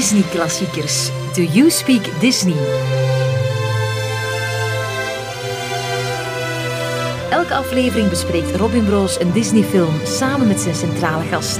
[0.00, 1.10] Disney-klassiekers.
[1.34, 2.56] Do You Speak Disney?
[7.30, 11.58] Elke aflevering bespreekt Robin Broos een Disney-film samen met zijn centrale gast.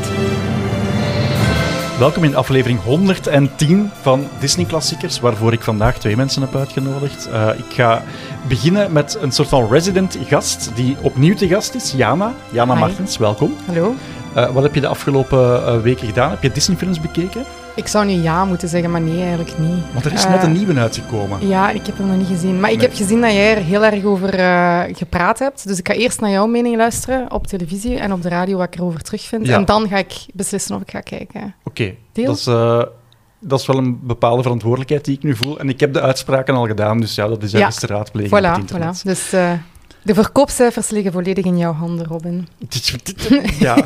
[1.98, 7.29] Welkom in aflevering 110 van Disney Klassiekers, waarvoor ik vandaag twee mensen heb uitgenodigd.
[7.29, 8.02] Uh, ik ga
[8.49, 12.35] beginnen met een soort van resident gast die opnieuw te gast is, Jana.
[12.50, 12.80] Jana Hi.
[12.80, 13.57] Martens, welkom.
[13.66, 13.94] Hallo.
[14.36, 16.30] Uh, wat heb je de afgelopen uh, weken gedaan?
[16.30, 17.44] Heb je Disney-films bekeken?
[17.80, 19.84] Ik zou nu ja moeten zeggen, maar nee, eigenlijk niet.
[19.93, 21.48] Want er is net een nieuwe uitgekomen.
[21.48, 22.61] Ja, ik heb hem nog niet gezien.
[22.61, 22.86] Maar ik nee.
[22.86, 25.68] heb gezien dat jij er heel erg over uh, gepraat hebt.
[25.68, 28.66] Dus ik ga eerst naar jouw mening luisteren op televisie en op de radio wat
[28.66, 29.46] ik erover terugvind.
[29.46, 29.57] Ja.
[29.57, 31.54] En dan ga ik beslissen of ik ga kijken.
[31.64, 32.27] Oké, okay.
[32.27, 32.47] dat is...
[32.47, 32.83] Uh,
[33.42, 35.58] dat is wel een bepaalde verantwoordelijkheid die ik nu voel.
[35.58, 37.86] En ik heb de uitspraken al gedaan, dus ja, dat is ergens ja.
[37.86, 38.98] te raadplegen voilà, op het internet.
[38.98, 39.02] Voilà.
[39.02, 39.52] Dus uh,
[40.02, 42.48] de verkoopcijfers liggen volledig in jouw handen, Robin.
[43.58, 43.77] Ja.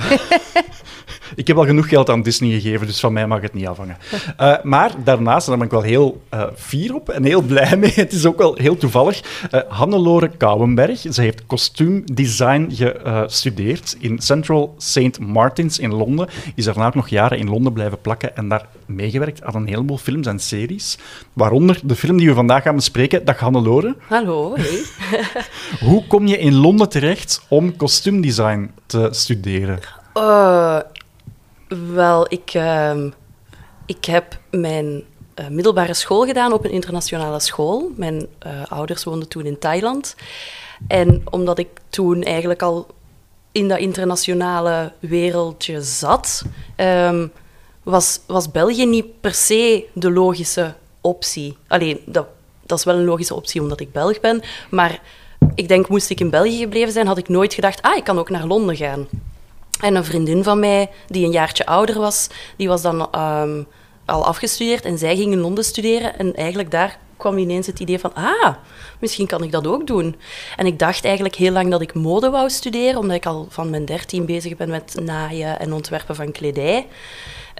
[1.34, 3.96] ik heb al genoeg geld aan Disney gegeven, dus van mij mag het niet afhangen.
[4.40, 7.76] Uh, maar daarnaast, en daar ben ik wel heel uh, fier op en heel blij
[7.82, 9.22] mee, het is ook wel heel toevallig,
[9.54, 15.18] uh, Hannelore Kouwenberg, ze heeft kostuumdesign gestudeerd in Central St.
[15.20, 19.42] Martins in Londen, is daarna ook nog jaren in Londen blijven plakken en daar meegewerkt
[19.42, 20.98] aan een heleboel films en series,
[21.32, 23.24] waaronder de film die we vandaag gaan bespreken.
[23.24, 23.96] Dag Hannelore.
[24.08, 24.82] Hallo, hey.
[25.88, 29.78] Hoe kom je in Londen terecht om kostuumdesign te studeren?
[30.14, 30.78] Uh,
[31.68, 33.04] wel, ik, uh,
[33.86, 35.04] ik heb mijn
[35.40, 37.90] uh, middelbare school gedaan op een internationale school.
[37.96, 40.16] Mijn uh, ouders woonden toen in Thailand.
[40.86, 42.86] En omdat ik toen eigenlijk al
[43.52, 46.44] in dat internationale wereldje zat,
[46.76, 47.32] um,
[47.82, 51.56] was, was België niet per se de logische optie.
[51.68, 52.26] Alleen, dat,
[52.66, 55.00] dat is wel een logische optie omdat ik Belg ben, maar
[55.54, 58.18] ik denk, moest ik in België gebleven zijn, had ik nooit gedacht, ah, ik kan
[58.18, 59.06] ook naar Londen gaan.
[59.80, 63.66] En een vriendin van mij, die een jaartje ouder was, die was dan um,
[64.04, 66.18] al afgestudeerd en zij ging in Londen studeren.
[66.18, 68.54] En eigenlijk daar kwam ineens het idee van, ah,
[69.00, 70.16] misschien kan ik dat ook doen.
[70.56, 73.70] En ik dacht eigenlijk heel lang dat ik mode wou studeren, omdat ik al van
[73.70, 76.86] mijn dertien bezig ben met naaien en ontwerpen van kledij.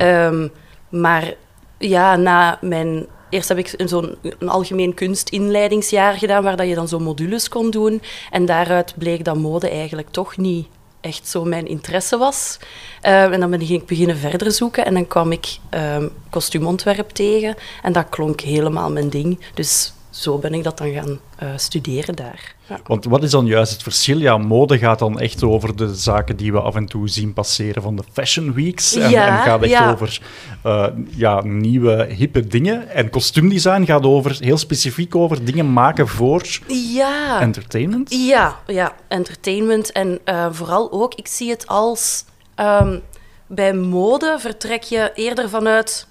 [0.02, 0.52] Um,
[0.88, 1.34] maar
[1.78, 6.98] ja, na mijn Eerst heb ik zo'n algemeen kunstinleidingsjaar gedaan, waar dat je dan zo
[6.98, 8.02] modules kon doen.
[8.30, 10.66] En daaruit bleek dat mode eigenlijk toch niet
[11.04, 12.58] echt zo mijn interesse was.
[13.02, 17.54] Uh, en dan ben ik beginnen verder zoeken en dan kwam ik um, kostuumontwerp tegen.
[17.82, 19.40] En dat klonk helemaal mijn ding.
[19.54, 22.54] Dus zo ben ik dat dan gaan uh, studeren daar.
[22.68, 22.80] Ja.
[22.86, 24.18] Want wat is dan juist het verschil?
[24.18, 27.82] Ja, mode gaat dan echt over de zaken die we af en toe zien passeren
[27.82, 28.94] van de fashion weeks.
[28.94, 29.92] En, ja, en gaat echt ja.
[29.92, 30.20] over
[30.66, 32.88] uh, ja, nieuwe, hippe dingen.
[32.88, 37.40] En kostuumdesign gaat over, heel specifiek over dingen maken voor ja.
[37.40, 38.26] entertainment.
[38.26, 39.92] Ja, ja, entertainment.
[39.92, 42.24] En uh, vooral ook, ik zie het als...
[42.60, 43.02] Um,
[43.46, 46.06] bij mode vertrek je eerder vanuit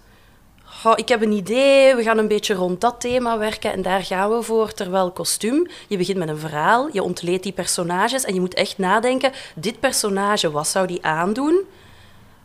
[0.84, 4.04] oh, ik heb een idee, we gaan een beetje rond dat thema werken en daar
[4.04, 4.74] gaan we voor.
[4.74, 8.78] Terwijl kostuum, je begint met een verhaal, je ontleedt die personages en je moet echt
[8.78, 11.62] nadenken, dit personage, wat zou die aandoen?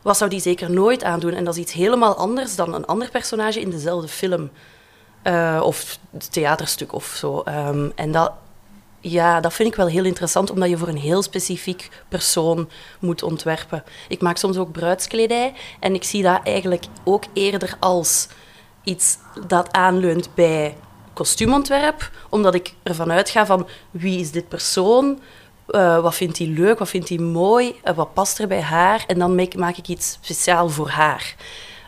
[0.03, 1.33] Wat zou die zeker nooit aandoen?
[1.33, 4.51] En dat is iets helemaal anders dan een ander personage in dezelfde film.
[5.25, 5.99] Uh, of
[6.31, 7.43] theaterstuk of zo.
[7.47, 8.33] Um, en dat,
[9.01, 13.23] ja, dat vind ik wel heel interessant, omdat je voor een heel specifiek persoon moet
[13.23, 13.85] ontwerpen.
[14.09, 18.29] Ik maak soms ook bruidskledij en ik zie dat eigenlijk ook eerder als
[18.83, 20.77] iets dat aanleunt bij
[21.13, 25.21] kostuumontwerp, omdat ik ervan uitga van wie is dit persoon,
[25.69, 29.05] uh, wat vindt hij leuk, wat vindt hij mooi, uh, wat past er bij haar
[29.07, 31.35] en dan maak, ik iets speciaal voor haar.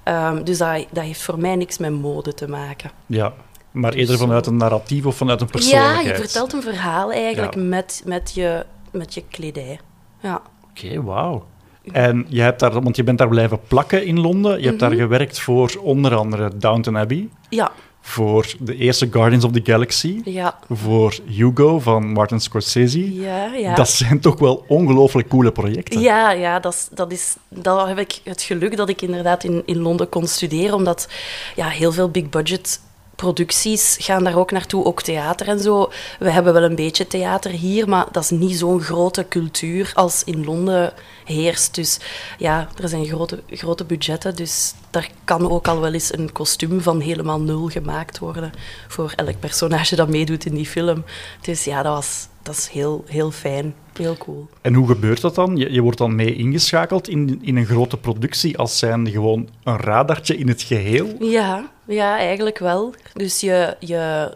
[0.05, 2.91] Um, dus dat, dat heeft voor mij niks met mode te maken.
[3.07, 3.35] Ja,
[3.71, 6.07] maar eerder vanuit een narratief of vanuit een persoonlijkheid.
[6.07, 7.61] Ja, je vertelt een verhaal eigenlijk ja.
[7.61, 9.81] met, met, je, met je kledij.
[10.23, 10.43] Ja.
[10.71, 11.47] Oké, okay, wauw.
[11.93, 14.59] En je hebt daar, want je bent daar blijven plakken in Londen.
[14.59, 14.97] Je hebt mm -hmm.
[14.97, 17.29] daar gewerkt voor onder andere Downton Abbey.
[17.49, 17.73] Ja.
[18.01, 20.21] Voor de eerste Guardians of the Galaxy.
[20.25, 20.59] Ja.
[20.71, 23.21] Voor Hugo van Martin Scorsese.
[23.21, 23.75] Ja, ja.
[23.75, 26.01] Dat zijn toch wel ongelooflijk coole projecten.
[26.01, 29.63] Ja, ja dat, is, dat, is, dat heb ik het geluk dat ik inderdaad in,
[29.65, 30.75] in Londen kon studeren.
[30.75, 31.09] Omdat
[31.57, 32.81] ja, heel veel big budget
[33.21, 35.91] producties gaan daar ook naartoe, ook theater en zo.
[36.19, 40.25] We hebben wel een beetje theater hier, maar dat is niet zo'n grote cultuur als
[40.25, 40.93] in Londen
[41.25, 41.75] heerst.
[41.75, 41.99] Dus
[42.39, 46.81] ja, er zijn grote, grote budgetten, dus daar kan ook al wel eens een kostuum
[46.81, 48.53] van helemaal nul gemaakt worden
[48.89, 51.05] voor elk personage dat meedoet in die film.
[51.41, 54.49] Dus ja, dat was dat is heel, heel fijn, heel cool.
[54.61, 55.57] En hoe gebeurt dat dan?
[55.57, 59.77] Je, je wordt dan mee ingeschakeld in, in een grote productie als zijnde gewoon een
[59.77, 61.09] radartje in het geheel?
[61.19, 62.95] Ja, ja eigenlijk wel.
[63.13, 64.35] Dus je, je,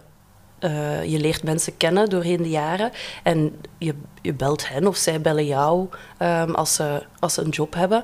[0.61, 2.91] uh, je leert mensen kennen doorheen de jaren
[3.23, 7.51] en je, je belt hen of zij bellen jou um, als, ze, als ze een
[7.51, 8.03] job hebben.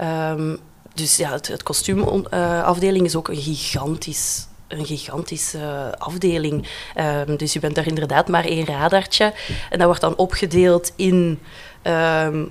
[0.00, 0.58] Um,
[0.94, 6.68] dus ja, het, het kostuumafdeling is ook een gigantisch een gigantische afdeling.
[6.94, 9.32] Ehm, dus je bent daar inderdaad maar één radartje.
[9.70, 11.38] En dat wordt dan opgedeeld in...
[11.82, 12.44] Ehm,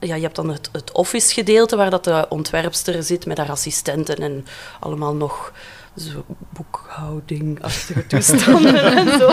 [0.00, 3.50] ja, je hebt dan het, het office gedeelte waar dat de ontwerpster zit met haar
[3.50, 4.46] assistenten en
[4.80, 5.52] allemaal nog
[5.96, 9.30] zo boekhoudingachtige toestanden en zo.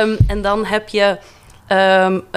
[0.00, 1.18] Um, en dan heb je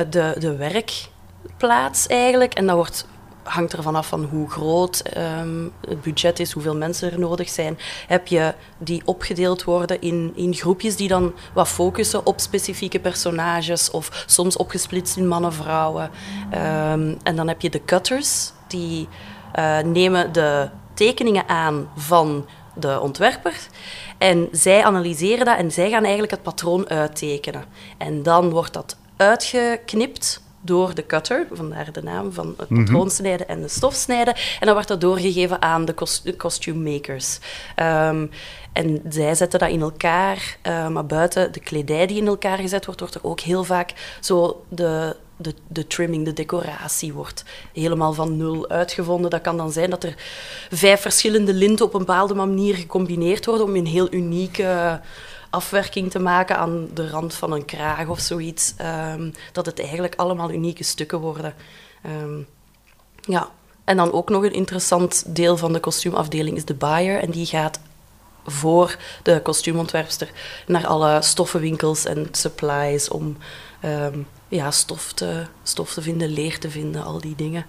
[0.09, 2.53] de, de werkplaats eigenlijk.
[2.53, 3.05] En dat wordt
[3.49, 7.77] hangt er vanaf van hoe groot ehm, het budget is, hoeveel mensen er nodig zijn.
[8.07, 13.91] Heb je die opgedeeld worden in, in groepjes die dan wat focussen op specifieke personages
[13.91, 16.09] of soms opgesplitst in mannen, vrouwen.
[16.51, 19.07] Ehm, en dan heb je de cutters, die
[19.55, 22.45] uh, nemen de tekeningen aan van
[22.75, 23.55] de ontwerper.
[24.17, 27.63] En zij analyseren dat en zij gaan eigenlijk het patroon uittekenen.
[27.97, 32.83] En dan wordt dat uitgeknipt door de cutter, vandaar de naam van het mhm.
[32.83, 34.35] patroonsnijden en de stofsnijden.
[34.35, 35.95] En dan wordt dat doorgegeven aan de,
[36.37, 37.39] costume makers.
[37.75, 38.25] Ehm,
[38.73, 42.85] en zij zetten dat in elkaar, uh, maar buiten de kledij die in elkaar gezet
[42.85, 48.13] wordt, wordt er ook heel vaak zo de, de, de trimming, de decoratie wordt helemaal
[48.13, 49.29] van nul uitgevonden.
[49.29, 50.15] Dat kan dan zijn dat er
[50.69, 55.01] vijf verschillende linten op een bepaalde manier gecombineerd worden om een heel unieke
[55.49, 58.73] afwerking te maken aan de rand van een kraag of zoiets.
[58.77, 61.53] Ehm, dat het eigenlijk allemaal unieke stukken worden.
[62.05, 62.47] Um,
[63.21, 63.49] ja.
[63.83, 67.19] En dan ook nog een interessant deel van de kostuumafdeling is de buyer.
[67.19, 67.79] En die gaat
[68.45, 70.31] voor de kostuumontwerpster
[70.67, 73.37] naar alle stoffenwinkels en supplies om
[73.85, 77.65] um, ja, stof, te, stof te vinden, leer te vinden, al die dingen.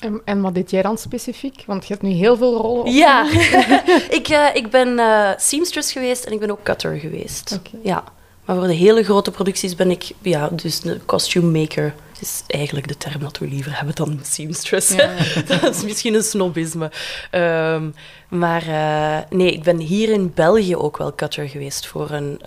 [0.00, 1.62] En, en, wat deed jij dan specifiek?
[1.66, 2.92] Want je hebt nu heel veel rollen.
[2.92, 3.26] Ja,
[4.18, 7.60] ik, uh, ik ben uh, seamstress geweest en ik ben ook cutter geweest.
[7.82, 8.04] Ja.
[8.44, 11.94] Maar voor de hele grote producties ben ik ja, dus de costume maker.
[12.20, 14.94] Is eigenlijk de term dat we liever hebben dan seamstress.
[14.94, 15.10] Ja.
[15.60, 16.90] dat is misschien een snobisme.
[17.32, 17.94] Um,
[18.28, 22.40] maar uh, nee, ik ben hier in België ook wel cutter geweest voor een,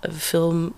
[0.00, 0.72] een film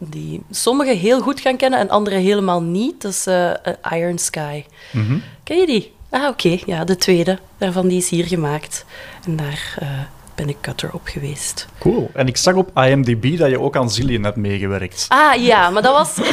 [0.00, 3.02] die sommigen heel goed gaan kennen en anderen helemaal niet.
[3.02, 3.50] Dat is uh,
[3.92, 4.64] Iron Sky.
[4.92, 5.18] Mhm.
[5.44, 5.92] Ken je die?
[6.10, 6.58] Ah, oké.
[6.66, 8.84] Ja, de tweede daarvan die is hier gemaakt.
[9.24, 9.88] En daar uh,
[10.34, 11.66] ben ik cutter op geweest.
[11.78, 12.10] Cool.
[12.14, 15.06] En ik zag op IMDb dat je ook aan Zillion hebt meegewerkt.
[15.08, 15.70] Ah, ja.
[15.70, 16.14] Maar dat was...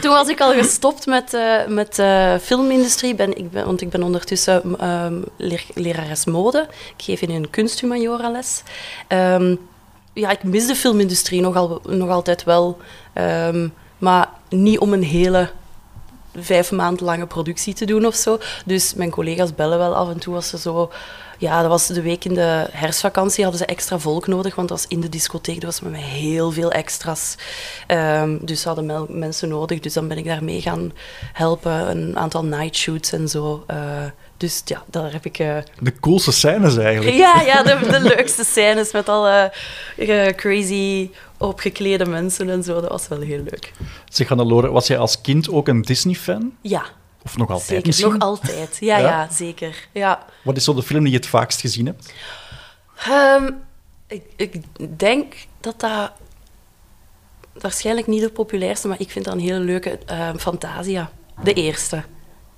[0.00, 3.90] Toen was ik al gestopt met, uh, met uh, filmindustrie, ben, ik ben, want ik
[3.90, 5.24] ben ondertussen um,
[5.74, 6.68] lerares mode.
[6.96, 8.62] Ik geef in een kunsthumaniora les.
[9.08, 9.58] Um,
[10.14, 12.78] ja, ik mis de filmindustrie nog, al, nog altijd wel.
[13.18, 15.50] Um, maar niet om een hele
[16.36, 18.38] vijf maanden lange productie te doen of zo.
[18.66, 20.90] Dus mijn collega's bellen wel af en toe als ze zo...
[21.38, 24.78] Ja, dat was de week in de herfstvakantie, hadden ze extra volk nodig, want dat
[24.78, 27.36] was in de discotheek, dat was met heel veel extra's.
[27.88, 30.92] Um, dus ze hadden mensen nodig, dus dan ben ik daarmee gaan
[31.32, 31.90] helpen.
[31.90, 33.64] Een aantal nightshoots en zo.
[33.70, 33.76] Uh,
[34.36, 35.38] dus ja, daar heb ik...
[35.38, 35.56] Uh...
[35.80, 37.16] De coolste scènes eigenlijk.
[37.16, 39.52] Ja, ja de, de leukste scènes met alle
[39.96, 42.80] uh, crazy opgeklede mensen en zo.
[42.80, 43.72] Dat was wel heel leuk.
[44.08, 46.52] Zeg, Hannelore, was jij als kind ook een Disney-fan?
[46.60, 46.84] Ja.
[47.24, 48.12] Of nog altijd zeker, misschien?
[48.12, 48.76] nog altijd.
[48.80, 49.28] Ja, ja, ja?
[49.32, 49.88] zeker.
[49.92, 50.26] Ja.
[50.42, 52.12] Wat is zo de film die je het vaakst gezien hebt?
[53.08, 53.62] Um,
[54.06, 54.62] ik, ik
[54.98, 56.12] denk dat dat
[57.52, 61.10] waarschijnlijk niet de populairste, maar ik vind dat een hele leuke uh, Fantasia.
[61.42, 62.02] De eerste.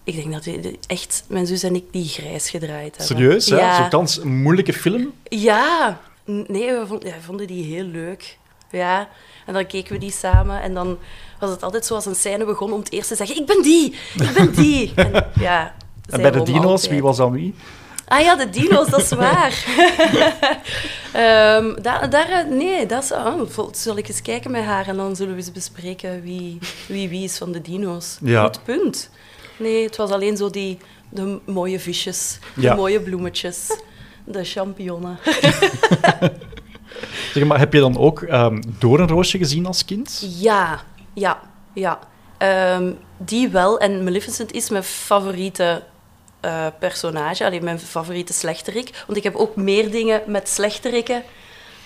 [0.06, 3.16] Ik denk dat we echt, mijn zus en ik, die grijs gedraaid hebben.
[3.16, 3.56] Serieus, hè?
[3.56, 3.76] Ja.
[3.76, 5.12] Zo'n kans een moeilijke film?
[5.22, 6.00] Ja.
[6.24, 8.38] Nee, we vonden, ja, we vonden die heel leuk.
[8.70, 9.08] Ja.
[9.46, 10.98] En dan keken we die samen en dan
[11.40, 13.94] was het altijd zoals een scène begon om het eerst te zeggen: Ik ben die,
[14.14, 14.92] ik ben die.
[14.96, 15.74] En, ja,
[16.08, 17.54] en bij de dino's, wie was dan wie?
[18.08, 19.64] Ah ja, de dino's, dat is waar.
[21.56, 24.96] um, daar, daar, eh, nee, dat is, oh, zal ik eens kijken met haar en
[24.96, 28.18] dan zullen we eens bespreken wie wie, wie is van de dino's.
[28.22, 28.42] Ja.
[28.42, 29.10] Goed punt.
[29.58, 33.78] Nee, het was alleen zo die de mooie visjes, de mooie bloemetjes,
[34.24, 35.18] de champignonnen.
[37.34, 40.26] zeg maar, heb je dan ook um, Doornroosje gezien als kind?
[40.38, 40.80] Ja,
[41.14, 41.40] ja,
[41.74, 41.98] ja.
[42.76, 43.78] Um, die wel.
[43.78, 45.82] En Maleficent is mijn favoriete
[46.44, 47.44] uh, personage.
[47.44, 49.04] Alleen mijn favoriete slechterik.
[49.06, 51.22] Want ik heb ook meer dingen met slechterikken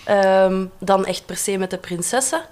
[0.09, 2.43] um, dan echt per se met de prinsessen.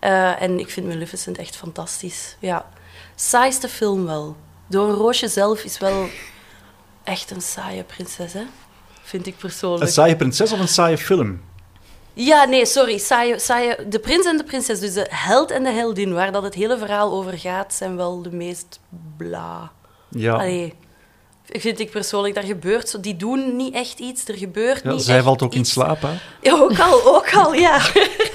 [0.00, 2.36] Uh, en ik vind Maleficent echt fantastisch.
[2.38, 2.66] Ja.
[3.14, 4.36] Saaiste film wel.
[4.66, 6.08] Door roosje zelf is wel
[7.04, 8.42] echt een saaie prinses, hè?
[9.02, 9.82] Vind ik persoonlijk.
[9.82, 11.40] Een saaie prinses of een saaie film?
[12.12, 12.98] Ja, nee, sorry.
[12.98, 16.42] Saaie, saaie, de prins en de prinses, dus de held en de heldin, waar dat
[16.42, 18.80] het hele verhaal over gaat, zijn wel de meest
[19.16, 19.72] bla.
[20.08, 20.32] Ja.
[20.32, 20.74] Allee,
[21.44, 23.02] vind ik persoonlijk, daar gebeurt.
[23.02, 25.58] Die doen niet echt iets, er gebeurt ja, niet Zij valt ook iets.
[25.58, 26.18] in slaap, hè?
[26.40, 27.80] Ja, ook al, ook al, ja.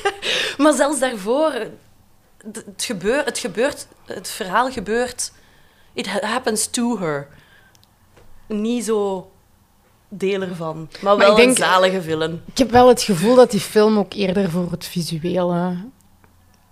[0.58, 1.52] maar zelfs daarvoor,
[2.54, 5.32] het gebeurt, het gebeurt, het verhaal gebeurt
[6.00, 7.28] it happens to her.
[8.48, 9.30] Niet zo
[10.10, 10.90] deel ervan.
[11.02, 12.42] Maar wel denk- een zalige film.
[12.46, 15.76] Ik heb wel het gevoel dat die film ook eerder voor het visuele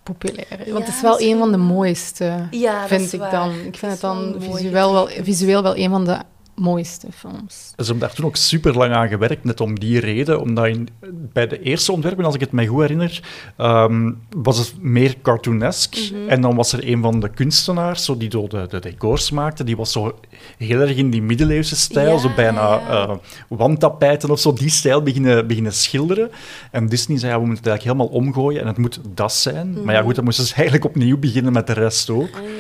[0.03, 0.71] populair is.
[0.71, 3.31] Want het is Ja, wel een van de mooiste, Ja, vind ik waar.
[3.31, 3.51] dan.
[3.51, 6.17] Ik vind het dan visueel wel, visueel wel een van de
[6.59, 7.73] mooiste films.
[7.75, 10.41] Ze hebben daar toen ook super lang aan gewerkt, net om die reden.
[10.41, 10.89] Omdat in,
[11.33, 13.23] bij de eerste ontwerpen, als ik het mij goed herinner,
[13.57, 15.95] ehm, was het meer cartoonesk.
[15.95, 16.29] Mhm.
[16.29, 19.77] En dan was er een van de kunstenaars, zo, die de, de decors maakte, die
[19.77, 20.19] was zo
[20.57, 23.15] heel erg in die middeleeuwse stijl, Ja, zo bijna eh,
[23.47, 26.31] wandtapijten of zo, die stijl beginnen, beginnen schilderen.
[26.71, 29.83] En Disney zei, ja, we moeten het eigenlijk helemaal omgooien en het moet dat zijn.
[29.83, 32.35] Maar ja, goed, dan moesten ze eigenlijk opnieuw beginnen met de rest ook.
[32.35, 32.56] Ah.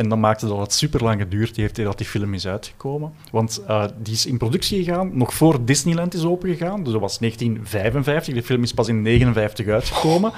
[0.00, 3.12] En dan maakte dat het super lang geduurd heeft dat die film is uitgekomen.
[3.30, 6.82] Want eh, die is in productie gegaan nog voor Disneyland is opengegaan.
[6.82, 8.34] Dus dat was 1955.
[8.34, 10.32] De film is pas in 59 uitgekomen.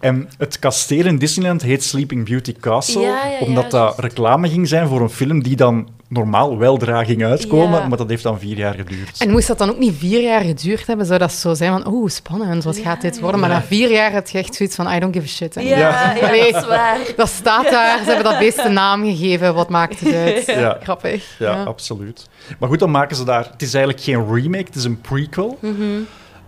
[0.00, 3.00] En het kasteel in Disneyland heet Sleeping Beauty Castle.
[3.00, 7.04] Ja, ja, ja, omdat dat reclame ging zijn voor een film die dan normaal weldra
[7.04, 7.80] ging uitkomen.
[7.80, 7.86] Ja.
[7.88, 9.20] Maar dat heeft dan vier jaar geduurd.
[9.20, 11.92] En moest dat dan ook niet vier jaar geduurd hebben, zou dat zo zijn van,
[11.92, 13.20] oeh, spannend, wat Ja, gaat dit ja.
[13.20, 13.40] worden?
[13.40, 15.54] Maar na vier jaar heb je echt zoiets van, I don't give a shit.
[15.54, 15.60] hè.
[15.60, 16.14] Ja, Ja.
[16.14, 16.52] ja, Allee.
[16.52, 16.98] dat is waar.
[17.16, 20.46] Dat staat daar, ze hebben dat beest een naam gegeven, wat maakt het uit?
[20.58, 20.78] Ja.
[20.82, 21.34] Grappig.
[21.38, 22.28] Ja, absoluut.
[22.58, 23.48] Maar goed, dan maken ze daar...
[23.52, 25.58] Het is eigenlijk geen remake, het is een prequel.
[25.60, 25.74] Mhm.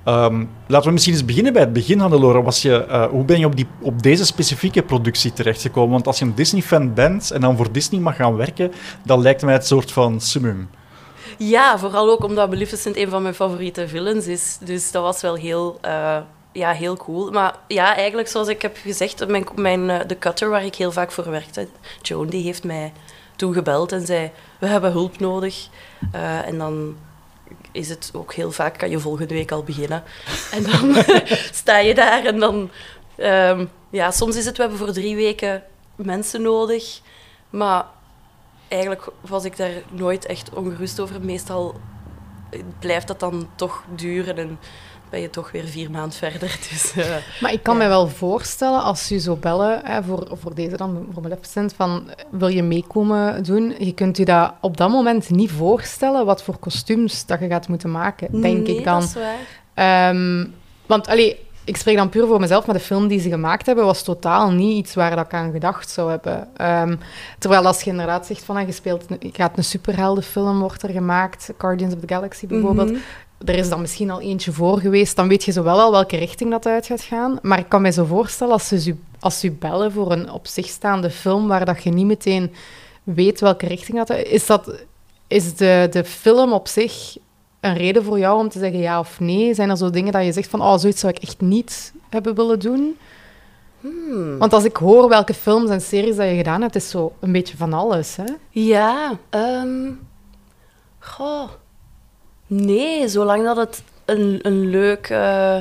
[0.04, 2.42] Ehm, laten we misschien eens beginnen bij het begin, Hannelore.
[2.42, 5.90] Was je, eh, hoe ben je op, die, op deze specifieke productie terechtgekomen?
[5.90, 8.72] Want als je een Disney-fan bent en dan voor Disney mag gaan werken,
[9.04, 10.70] dan lijkt mij het soort van summum.
[11.38, 14.58] Ja, vooral ook omdat Maleficent een van mijn favoriete villains is.
[14.64, 16.16] Dus dat was wel heel, eh,
[16.52, 17.30] ja, heel cool.
[17.30, 20.92] Maar ja, eigenlijk zoals ik heb gezegd, mijn, mijn, eh, de cutter waar ik heel
[20.92, 21.68] vaak voor werkte,
[22.02, 22.92] Joan, die heeft mij
[23.36, 25.68] toen gebeld en zei, we hebben hulp nodig.
[26.44, 26.94] En dan
[27.72, 30.02] is het ook heel vaak, kan je volgende week al beginnen.
[30.56, 31.04] En dan
[31.52, 32.70] sta je daar en dan...
[33.16, 35.62] ehm, ja, soms is het, we hebben voor drie weken
[35.94, 37.00] mensen nodig.
[37.50, 37.84] Maar
[38.68, 41.20] eigenlijk was ik daar nooit echt ongerust over.
[41.20, 41.80] Meestal
[42.78, 44.58] blijft dat dan toch duren en
[45.10, 46.58] ben je toch weer vier maanden verder.
[46.70, 47.82] Dus, eh, Maar ik kan Ja.
[47.82, 52.10] me wel voorstellen, als je zo bellen, hè, voor, voor deze dan, voor Maleficent, van
[52.30, 53.74] wil je meekomen doen?
[53.78, 57.68] Je kunt je dat op dat moment niet voorstellen, wat voor kostuums dat je gaat
[57.68, 59.00] moeten maken, denk nee, ik dan.
[59.00, 60.08] dat is waar.
[60.08, 60.46] Ehm,
[60.86, 63.84] want, allee, ik spreek dan puur voor mezelf, maar de film die ze gemaakt hebben,
[63.84, 66.48] was totaal niet iets waar dat ik aan gedacht zou hebben.
[66.56, 66.96] Ehm,
[67.38, 71.52] terwijl als je inderdaad zegt van, ah, je speelt, gaat een superheldenfilm, wordt er gemaakt,
[71.58, 72.98] Guardians of the Galaxy bijvoorbeeld, Mhm.
[73.44, 76.16] Er is dan misschien al eentje voor geweest, dan weet je zo wel al welke
[76.16, 77.38] richting dat uit gaat gaan.
[77.42, 80.46] Maar ik kan mij zo voorstellen, als ze, u- als ze bellen voor een op
[80.46, 82.52] zich staande film, waar dat je niet meteen
[83.02, 84.72] weet welke richting dat is, dat,
[85.26, 87.16] is de, de film op zich
[87.60, 89.54] een reden voor jou om te zeggen ja of nee?
[89.54, 92.34] Zijn er zo dingen dat je zegt van, oh, zoiets zou ik echt niet hebben
[92.34, 92.96] willen doen?
[93.80, 94.38] Hmm.
[94.38, 97.32] Want als ik hoor welke films en series dat je gedaan hebt, is zo een
[97.32, 98.24] beetje van alles, hè?
[98.50, 99.90] Ja, ehm
[100.98, 101.48] goh.
[102.52, 105.56] Nee, zolang dat het een, een, leuk, eh,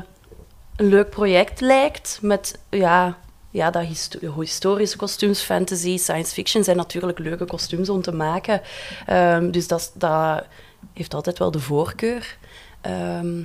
[0.75, 3.17] een leuk project lijkt met, ja,
[3.51, 8.61] ja dat histo- historische kostuums, fantasy, science fiction zijn natuurlijk leuke kostuums om te maken.
[9.05, 10.45] Ehm, dus dat, dat
[10.93, 12.37] heeft altijd wel de voorkeur.
[12.81, 13.43] Ehm,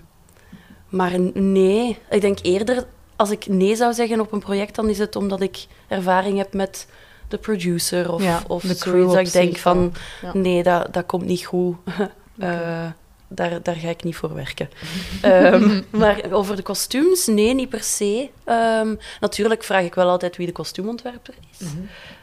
[0.89, 2.85] maar nee, ik denk eerder,
[3.17, 6.55] als ik nee zou zeggen op een project, dan is het omdat ik ervaring heb
[6.55, 6.87] met
[7.29, 10.31] de producer of, Ja, of de crew dat ik denk van, ja.
[10.35, 11.77] nee, dat, dat komt niet goed.
[12.39, 12.87] Eh,
[13.35, 14.69] daar, daar ga ik niet voor werken.
[15.23, 18.31] Ehm, maar over de kostuums, nee, niet per se.
[18.45, 21.67] Ehm, natuurlijk vraag ik wel altijd wie de kostuumontwerper is.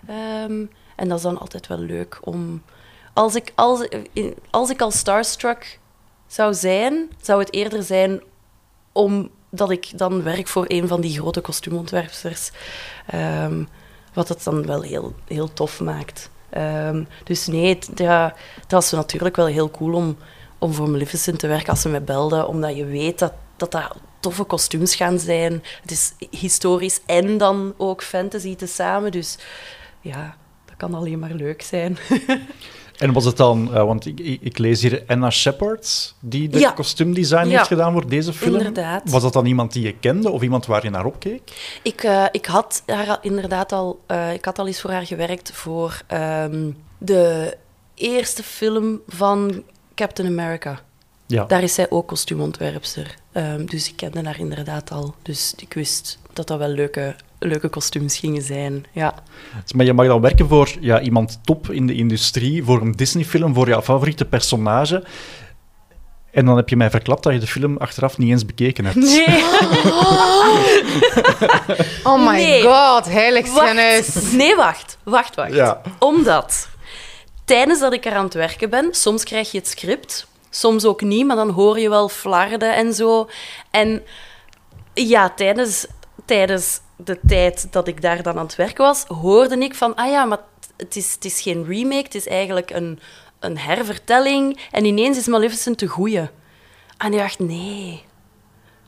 [0.08, 0.66] Ehm,
[0.96, 2.64] en dat is dan altijd wel leuk om...
[3.14, 3.88] Als ik, als,
[4.50, 5.80] als ik al starstruck
[6.28, 8.22] zou zijn, zou het eerder zijn
[8.92, 12.52] omdat ik dan werk voor een van die grote kostuumontwerpers.
[14.14, 16.30] Wat het dan wel heel, heel tof maakt.
[17.24, 20.18] Dus nee, het, ja, het was natuurlijk wel heel cool om,
[20.62, 23.96] om voor Maleficent te werken als ze mij belden, omdat je weet dat dat, dat
[24.20, 25.64] toffe kostuums gaan zijn.
[25.82, 29.38] Het is historisch en dan ook fantasy tezamen, dus
[30.02, 31.98] ja, dat kan alleen maar leuk zijn.
[32.98, 36.72] En was het dan, eh, want ik, ik, lees hier Anna Shepard, die de Ja.
[36.72, 37.56] kostuumdesign Ja.
[37.58, 38.56] heeft gedaan voor deze film.
[38.56, 39.10] Inderdaad.
[39.12, 41.42] Was dat dan iemand die je kende of iemand waar je naar opkeek?
[41.84, 45.06] Ik, eh, ik had haar al- inderdaad al, eh, ik had al eens voor haar
[45.06, 47.58] gewerkt voor ehm, de
[47.96, 49.64] eerste film van
[49.96, 50.80] Captain America.
[51.28, 51.46] Ja.
[51.46, 53.16] Daar is zij ook kostuumontwerpster.
[53.32, 55.16] Ehm, dus ik kende haar inderdaad al.
[55.22, 58.86] Dus ik wist dat dat wel leuke, leuke kostuums gingen zijn.
[58.92, 59.14] Ja.
[59.64, 62.92] Dus, Maar je mag dan werken voor ja, iemand top in de industrie, voor een
[62.92, 65.04] Disney-film, voor jouw favoriete personage.
[66.32, 68.96] En dan heb je mij verklapt dat je de film achteraf niet eens bekeken hebt.
[68.96, 69.26] Nee,
[72.04, 72.62] Oh my Nee.
[72.62, 73.08] god,
[73.54, 74.34] wacht.
[74.34, 74.98] Nee, wacht.
[75.04, 75.54] Wacht, wacht.
[75.54, 75.82] Ja.
[76.00, 76.70] Omdat
[77.52, 81.02] tijdens dat ik er aan het werken ben, soms krijg je het script, soms ook
[81.02, 83.30] niet, maar dan hoor je wel flarden en zo.
[83.72, 84.04] En
[84.94, 85.88] ja, tijdens,
[86.26, 90.12] tijdens de tijd dat ik daar dan aan het werken was, hoorde ik van, ah
[90.12, 90.40] ja, maar
[90.78, 93.00] het is, het is geen remake, het is eigenlijk een,
[93.40, 94.60] een hervertelling.
[94.72, 96.30] En ineens is Maleficent de goeie.
[96.98, 98.04] En ik dacht, nee,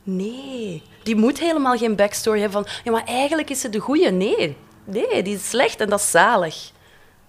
[0.02, 0.82] nee.
[1.02, 4.10] Die moet helemaal geen backstory hebben van, ja, maar eigenlijk is ze de goeie.
[4.10, 6.72] Nee, nee, die is slecht en dat is zalig.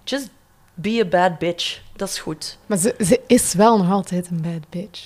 [0.04, 0.28] Just
[0.76, 1.78] be a bad bitch.
[1.96, 2.58] Dat is goed.
[2.66, 5.00] Maar ze, ze is wel nog altijd een bad bitch.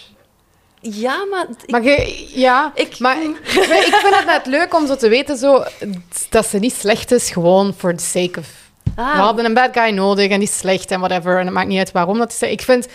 [0.80, 1.46] Ja, maar...
[1.64, 4.96] ik- Maar je, ja, Ik- maar ik, vind- ik vind het net leuk om zo
[4.96, 5.64] te weten zo,
[6.30, 8.48] dat ze niet slecht is, gewoon for the sake of...
[8.96, 9.12] Ah.
[9.14, 11.38] We hadden een bad guy nodig en die is slecht en whatever.
[11.38, 12.42] En het maakt niet uit waarom dat is.
[12.42, 12.88] Ik vind...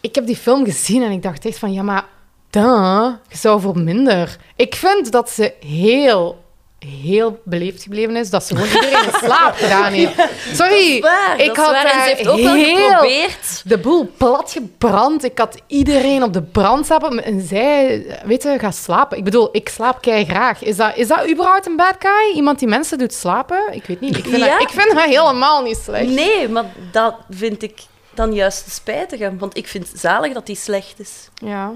[0.00, 2.04] Ik heb die film gezien en ik dacht echt van, ja, maar...
[2.50, 4.36] Duh, je zou voor minder...
[4.56, 6.43] Ik vind dat ze heel,
[6.86, 8.30] heel beleefd gebleven is.
[8.30, 10.12] Dat ze gewoon iedereen in slaap gedaan heeft.
[10.52, 11.88] Sorry, Waar, ik had waar.
[11.88, 13.62] Ze heeft ook wel heel geprobeerd...
[13.64, 15.24] de boel plat gebrand.
[15.24, 17.24] Ik had iedereen op de brand zappen.
[17.24, 19.18] En zij, weet je, ga slapen.
[19.18, 20.62] Ik bedoel, ik slaap kei graag.
[20.62, 22.36] Is dat, is dat überhaupt een bad guy?
[22.36, 23.62] Iemand die mensen doet slapen?
[23.72, 24.16] Ik weet niet.
[24.16, 24.52] Ik vind, Ja.
[24.52, 26.06] dat, ik vind dat helemaal niet slecht.
[26.08, 27.78] Nee, maar dat vind ik
[28.14, 29.32] dan juist het spijtige.
[29.38, 31.10] Want ik vind het zalig dat die slecht is.
[31.34, 31.72] Ja.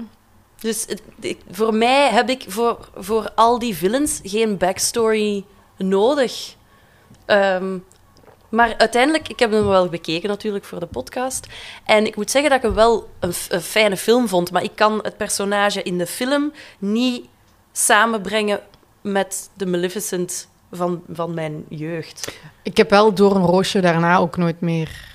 [0.59, 5.45] Dus het- ik- voor mij heb ik voor, voor al die villains geen backstory
[5.77, 6.55] nodig.
[7.25, 7.77] Ehm,
[8.49, 11.47] maar uiteindelijk, ik heb hem wel bekeken natuurlijk voor de podcast.
[11.85, 14.51] En ik moet zeggen dat ik hem wel een, fijne film vond.
[14.51, 17.25] Maar ik kan het personage in de film niet
[17.71, 18.59] samenbrengen
[19.01, 22.39] met de Maleficent van, van mijn jeugd.
[22.63, 25.07] Ik heb wel door een roosje daarna ook nooit meer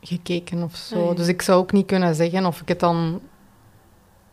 [0.00, 1.08] gekeken of zo.
[1.08, 1.16] Ah.
[1.16, 3.20] Dus ik zou ook niet kunnen zeggen of ik het dan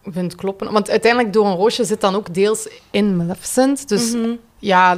[0.10, 0.72] vind kloppen.
[0.72, 3.90] Want uiteindelijk, door een roosje zit dan ook deels in Maleficent.
[3.90, 4.30] Dus Mhm.
[4.60, 4.98] ja,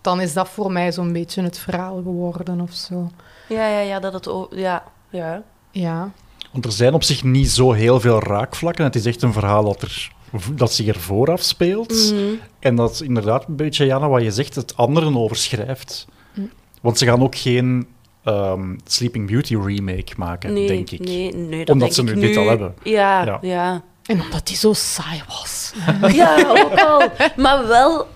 [0.00, 3.10] dan is dat voor mij zo'n beetje het verhaal geworden of zo.
[3.48, 4.28] Ja, ja, ja, dat het...
[4.28, 5.42] o- Ja, ja.
[5.70, 6.10] Ja.
[6.52, 8.84] Want er zijn op zich niet zo heel veel raakvlakken.
[8.84, 10.12] Het is echt een verhaal dat, er,
[10.54, 12.12] dat zich er vooraf speelt.
[12.12, 12.22] Mhm.
[12.58, 16.06] En dat inderdaad een beetje, Jana, wat je zegt, het anderen overschrijft.
[16.34, 16.40] Hm.
[16.82, 17.86] Want ze gaan ook geen
[18.24, 20.98] ehm, Sleeping Beauty remake maken, Nee, denk ik.
[21.00, 22.74] nee, nee, dat Omdat denk ze ik nu dit al hebben.
[22.82, 23.38] Ja, Ja.
[23.40, 23.82] ja.
[24.08, 25.72] En omdat die zo saai was.
[26.20, 27.10] Ja, ook al.
[27.36, 28.06] Maar wel,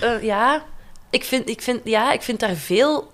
[0.00, 0.64] eh, ja,
[1.10, 3.12] ik vind, ik, vind, ja, ik vind daar veel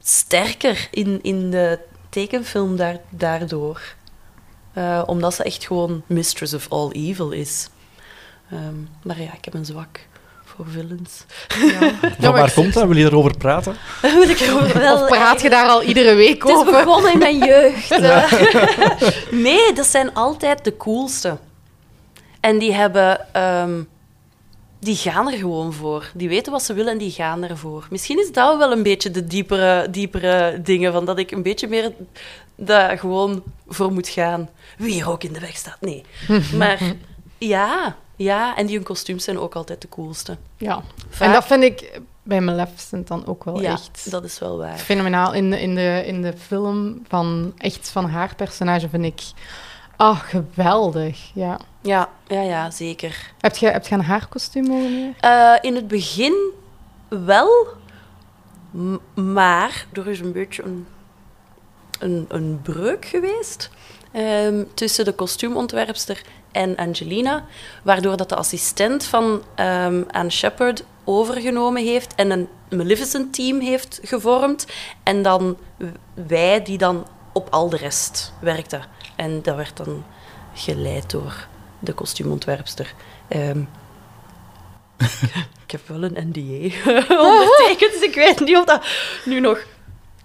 [0.00, 3.94] sterker in, in de tekenfilm daar, daardoor.
[4.72, 7.68] Eh, omdat ze echt gewoon Mistress of All Evil is.
[8.50, 10.00] Ehm, maar ja, ik heb een zwak
[10.56, 11.24] voor villains.
[12.18, 12.86] Van waar komt dat?
[12.86, 13.76] Wil je erover praten?
[14.02, 16.72] Wil ik er wel Of praat je daar al iedere week Het is over?
[16.84, 17.98] begonnen in mijn jeugd.
[19.46, 21.38] nee, dat zijn altijd de coolste.
[22.40, 23.34] En die hebben...
[23.34, 23.82] ehm,
[24.80, 26.10] die gaan er gewoon voor.
[26.14, 27.86] Die weten wat ze willen en die gaan ervoor.
[27.90, 31.68] Misschien is dat wel een beetje de diepere, diepere dingen, van dat ik een beetje
[31.68, 31.92] meer
[32.54, 34.48] daar gewoon voor moet gaan.
[34.78, 36.04] Wie er ook in de weg staat, nee.
[36.56, 36.78] Maar
[37.38, 40.36] ja, ja, en die hun kostuums zijn ook altijd de coolste.
[40.56, 40.82] Ja.
[41.08, 44.56] Vaak- En dat vind ik bij Maleficent dan ook wel ja, echt dat is wel
[44.58, 44.78] waar.
[44.78, 45.32] fenomenaal.
[45.34, 49.20] In de, in, de, in de film van, echt van haar personage vind ik...
[49.96, 51.30] Ah, geweldig.
[51.34, 51.58] Ja.
[51.82, 53.32] Ja, ja, ja, zeker.
[53.40, 55.14] Heb je, heb je een haarkostuum mogen?
[55.20, 56.50] Eh, in het begin
[57.08, 57.66] wel,
[59.14, 60.86] maar er is een beetje een,
[61.98, 63.70] een, een breuk geweest
[64.12, 66.22] ehm, tussen de kostuumontwerpster
[66.56, 67.44] en Angelina,
[67.82, 74.66] waardoor dat de assistent van ehm Anne Shepard overgenomen heeft en een Maleficent-team heeft gevormd.
[75.02, 75.56] En dan
[76.14, 78.82] wij die dan op al de rest werkten.
[79.16, 80.04] En dat werd dan
[80.54, 81.46] geleid door
[81.78, 82.94] de kostuumontwerpster.
[83.28, 83.60] Ehm,
[85.64, 86.76] ik heb wel een NDA
[87.28, 88.86] ondertekend, dus ik weet niet of dat
[89.24, 89.66] nu nog...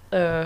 [0.08, 0.44] eh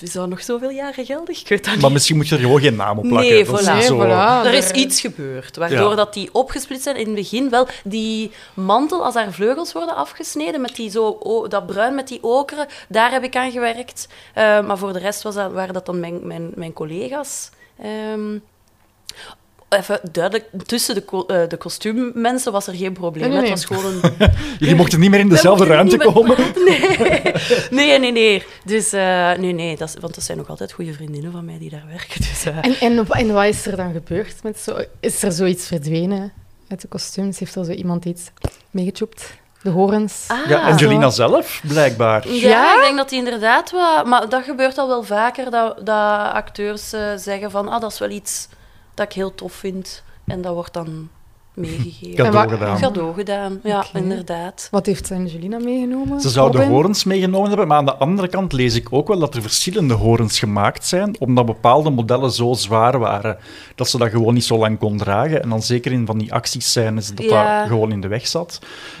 [0.00, 1.40] is dat nog zoveel jaren geldig?
[1.40, 3.30] Ik weet dat Maar misschien moet je er gewoon geen naam op plakken.
[3.32, 3.84] Nee, voilà.
[3.86, 4.46] zo- voilà.
[4.46, 5.94] Er is iets gebeurd, waardoor Ja.
[5.94, 6.96] dat die opgesplitst zijn.
[6.96, 11.66] In het begin wel, die mantel, als haar vleugels worden afgesneden, met die zo, dat
[11.66, 14.08] bruin met die okeren, daar heb ik aan gewerkt.
[14.34, 17.50] Eh, maar voor de rest was dat, waren dat dan mijn, mijn, mijn collega's.
[17.82, 18.38] Ehm,
[19.74, 23.28] even duidelijk, tussen de, ko- eh, de kostuummensen was er geen probleem.
[23.30, 26.36] Nee, nee, Het was gewoon een Jullie mochten niet meer in dezelfde ruimte komen.
[26.64, 28.42] meer- Nee, nee, nee.
[28.64, 29.76] Dus, eh, nee, nee.
[29.76, 32.20] Dat is, want dat zijn nog altijd goede vriendinnen van mij die daar werken.
[32.20, 34.42] Dus, eh, En, en, en wat is er dan gebeurd?
[34.42, 36.32] Met zo, is er zoiets verdwenen
[36.68, 37.38] uit de kostuums?
[37.38, 38.30] Heeft er zo iemand iets
[38.70, 39.32] meegechopt?
[39.62, 40.24] De horens?
[40.28, 41.28] ah, Ja, Angelina zo.
[41.28, 42.28] zelf, blijkbaar.
[42.28, 42.74] Ja, Ja?
[42.76, 44.04] ik denk dat die inderdaad wel...
[44.04, 47.68] Maar dat gebeurt al wel vaker, dat, dat acteurs zeggen van...
[47.68, 48.48] Ah, dat is wel iets
[48.94, 50.02] dat ik heel tof vind.
[50.24, 51.08] En dat wordt dan
[51.54, 52.14] meegegeven.
[52.24, 52.78] Cadeau gedaan.
[52.78, 54.68] Cadeau gedaan, ja, inderdaad.
[54.70, 56.20] Wat heeft Angelina meegenomen?
[56.20, 56.76] Ze zouden Robin?
[56.76, 59.94] horens meegenomen hebben, maar aan de andere kant lees ik ook wel dat er verschillende
[59.94, 63.38] horens gemaakt zijn, omdat bepaalde modellen zo zwaar waren
[63.74, 65.42] dat ze dat gewoon niet zo lang kon dragen.
[65.42, 67.58] En dan zeker in van die actiescènes dat Ja.
[67.60, 68.58] dat gewoon in de weg zat.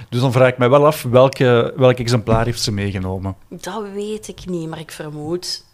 [0.08, 3.36] Dus dan vraag ik mij wel af welke, welk exemplaar heeft ze meegenomen.
[3.48, 5.64] Dat weet ik niet, maar ik vermoed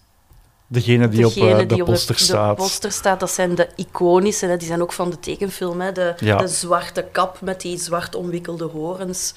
[0.73, 2.57] Degene die op Degene eh, de die op poster de, staat.
[2.57, 5.81] De poster staat, dat zijn de iconische, hè, die zijn ook van de tekenfilm.
[5.81, 6.37] Hè, de, Ja.
[6.37, 9.35] de zwarte kap met die zwart omwikkelde horens.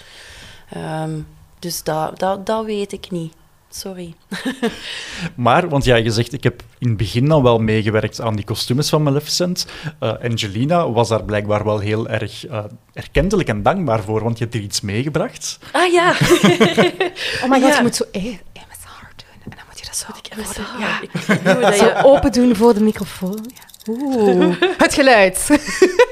[0.69, 1.11] Ehm,
[1.59, 3.33] dus dat, dat, dat weet ik niet.
[3.69, 4.13] Sorry.
[5.35, 8.45] Maar, want ja, je zegt, ik heb in het begin al wel meegewerkt aan die
[8.45, 9.65] kostuums van Maleficent.
[9.99, 14.43] Eh, Angelina was daar blijkbaar wel heel erg eh, erkentelijk en dankbaar voor, want je
[14.43, 15.59] hebt er iets meegebracht.
[15.71, 16.09] Ah ja,
[17.43, 17.75] Oh my god, Ja.
[17.75, 18.03] je moet zo.
[20.35, 21.09] Moet dat ja, ik
[21.43, 22.03] hoe dat zo je...
[22.03, 23.45] open doen voor de microfoon.
[23.55, 23.61] Ja.
[23.93, 25.47] Oeh, het geluid.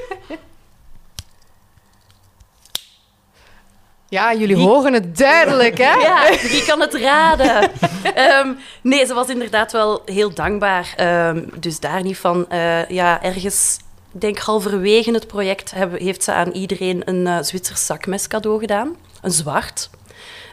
[4.08, 5.92] Ja, jullie Wie- horen het duidelijk, hè?
[5.92, 7.70] Ja, wie kan het raden?
[8.14, 10.92] Ehm, nee, ze was inderdaad wel heel dankbaar.
[10.96, 12.48] Ehm, dus daar niet van.
[12.48, 13.78] Eh, ja, ergens,
[14.14, 18.96] ik denk halverwege het project, heeft ze aan iedereen een eh Zwitsers zakmes cadeau gedaan.
[19.20, 19.90] Een zwart.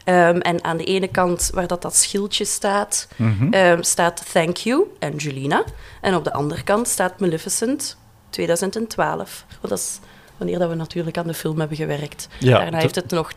[0.09, 3.53] Ehm, en aan de ene kant, waar dat, dat schildje staat, Mhm.
[3.53, 5.63] ehm, staat Thank You, Angelina.
[6.01, 7.97] En op de andere kant staat Maleficent
[8.29, 9.45] 2012.
[9.49, 9.99] Want dat is
[10.37, 12.27] wanneer dat we natuurlijk aan de film hebben gewerkt.
[12.39, 13.31] Ja, Daarna heeft het nog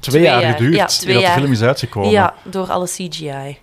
[0.00, 0.52] Twee, twee jaar jaar.
[0.52, 2.10] geduurd Ja, twee de film is uitgekomen.
[2.10, 3.58] Ja, door alle CGI.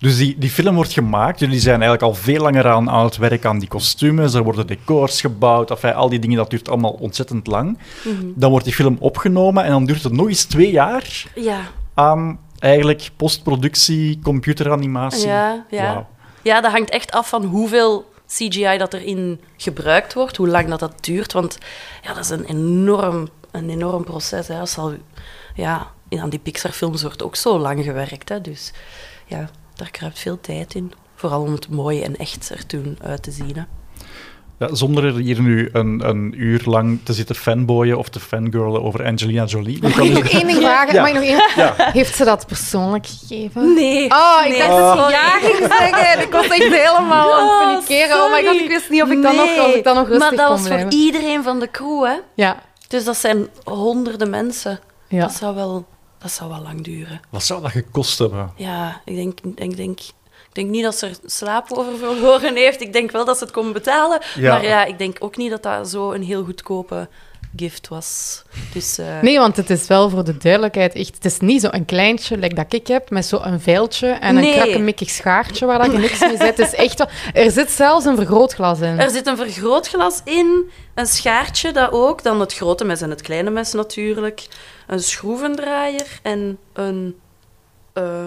[0.00, 1.38] Dus die, die film wordt gemaakt.
[1.38, 4.34] Jullie zijn eigenlijk al veel langer aan, aan het werk aan die kostuums.
[4.34, 5.70] Er worden decors gebouwd.
[5.70, 7.78] Enfin, al die dingen, dat duurt allemaal ontzettend lang.
[8.04, 8.26] Mhm.
[8.34, 11.60] Dan wordt die film opgenomen en dan duurt het nog eens twee jaar Ja,
[11.94, 15.26] aan eigenlijk postproductie, computeranimatie.
[15.26, 16.06] ja, ja.
[16.42, 20.80] Ja, dat hangt echt af van hoeveel CGI dat erin gebruikt wordt, hoe lang dat,
[20.80, 21.32] dat duurt.
[21.32, 21.58] Want
[22.02, 24.48] ja, dat is een enorm, een enorm proces.
[24.48, 24.60] Hè.
[24.60, 24.94] Als al,
[25.54, 25.86] ja,
[26.18, 28.28] aan die Pixar-films wordt ook zo lang gewerkt.
[28.28, 28.40] Hè.
[28.40, 28.72] Dus
[29.26, 29.50] ja,
[29.80, 30.92] daar kruipt veel tijd in.
[31.14, 33.56] Vooral om het mooi en echt er toen uit te zien.
[33.56, 33.62] Hè.
[34.58, 38.82] Ja, zonder er hier nu een, een uur lang te zitten fanboyen of te fangirlen
[38.82, 39.76] over Angelina Jolie.
[39.76, 40.94] Ik Mag ik nog één ding vragen?
[40.94, 41.00] Ja.
[41.00, 41.42] Mag ik nog één?
[41.56, 41.74] Ja.
[41.92, 43.74] Heeft ze dat persoonlijk gegeven?
[43.74, 44.10] Nee.
[44.10, 46.20] Oh, ik nee, dacht dat ze ja ging zeggen.
[46.22, 48.16] Ik was echt helemaal aan het panikeren.
[48.16, 48.62] Oh my god, sorry.
[48.64, 50.56] ik wist niet of ik dan nog, of ik dan nog rustig Maar dat kon
[50.56, 50.92] was voor blijven.
[50.92, 52.14] iedereen van de crew, hè.
[52.34, 52.56] Ja.
[52.88, 54.80] Dus dat zijn honderden mensen.
[55.08, 55.20] Ja.
[55.20, 55.86] Dat, zou wel,
[56.22, 57.20] dat zou wel lang duren.
[57.30, 58.52] Wat zou dat gekost hebben?
[58.56, 60.12] Ja, ik denk, ik denk, ik
[60.52, 62.80] denk niet dat ze er slaap over verloren heeft.
[62.80, 64.20] Ik denk wel dat ze het kon betalen.
[64.34, 64.52] Ja.
[64.52, 67.08] Maar ja, ik denk ook niet dat dat zo een heel goedkope
[67.56, 68.42] gift was.
[68.72, 71.14] Dus, eh, Nee, want het is wel voor de duidelijkheid echt...
[71.14, 75.10] Het is niet zo'n kleintje, like dat ik heb, met zo'n veiltje en een krakkemikkig
[75.10, 76.56] schaartje waar je niks mee zet.
[76.56, 77.08] Het is echt wel...
[77.44, 78.98] Er zit zelfs een vergrootglas in.
[79.00, 83.20] Er zit een vergrootglas in, een schaartje dat ook, dan het grote mes en het
[83.22, 84.46] kleine mes natuurlijk,
[84.86, 87.16] een schroevendraaier en een...
[87.92, 88.24] eh,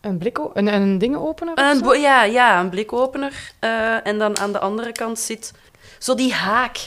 [0.00, 0.38] Een blik...
[0.54, 3.52] Een, een dingenopener Een, ja, ja, een blikopener.
[3.58, 5.52] Eh, en dan aan de andere kant zit
[5.98, 6.78] zo die haak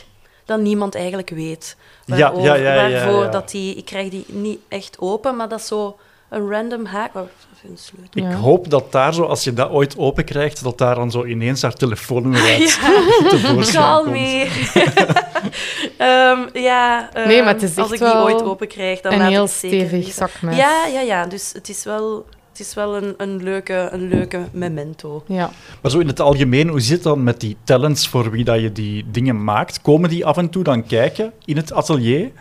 [0.52, 1.76] dat niemand eigenlijk weet.
[2.06, 3.30] Waarover- ja, ja, ja, waarvoor ja.
[3.30, 3.76] dat die...
[3.76, 5.98] Ik krijg die niet echt open, maar dat is zo
[6.30, 7.10] een random haak.
[7.16, 7.30] Even
[7.70, 8.10] een sleutel.
[8.14, 8.34] Ik Ja.
[8.36, 11.62] hoop dat daar zo, als je dat ooit open krijgt, dat daar dan zo ineens
[11.62, 14.12] haar telefoonnummer uit Ja, tevoorschijn Call komt.
[14.16, 14.48] me.
[15.98, 19.18] Ehm, ja, ehm, Nee, maar het is als ik die ooit open krijg, dan een
[19.18, 20.56] laat heel ik het zeker stevig zakmes.
[20.56, 21.26] Ja, ja, ja.
[21.26, 25.24] Dus het is wel, het is wel een, een, leuke, een leuke memento.
[25.28, 25.50] Ja.
[25.82, 28.62] Maar zo in het algemeen, hoe zit het dan met die talents voor wie dat
[28.62, 29.82] je die dingen maakt?
[29.82, 32.32] Komen die af en toe dan kijken in het atelier?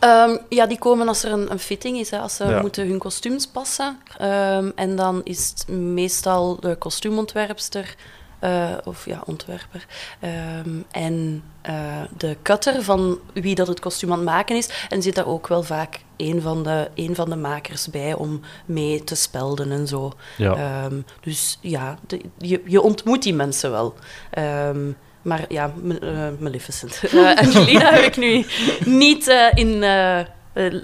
[0.00, 2.60] Ehm, ja, die komen als er een, een fitting is, hè, als ze Ja.
[2.60, 3.98] moeten hun kostuums passen.
[4.18, 7.94] Ehm, en dan is het meestal de kostuumontwerpster
[8.38, 9.86] eh, of ja, ontwerper.
[10.20, 11.74] Ehm, en eh,
[12.16, 14.86] de cutter van wie dat het kostuum aan het maken is.
[14.88, 18.40] En zit daar ook wel vaak een van de, een van de makers bij om
[18.66, 20.12] mee te spelden en zo.
[20.36, 20.54] Ja.
[20.54, 23.94] Ehm, dus ja, de- je, je ontmoet die mensen wel.
[24.30, 24.90] Ehm,
[25.22, 27.00] maar ja, eh, Maleficent.
[27.42, 28.44] Angelina heb ik nu
[28.84, 29.78] niet in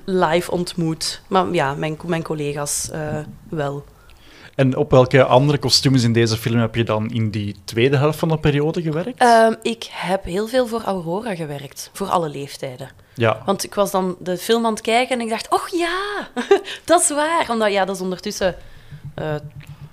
[0.05, 1.23] live ontmoet.
[1.29, 2.91] Maar ja, mijn, mijn collega's
[3.51, 3.85] wel.
[4.55, 8.19] En op welke andere kostuums in deze film heb je dan in die tweede helft
[8.19, 9.19] van de periode gewerkt?
[9.19, 12.91] Ehm, ik heb heel veel voor Aurora gewerkt, voor alle leeftijden.
[13.15, 13.43] ja.
[13.45, 16.29] Want ik was dan de film aan het kijken en ik dacht, oh ja,
[16.85, 17.47] dat is waar.
[17.51, 18.57] Omdat ja, dat is ondertussen
[19.15, 19.35] eh,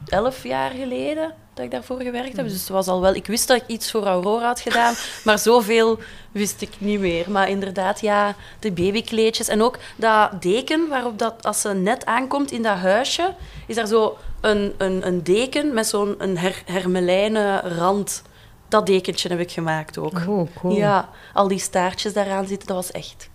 [0.08, 2.45] elf jaar geleden dat ik daarvoor gewerkt heb.
[2.45, 3.15] Dus het was al wel...
[3.15, 4.93] Ik wist dat ik iets voor Aurora had gedaan,
[5.26, 6.00] maar zoveel
[6.32, 7.32] wist ik niet meer.
[7.32, 12.52] Maar inderdaad, ja, de babykleedjes en ook dat deken waarop dat, als ze net aankomt
[12.52, 13.36] in dat huisje,
[13.67, 18.22] is daar zo een, een, een deken met zo'n een her, hermelijnen rand
[18.67, 20.22] dat dekentje heb ik gemaakt ook.
[20.28, 20.76] Oh, cool.
[20.76, 23.30] Ja, al die staartjes daaraan zitten, dat was echt...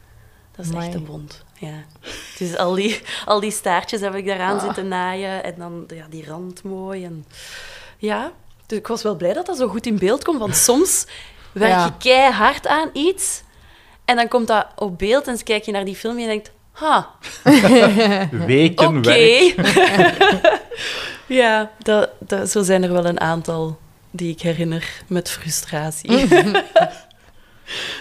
[0.56, 0.86] Dat is Amai.
[0.86, 1.44] echt een bond.
[1.54, 1.84] Ja.
[2.38, 5.44] Dus al die, al die staartjes heb ik daaraan zitten naaien.
[5.44, 7.04] En dan ja, die rand mooi.
[7.04, 7.24] En,
[8.04, 8.32] ja,
[8.66, 10.38] dus ik was wel blij dat dat zo goed in beeld komt.
[10.38, 11.06] Want soms
[11.52, 11.84] werk Ja.
[11.84, 13.42] je keihard aan iets.
[14.04, 16.26] En dan komt dat op beeld en dan kijk je naar die film en je
[16.26, 16.52] denkt...
[16.72, 17.10] Ha,
[18.46, 19.00] Weken oké.
[19.00, 20.62] werk.
[21.26, 23.78] ja, dat, dat, zo zijn er wel een aantal
[24.10, 26.10] die ik herinner met frustratie.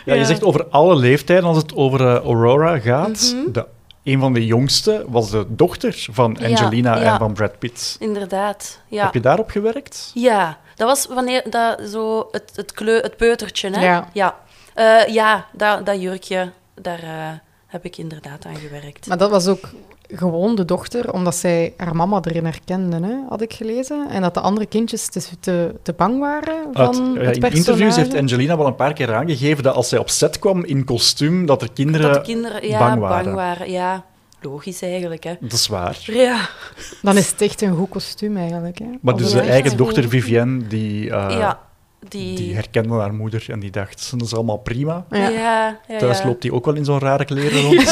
[0.06, 0.26] Ja, je Ja.
[0.26, 3.34] zegt over alle leeftijden, als het over eh, Aurora gaat.
[3.36, 3.52] Mhm.
[3.52, 3.66] de,
[4.04, 7.13] een van de jongste was de dochter van Angelina ja.
[7.13, 7.96] en van Brad Pitt.
[8.00, 9.04] Inderdaad, ja.
[9.04, 10.12] Heb je daarop gewerkt?
[10.13, 13.86] Ja, dat was wanneer dat zo het, het, kleur, het peutertje, hè?
[13.86, 14.10] Ja.
[14.13, 14.36] Ja,
[14.74, 17.32] Eh, ja dat, dat jurkje, daar eh,
[17.68, 19.08] heb ik inderdaad aan gewerkt.
[19.08, 19.70] Maar dat was ook
[20.15, 24.10] gewoon de dochter, omdat zij haar mama erin herkende, hè, had ik gelezen.
[24.10, 27.56] En dat de andere kindjes te, te, te bang waren van ja, het in personage.
[27.56, 30.84] interviews heeft Angelina wel een paar keer aangegeven dat als zij op set kwam in
[30.84, 32.08] kostuum, dat er kinderen...
[32.08, 33.71] dat de kinderen ja, bang bang, waren.
[33.71, 34.06] Ja,
[34.41, 35.34] logisch eigenlijk, hè.
[35.39, 35.99] Dat is waar.
[36.06, 36.49] Ja,
[37.02, 38.80] Dan is het echt een goed kostuum eigenlijk.
[38.80, 38.86] Hè.
[39.02, 41.60] Maar dus het de eigen dochter Vivienne, die, eh, ja,
[42.08, 42.36] die...
[42.36, 45.06] die herkende haar moeder en die dacht, dat is allemaal prima.
[45.10, 45.28] Ja.
[45.28, 46.26] ja, ja, Thuis ja.
[46.26, 47.89] loopt die ook wel in zo'n rare kleren rond.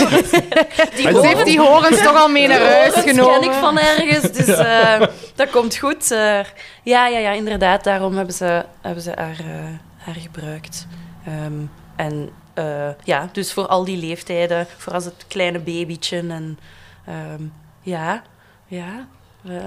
[0.95, 3.39] Die heeft die horens toch al mee naar huis genomen.
[3.39, 5.01] ken ik van ergens, dus eh,
[5.35, 6.11] dat komt goed.
[6.11, 6.39] eh.
[6.83, 7.83] ja, ja, ja, inderdaad.
[7.83, 9.63] Daarom hebben ze, hebben ze haar, eh,
[9.97, 10.87] haar gebruikt.
[11.25, 11.53] Ehm,
[11.95, 16.59] en eh, ja, dus voor al die leeftijden, voor als het kleine babytje en
[17.05, 17.43] ehm,
[17.81, 18.23] ja,
[18.67, 19.07] ja.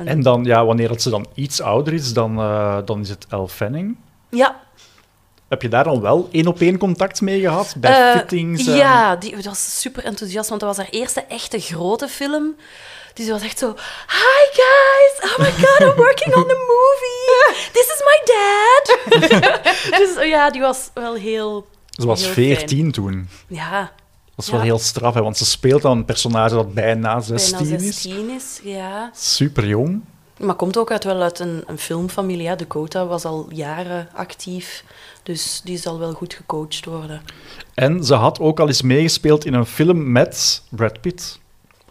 [0.04, 3.26] en- dan, ja, wanneer dat ze dan iets ouder is, dan, eh, dan is het
[3.30, 3.96] Elle Fanning.
[4.34, 4.62] Ja,
[5.48, 7.74] Heb je daar dan wel één op één contact mee gehad?
[7.78, 8.66] Bij Eh, fittings?
[8.66, 12.56] en- Ja, die dat was super enthousiast, want dat was haar eerste echte grote film.
[13.14, 13.74] Dus ze was echt zo...
[14.08, 15.32] Hi guys!
[15.32, 17.68] Oh my god, I'm working on a movie!
[17.72, 18.98] This is my dad!
[20.00, 21.66] dus eh, ja, die was wel heel...
[21.90, 23.28] Ze was 14 toen.
[23.48, 23.80] Ja,
[24.36, 24.52] Dat is Ja.
[24.52, 28.02] wel heel straf, hè, want ze speelt dan een personage dat bijna 16 bijna is.
[28.02, 28.60] 16 is.
[28.62, 29.10] Ja.
[29.14, 30.00] Super jong.
[30.44, 32.42] Maar komt ook uit, wel uit een, een filmfamilie.
[32.42, 32.54] Ja.
[32.54, 34.85] Dakota was al jaren actief,
[35.22, 37.22] dus die zal wel goed gecoacht worden.
[37.74, 41.42] En ze had ook al eens meegespeeld in een film met Brad Pitt.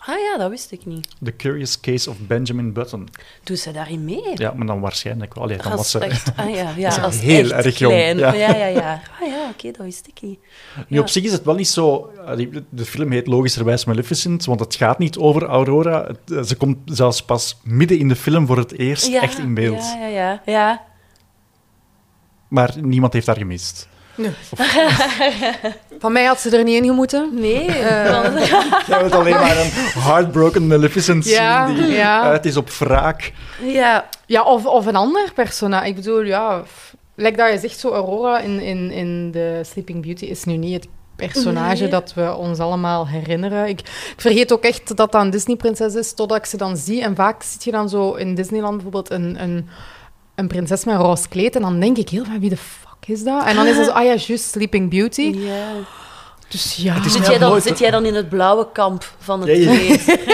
[0.06, 1.08] Ah ja, dat wist ik niet.
[1.24, 3.08] The Curious Case of Benjamin Button.
[3.44, 4.22] Doet ze daarin mee?
[4.36, 5.44] Ja, maar dan waarschijnlijk wel.
[5.44, 6.00] Allee, dan was ze...
[6.00, 8.18] echt, ah ja, ja, als heel echt erg jong, klein.
[8.18, 8.34] ja.
[8.34, 9.02] Ja, ja, ja.
[9.22, 10.40] Ah ja, oké, dat wist ik niet.
[10.88, 12.12] Nu, op zich is het wel niet zo...
[12.36, 16.08] die- De film heet logischerwijs Maleficent, want het gaat niet over Aurora.
[16.32, 19.54] Eh, Ze komt zelfs pas midden in de film voor het eerst Ja, echt in
[19.54, 19.82] beeld.
[19.82, 20.42] Ja, ja, ja.
[20.46, 20.84] ja.
[22.48, 23.88] Maar niemand heeft haar gemist.
[26.00, 27.30] Van mij had ze er niet in gemoeten.
[27.34, 28.22] Nee, Eh.
[28.22, 28.48] want-
[28.88, 29.72] Jij wilt alleen maar een
[30.02, 32.22] heartbroken Maleficent Ja, zien die ja.
[32.22, 33.32] uit is op wraak.
[33.62, 34.06] ja.
[34.26, 35.88] Ja, of, of een ander personage.
[35.88, 36.64] Ik bedoel, ja...
[37.16, 40.74] Like dat je zegt, zo Aurora in, in, in The Sleeping Beauty is nu niet
[40.74, 41.90] het personage Nee.
[41.92, 43.68] dat we ons allemaal herinneren.
[43.68, 47.02] Ik, ik vergeet ook echt dat dat een Disney-prinses is, totdat ik ze dan zie.
[47.02, 49.68] En vaak zit je dan zo in Disneyland bijvoorbeeld een, een,
[50.36, 51.56] een prinses met een roze kleed.
[51.56, 53.46] En dan denk ik heel van, wie de fuck is dat?
[53.46, 55.22] En dan is het zo, ah ja, juist Sleeping Beauty.
[55.38, 55.66] ja.
[56.48, 56.96] Dus ja...
[57.06, 59.50] is Zit, Ja, jij dan, nooit- zit jij dan in het blauwe kamp van het
[59.50, 59.78] Ja, ja.
[59.78, 60.06] kleed?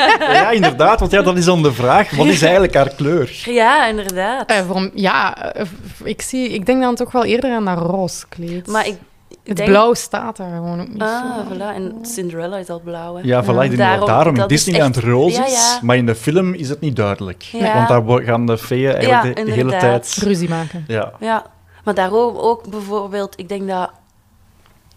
[0.38, 2.10] Ja, inderdaad, want ja, dat is dan de vraag.
[2.16, 3.42] Wat is eigenlijk haar kleur?
[3.44, 4.50] Ja, inderdaad.
[4.50, 5.64] Eh, voor, ja, eh,
[6.04, 8.66] ik, zie, ik denk dan toch wel eerder aan dat roze kleed.
[8.66, 8.96] Maar ik
[9.44, 9.68] het denk...
[9.68, 11.54] blauw staat daar gewoon ook niet Ah, zo.
[11.54, 11.74] voilà.
[11.74, 13.20] En Cinderella is al blauw, hè?
[13.24, 15.78] Ja, voilà, Daarom- daarom in Disney aan het roze Ja, is, ja.
[15.82, 17.42] maar in de film is het niet duidelijk.
[17.42, 17.74] Ja.
[17.74, 20.16] Want daar gaan de feeën eigenlijk Ja, de, de hele tijd...
[20.22, 20.84] Ruzie maken.
[20.88, 21.12] Ja.
[21.20, 21.44] Ja,
[21.88, 23.90] maar daarom ook bijvoorbeeld, ik denk dat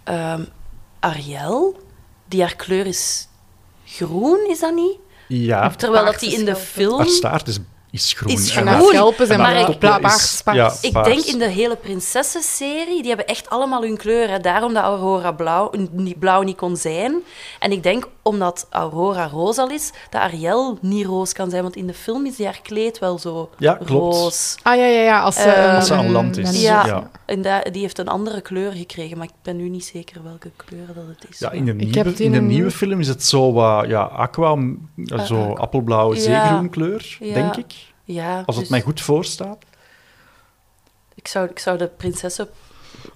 [0.04, 0.45] ehm,
[0.99, 1.80] Ariel,
[2.25, 3.27] die haar kleur is
[3.86, 4.97] groen, is dat niet?
[5.27, 6.97] ja, Terwijl dat die in de film...
[6.97, 7.60] haar staart is,
[7.91, 8.32] is groen.
[8.32, 8.88] Is En En Groen.
[8.88, 10.73] schelpen zijn Maar paars, ja.
[10.82, 14.30] Ik denk in de hele prinsessenserie, die hebben echt allemaal hun kleur.
[14.30, 14.39] Hè.
[14.39, 17.15] Daarom dat Aurora blauw niet, blauw niet kon zijn.
[17.60, 21.62] En ik denk, omdat Aurora roze al is, dat Ariel niet roze kan zijn.
[21.63, 23.89] Want in de film is die haar kleed wel zo Ja, klopt.
[24.15, 24.58] roze.
[24.62, 25.21] Ah ja, ja, ja.
[25.21, 26.62] Als ze, Eh, een- Als ze aan land is.
[26.62, 26.86] Ja.
[26.86, 27.10] Ja.
[27.25, 30.51] En da- die heeft een andere kleur gekregen, maar ik ben nu niet zeker welke
[30.56, 31.39] kleur dat het is.
[31.39, 34.56] Ja, in de, Ik nieuwe, in de nieuwe film is het zo wat ja, aqua,
[34.56, 34.77] m-
[35.25, 35.60] zo ah.
[35.60, 36.21] appelblauwe Ja.
[36.21, 37.34] zeegroen kleur, Ja.
[37.34, 37.81] denk ik.
[38.04, 39.58] Ja, Als het dus mij goed voorstaat.
[41.16, 42.48] ik, zou, ik zou de prinsessen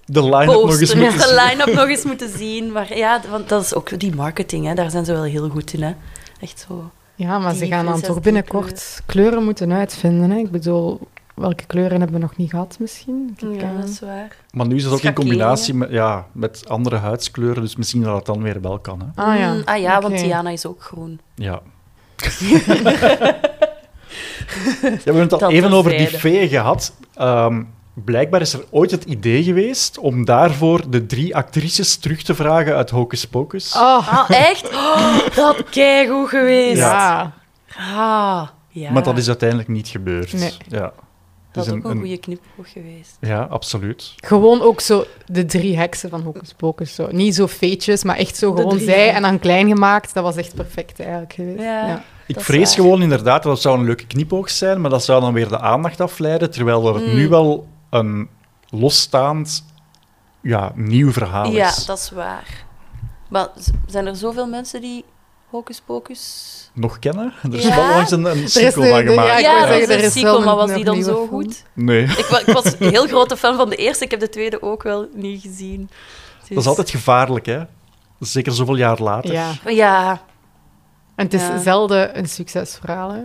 [0.04, 1.34] De line-up nog eens moeten de zien.
[1.34, 2.72] line-up nog eens moeten zien.
[2.72, 4.74] Maar ja, want dat is ook die marketing, hè.
[4.74, 5.82] daar zijn ze wel heel goed in.
[5.82, 5.92] Hè.
[6.40, 6.90] Echt zo.
[7.14, 10.30] Ja, maar Die ze gaan dan toch binnenkort kleuren moeten uitvinden.
[10.30, 10.38] Hè?
[10.38, 13.36] Ik bedoel, welke kleuren hebben we nog niet gehad misschien?
[13.36, 14.36] Ik, Ja, eh, dat is waar.
[14.50, 18.16] Maar nu is het ook in combinatie met, ja, met andere huidskleuren, dus misschien dat
[18.16, 19.00] het dan weer wel kan.
[19.00, 19.22] Hè?
[19.22, 20.22] Ah ja, Mm, ah ja, want Oké.
[20.22, 21.20] Tiana is ook groen.
[21.34, 21.60] Ja.
[24.82, 26.92] ja, we hebben het al even over die feeën gehad.
[27.14, 27.62] Ehm,
[27.94, 32.76] blijkbaar is er ooit het idee geweest om daarvoor de drie actrices terug te vragen
[32.76, 33.74] uit Hocus Pocus.
[33.76, 34.70] Oh, Ah, echt?
[34.74, 36.78] Oh, dat keigoed geweest.
[36.78, 37.32] ja.
[37.78, 38.90] Ah, ja.
[38.92, 40.32] Maar dat is uiteindelijk niet gebeurd.
[40.32, 40.52] Nee.
[40.68, 40.92] Ja.
[41.52, 43.16] dat is ook een- goede knipoog geweest.
[43.20, 44.14] Ja, absoluut.
[44.16, 46.94] Gewoon ook zo de drie heksen van Hocus Pocus.
[46.94, 47.08] Zo.
[47.10, 50.14] Niet zo feetjes, maar echt zo De gewoon zij en dan klein gemaakt.
[50.14, 51.58] Dat was echt perfect eigenlijk geweest.
[51.62, 51.86] Ja.
[51.86, 52.02] Ja.
[52.26, 52.74] Ik vrees waar.
[52.74, 55.58] gewoon inderdaad dat het zou een leuke knipoog zijn, maar dat zou dan weer de
[55.60, 57.14] aandacht afleiden, terwijl het Mm.
[57.14, 58.28] nu wel een
[58.70, 59.64] losstaand,
[60.42, 61.84] ja, nieuw verhaal Ja, is.
[61.84, 62.64] dat is waar.
[63.28, 63.48] Maar
[63.86, 65.04] zijn er zoveel mensen die
[65.50, 66.54] Hocus Pocus...
[66.74, 67.32] Nog kennen?
[67.42, 67.76] Er is Ja?
[67.76, 69.28] wel langs een, een sequel de- van de- gemaakt.
[69.28, 71.02] ja, ik ja, zeggen, is er een is sequel, wel maar een was die dan
[71.02, 71.28] zo film.
[71.28, 71.62] goed?
[71.72, 72.02] Nee.
[72.02, 74.04] Ik, ik was een heel grote fan van de eerste.
[74.04, 75.90] Ik heb de tweede ook wel niet gezien.
[76.40, 77.60] Dus- Dat is altijd gevaarlijk, hè?
[78.20, 79.32] Zeker zoveel jaar later.
[79.32, 79.50] Ja.
[79.66, 80.20] Ja,
[81.16, 81.58] En het is Ja.
[81.58, 83.22] zelden een succesverhaal, hè.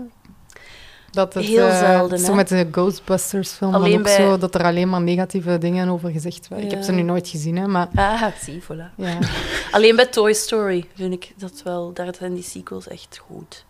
[1.11, 2.35] Dat het, Heel eh, zelden, Zo hè.
[2.35, 5.89] met de Ghostbusters film, dan Alleen ook bij- zo, dat er alleen maar negatieve dingen
[5.89, 6.67] over gezegd werden.
[6.67, 8.95] Ik heb ze nu nooit gezien, hè, maar ah, zie, voilà.
[8.95, 9.17] ja.
[9.71, 11.93] Alleen bij Toy Story vind ik dat wel...
[11.93, 13.65] Daar zijn die sequels echt goed.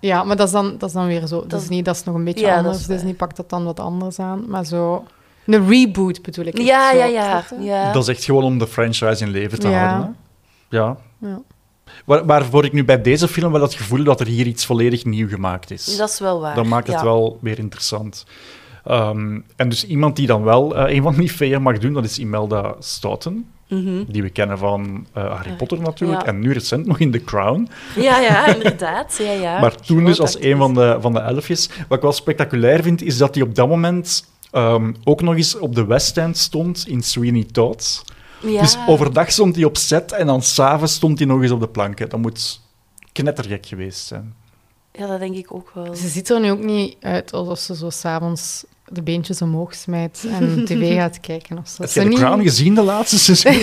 [0.00, 1.40] Ja, maar dat is dan, dat is dan weer zo.
[1.46, 2.86] Dat- Disney, dat is nog een beetje Ja, dat anders.
[2.86, 4.44] Disney pakt dat dan wat anders aan.
[4.48, 5.04] Maar zo...
[5.46, 6.58] Een reboot bedoel ik.
[6.58, 6.96] Ja, zo.
[6.96, 7.04] ja,
[7.60, 7.92] ja.
[7.92, 9.86] Dat is echt gewoon om de franchise in leven te Ja.
[9.88, 10.16] houden.
[10.68, 10.76] Hè?
[10.76, 10.96] Ja.
[11.20, 11.40] Ja.
[12.06, 14.66] Waar, waarvoor ik nu bij deze film wel het gevoel heb dat er hier iets
[14.66, 15.96] volledig nieuw gemaakt is.
[15.96, 16.54] Dat is wel waar.
[16.54, 17.04] Dan maakt het ja.
[17.04, 18.26] wel weer interessant.
[18.84, 22.04] Ehm, en dus iemand die dan wel eh, een van die feeën mag doen, dat
[22.04, 23.46] is Imelda Staunton.
[23.68, 24.04] Mhm.
[24.08, 25.56] Die we kennen van eh, Harry.
[25.56, 26.20] Potter natuurlijk.
[26.20, 26.26] Ja.
[26.26, 27.68] En nu recent nog in The Crown.
[27.96, 29.16] Ja, ja, inderdaad.
[29.22, 29.60] Ja, ja.
[29.60, 31.68] maar toen dus als een van de, van de elfjes.
[31.88, 35.58] Wat ik wel spectaculair vind, is dat hij op dat moment ehm, ook nog eens
[35.58, 38.04] op de West End stond in Sweeney Todd.
[38.40, 38.60] Ja.
[38.60, 41.68] Dus overdag stond hij op set en dan s'avonds stond hij nog eens op de
[41.68, 42.08] planken.
[42.08, 42.60] Dat moet
[43.12, 44.34] knettergek geweest zijn.
[44.92, 45.94] Ja, dat denk ik ook wel.
[45.94, 50.26] Ze ziet er nu ook niet uit alsof ze zo s'avonds de beentjes omhoog smijt
[50.30, 51.82] en tv gaat kijken of zo.
[51.82, 53.52] Heb Ze jij de niet- Crown gezien de laatste seizoen?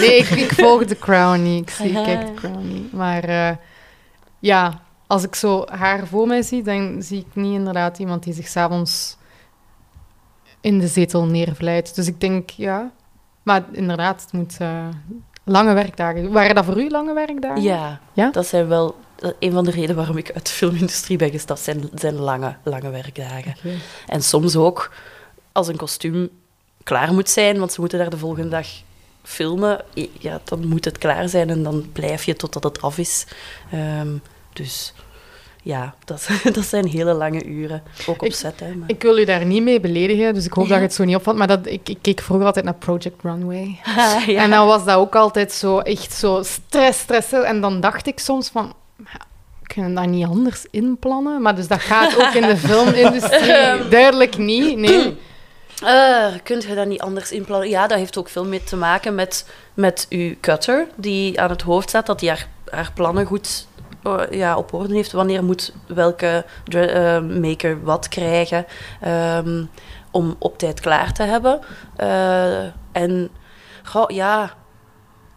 [0.00, 1.62] Nee, ik, ik volg de Crown niet.
[1.62, 2.92] Ik, zie, ik kijk de Crown niet.
[2.92, 3.56] Maar eh,
[4.38, 8.34] ja, als ik zo haar voor mij zie, dan zie ik niet inderdaad iemand die
[8.34, 9.16] zich s'avonds
[10.66, 11.94] in de zetel neervlijt.
[11.94, 12.92] Dus ik denk, ja...
[13.42, 14.88] Maar inderdaad, het moet eh,
[15.44, 16.32] lange werkdagen.
[16.32, 17.62] Waren dat voor u lange werkdagen?
[17.62, 18.30] Ja, Ja?
[18.30, 18.96] dat zijn wel...
[19.38, 22.90] Een van de redenen waarom ik uit de filmindustrie ben gestapt, zijn, zijn lange, lange
[22.90, 23.54] werkdagen.
[24.06, 24.92] En soms ook
[25.52, 26.28] als een kostuum
[26.82, 28.66] klaar moet zijn, want ze moeten daar de volgende dag
[29.22, 29.84] filmen,
[30.18, 33.26] ja, dan moet het klaar zijn en dan blijf je totdat het af is.
[33.70, 34.08] Ehm,
[34.52, 34.94] dus
[35.66, 37.82] ja, dat, dat zijn hele lange uren.
[38.06, 38.74] Ook op set, hè.
[38.74, 38.88] Maar...
[38.88, 40.70] Ik wil u daar niet mee beledigen, dus ik hoop Ja.
[40.70, 41.36] dat je het zo niet opvalt.
[41.36, 43.80] Maar dat, ik, ik keek vroeger altijd naar Project Runway.
[43.84, 44.42] Ah, ja.
[44.42, 47.32] En dan was dat ook altijd zo, echt zo stress, stress.
[47.32, 48.74] En dan dacht ik soms van,
[49.62, 51.42] kunnen dat niet anders inplannen?
[51.42, 54.78] Maar dus dat gaat ook in de filmindustrie duidelijk niet.
[54.78, 55.16] Nee.
[55.84, 57.68] Eh, kunt je dat niet anders inplannen?
[57.68, 61.62] Ja, dat heeft ook veel mee te maken met, met uw cutter, die aan het
[61.62, 63.66] hoofd staat, dat hij haar, haar plannen goed
[64.30, 65.12] ja, op orde heeft.
[65.12, 68.66] Wanneer moet welke eh, maker wat krijgen,
[69.00, 69.64] ehm,
[70.10, 71.60] om op tijd klaar te hebben.
[71.96, 73.30] Eh, en
[73.84, 74.54] goh, ja,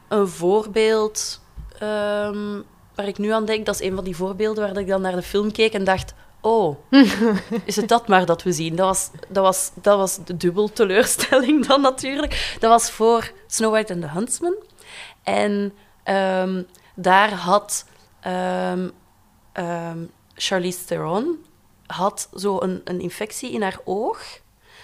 [0.07, 1.41] een voorbeeld
[1.79, 2.61] ehm,
[2.95, 5.15] waar ik nu aan denk, dat is een van die voorbeelden waar ik dan naar
[5.15, 6.13] de film keek en dacht...
[6.41, 6.77] Oh,
[7.65, 8.75] is het dat maar dat we zien?
[8.75, 12.57] Dat was, dat was, dat was de dubbel teleurstelling dan natuurlijk.
[12.59, 14.55] Dat was voor Snow White and the Huntsman.
[15.23, 16.63] En ehm,
[16.95, 17.85] daar had
[18.21, 18.89] ehm
[19.53, 19.99] ehm,
[20.35, 21.45] Charlize Theron
[21.85, 24.39] had zo een, een infectie in haar oog.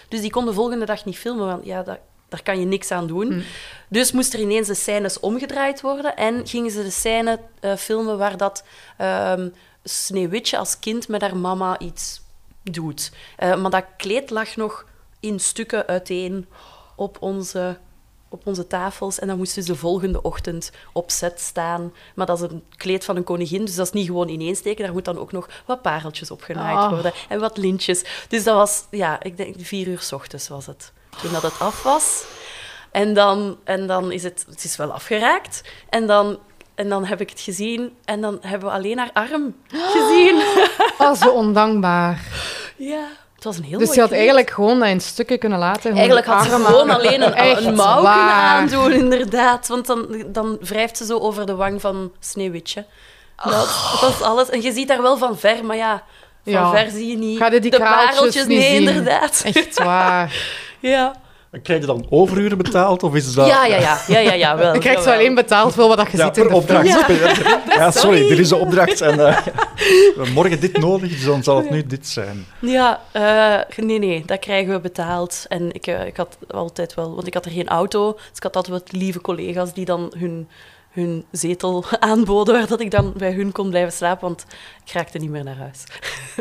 [0.09, 2.91] Dus die kon de volgende dag niet filmen, want ja, dat, daar kan je niks
[2.91, 3.31] aan doen.
[3.31, 3.41] Hm.
[3.89, 8.17] Dus moest er ineens de scènes omgedraaid worden en gingen ze de scène eh, filmen
[8.17, 8.63] waar dat
[8.97, 9.49] ehm
[9.87, 12.21] Sneeuwwitje als kind met haar mama iets
[12.63, 13.11] doet.
[13.37, 14.85] Eh, maar dat kleed lag nog
[15.19, 16.47] in stukken uiteen
[16.95, 17.77] op onze,
[18.29, 19.19] op onze tafels.
[19.19, 21.93] En dan moest dus de volgende ochtend op set staan.
[22.15, 24.83] Maar dat is een kleed van een koningin, dus dat is niet gewoon ineensteken.
[24.83, 26.89] Daar moet dan ook nog wat pareltjes op genaaid Ah.
[26.89, 28.03] worden en wat lintjes.
[28.27, 30.91] Dus dat was, ja, ik denk vier uur s ochtends was het.
[31.21, 32.25] Toen dat het af was.
[32.91, 35.61] En dan, en dan is het, het is wel afgeraakt.
[35.89, 36.39] En dan,
[36.75, 40.43] en dan heb ik het gezien en dan hebben we alleen haar arm gezien.
[40.97, 42.21] Oh, zo ondankbaar.
[42.77, 43.07] Ja,
[43.45, 45.93] was een heel Dus je had eigenlijk gewoon dat in stukken kunnen laten.
[45.95, 47.37] Eigenlijk had ze gewoon alleen een,
[47.67, 49.67] een mouw kunnen aandoen, inderdaad.
[49.67, 52.85] Want dan, dan wrijft ze zo over de wang van Sneeuwwitje.
[53.43, 54.49] Dat, dat is alles.
[54.49, 56.03] En je ziet daar wel van ver, maar ja,
[56.43, 56.71] van Ja.
[56.71, 58.45] ver zie je niet Ga je die de pareltjes.
[58.45, 58.87] niet nee, zien?
[58.87, 59.41] inderdaad.
[59.45, 60.33] Echt waar.
[60.79, 61.15] Ja.
[61.63, 63.03] Krijg je dan overuren betaald?
[63.03, 63.47] Of is dat...
[63.47, 63.99] Ja, ja, ja.
[64.07, 65.19] ja, ja, ja wel, Je krijgt zo jawel.
[65.23, 66.87] alleen betaald voor wat je Ja, ziet in per de opdracht.
[67.67, 69.01] Ja, sorry, dit is de opdracht.
[69.01, 69.37] En, eh,
[70.33, 72.45] morgen dit nodig, dus dan zal het nu dit zijn.
[72.59, 75.45] Ja, eh, nee, nee, dat krijgen we betaald.
[75.47, 78.43] En ik, eh, ik had altijd wel, want ik had er geen auto, dus ik
[78.43, 80.47] had altijd wat lieve collega's die dan hun,
[80.95, 84.45] hun zetel aanboden, waar dat ik dan bij hun kon blijven slapen, want
[84.85, 85.83] ik raakte niet meer naar huis.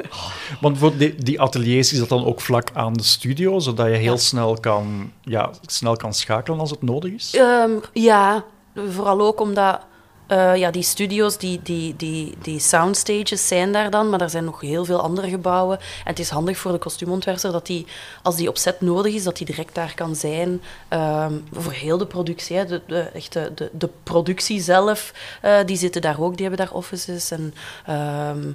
[0.61, 3.93] Want voor die, die ateliers is dat dan ook vlak aan de studio, zodat je
[3.93, 4.19] heel Ja.
[4.19, 7.35] snel, kan, ja, snel kan schakelen als het nodig is?
[7.35, 8.45] Ehm, ja,
[8.75, 9.81] vooral ook omdat
[10.27, 14.45] eh, ja, die studio's, die, die, die, die soundstages zijn daar dan, maar er zijn
[14.45, 15.79] nog heel veel andere gebouwen.
[15.79, 17.87] En het is handig voor de kostuumontwerper dat die,
[18.23, 20.63] als die opzet nodig is, dat die direct daar kan zijn.
[20.89, 25.13] Ehm, voor heel de productie, hè, de, de, de, de productie zelf,
[25.43, 27.31] eh, die zitten daar ook, die hebben daar offices.
[27.31, 27.55] En
[27.87, 28.53] ehm,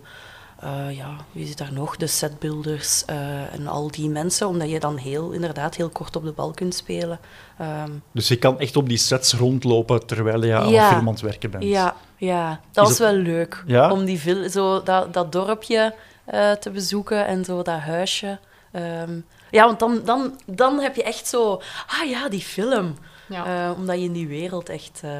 [0.62, 1.98] eh, ja, wie zit daar nog?
[1.98, 6.24] De setbuilders eh, en al die mensen, omdat je dan heel, inderdaad heel kort op
[6.24, 7.20] de bal kunt spelen.
[7.58, 10.84] Ehm, Dus je kan echt op die sets rondlopen terwijl je aan Ja.
[10.88, 11.64] een film aan het werken bent.
[11.64, 12.60] Ja, ja.
[12.72, 13.64] dat Is was wel leuk.
[13.68, 13.92] Ja?
[13.92, 15.96] Om die vil- zo dat, dat dorpje
[16.26, 18.40] eh, te bezoeken en zo dat huisje.
[18.72, 19.20] Ehm,
[19.52, 21.62] ja, want dan, dan, dan heb je echt zo...
[22.02, 22.96] Ah ja, die film.
[23.30, 23.46] Ja.
[23.70, 25.00] Eh, omdat je in die wereld echt...
[25.04, 25.12] eh,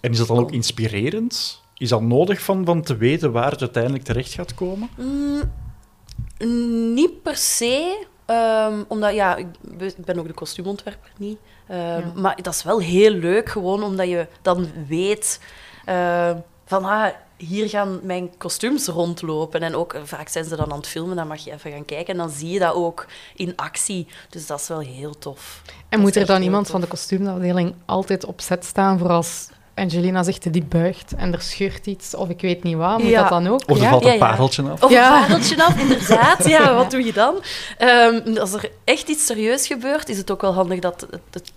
[0.00, 1.62] En is dat dan ook inspirerend?
[1.76, 4.88] Is dat nodig van, van te weten waar het uiteindelijk terecht gaat komen?
[4.96, 8.04] mm, niet per se.
[8.26, 11.38] ehm, omdat, ja, ik be- ik ben ook de kostuumontwerper niet.
[11.68, 12.12] Ehm, Ja.
[12.14, 15.40] Maar dat is wel heel leuk, gewoon omdat je dan weet
[15.84, 16.30] eh,
[16.66, 16.84] van...
[16.84, 17.06] Ah,
[17.36, 19.60] hier gaan mijn kostuums rondlopen.
[19.62, 21.84] En ook, eh, vaak zijn ze dan aan het filmen, dan mag je even gaan
[21.84, 22.12] kijken.
[22.12, 23.06] En dan zie je dat ook
[23.36, 24.06] in actie.
[24.30, 25.62] Dus dat is wel heel tof.
[25.66, 26.72] En Dat moet er dan iemand tof.
[26.72, 31.40] van de kostuumafdeling altijd op set staan voor als Angelina zegt die buigt en er
[31.40, 32.98] scheurt iets of ik weet niet wat?
[32.98, 33.20] Moet Ja.
[33.20, 33.60] dat dan ook?
[33.70, 33.90] Of er ja?
[33.90, 34.82] valt een pareltje af?
[34.82, 35.16] Of Ja.
[35.16, 36.46] een vadeltje af, inderdaad.
[36.54, 37.34] Ja, wat doe je dan?
[37.78, 41.06] Ehm, als er echt iets serieus gebeurt, is het ook wel handig dat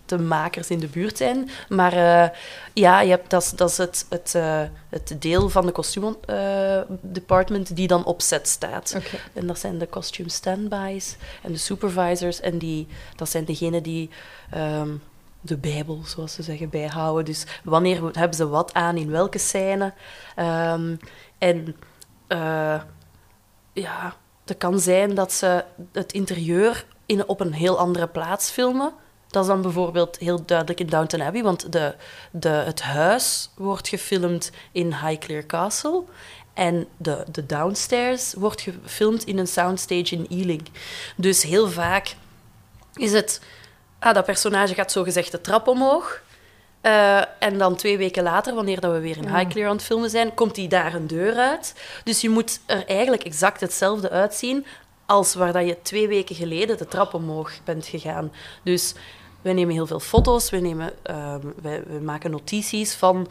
[0.05, 1.49] de makers in de buurt zijn.
[1.70, 2.30] Maar eh,
[2.74, 7.76] ja, je hebt, dat, is, dat is het, het, eh, het deel van de kostuumdepartment
[7.76, 8.93] die dan op set staat.
[8.97, 9.18] Oké.
[9.34, 12.39] En dat zijn de costume standbys en de supervisors.
[12.39, 14.09] En die, dat zijn degenen die
[14.51, 14.89] ehm,
[15.41, 17.25] de bijbel, zoals ze zeggen, bijhouden.
[17.25, 19.93] Dus wanneer hebben ze wat aan in welke scène.
[20.35, 20.95] Ehm,
[21.38, 21.75] en
[22.27, 22.81] eh,
[23.73, 24.15] ja,
[24.45, 28.93] het kan zijn dat ze het interieur in, op een heel andere plaats filmen.
[29.27, 31.95] Dat is dan bijvoorbeeld heel duidelijk in Downton Abbey, want de,
[32.31, 36.03] de, het huis wordt gefilmd in Highclere Castle.
[36.53, 40.69] En de, de downstairs wordt gefilmd in een soundstage in Ealing.
[41.15, 42.15] Dus heel vaak
[42.93, 43.41] is het...
[44.07, 46.21] Ah, dat personage gaat zogezegd de trap omhoog.
[46.81, 49.37] Eh, en dan twee weken later, wanneer dat we weer in Ja.
[49.37, 51.73] Highclere aan het filmen zijn, komt hij daar een deur uit.
[52.03, 54.65] Dus je moet er eigenlijk exact hetzelfde uitzien
[55.05, 58.31] als waar dat je twee weken geleden de trap omhoog bent gegaan.
[58.63, 58.93] Dus
[59.41, 63.27] wij nemen heel veel foto's, wij, nemen, ehm, wij, wij maken notities van...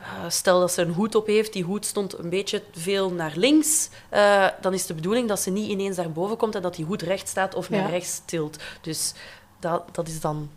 [0.00, 3.32] eh, stel dat ze een hoed op heeft, die hoed stond een beetje veel naar
[3.34, 3.88] links.
[4.08, 6.84] eh, dan is de bedoeling dat ze niet ineens naar boven komt en dat die
[6.84, 7.86] hoed recht staat of naar Ja.
[7.88, 8.56] rechts tilt.
[8.80, 9.12] Dus
[9.70, 10.48] dat, dat is dan...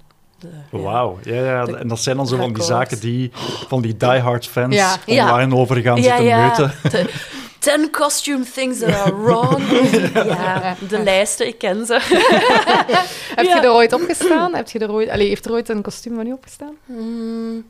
[0.71, 0.77] Ja.
[0.79, 1.65] Wauw, ja, ja.
[1.67, 3.31] En dat zijn dan zo van die zaken die
[3.67, 4.95] van die diehard fans Ja.
[5.05, 5.23] Ja.
[5.31, 6.73] online over gaan Ja, zitten meuten.
[6.91, 7.13] De-
[7.59, 9.63] ten costume things that are wrong.
[10.37, 11.93] ja, de lijsten, ik ken ze.
[13.35, 14.55] Heb je er ooit opgestaan?
[14.55, 16.73] Heb je er ooit, allee, heeft er ooit een kostuum van u opgestaan?
[16.85, 17.65] Mm,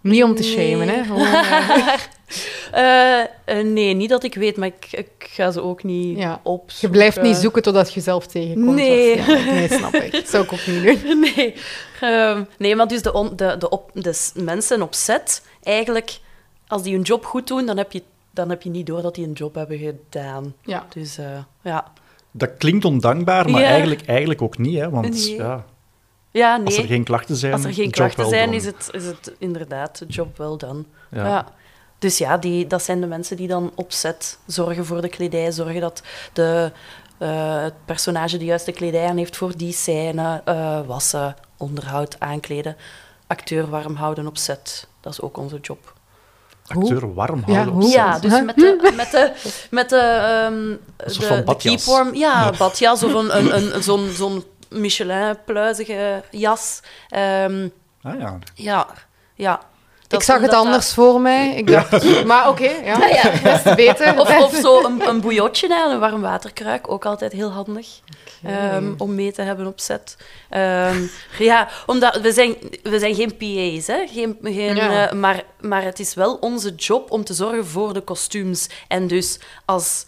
[0.00, 0.50] Niet om te Nee.
[0.70, 1.04] shamen, hè?
[1.04, 1.26] Gewoon,
[2.72, 3.26] eh, eh,
[3.66, 6.40] nee, niet dat ik weet, maar ik, ik ga ze ook niet Ja.
[6.42, 6.70] op.
[6.70, 8.74] je blijft niet zoeken totdat je zelf tegenkomt.
[8.76, 9.20] Nee.
[9.20, 10.12] Nee, snap ik.
[10.12, 11.20] Dat zou ik ook niet doen.
[11.36, 11.54] Nee,
[12.00, 16.18] Ehm, nee maar dus de, on- de, de, op, de s- mensen op set, eigenlijk,
[16.66, 19.14] als die hun job goed doen, dan heb je, dan heb je niet door dat
[19.14, 20.54] die een job hebben gedaan.
[20.62, 20.86] Ja.
[20.94, 21.26] Dus eh,
[21.62, 21.92] ja.
[22.30, 23.66] Dat klinkt ondankbaar, maar Ja.
[23.68, 24.78] eigenlijk, eigenlijk ook niet.
[24.78, 24.90] Hè?
[24.90, 25.34] Want Nee.
[25.36, 25.64] ja,
[26.30, 26.66] Ja, nee.
[26.66, 29.98] als er geen klachten zijn, Als er geen klachten zijn, is het, is het inderdaad
[29.98, 30.86] de job wel dan.
[31.10, 31.26] Ja.
[31.26, 31.46] Ja.
[32.04, 35.52] Dus ja, die, dat zijn de mensen die dan op set zorgen voor de kledij,
[35.52, 36.02] zorgen dat
[36.32, 36.72] de,
[37.18, 42.76] eh, het personage de juiste kledij aan heeft voor die scène, eh, wassen, onderhoud, aankleden,
[43.26, 44.86] acteur warm houden op set.
[45.00, 45.92] Dat is ook onze job.
[46.66, 47.74] Acteur warm Ja, houden.
[47.74, 47.92] op set.
[47.92, 49.32] Ja, dus met de, met de,
[49.70, 52.18] met de, ehm de, van de.
[52.18, 56.80] Ja, badjas of een, een, een, zo'n zo'n Michelin-pluizige jas.
[57.08, 57.68] Ehm,
[58.02, 58.38] Ah, ja.
[58.54, 58.86] ja,
[59.34, 59.60] ja.
[60.08, 61.54] Dat Ik zag het anders voor mij.
[61.54, 62.98] Ik dacht, maar oké, ja.
[63.42, 64.14] Des te beter.
[64.16, 67.86] dat- Of, of zo een, een bouillotje, hè, een warm waterkruik, ook altijd heel handig.
[68.44, 70.16] ehm, om mee te hebben op set.
[70.50, 71.02] Ehm,
[71.38, 74.06] ja, omdat we zijn, we zijn geen PA's, hè?
[74.06, 75.08] Geen, geen, Ja.
[75.08, 78.68] eh, maar, maar het is wel onze job om te zorgen voor de kostuums.
[78.88, 80.06] En dus als,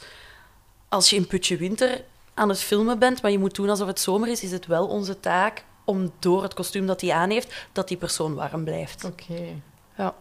[0.88, 2.01] als je in Putje Winter
[2.34, 4.86] aan het filmen bent, maar je moet doen alsof het zomer is, is het wel
[4.86, 9.05] onze taak om door het kostuum dat hij aan heeft, dat die persoon warm blijft.
[9.05, 9.42] Oké.
[9.97, 10.14] Ja.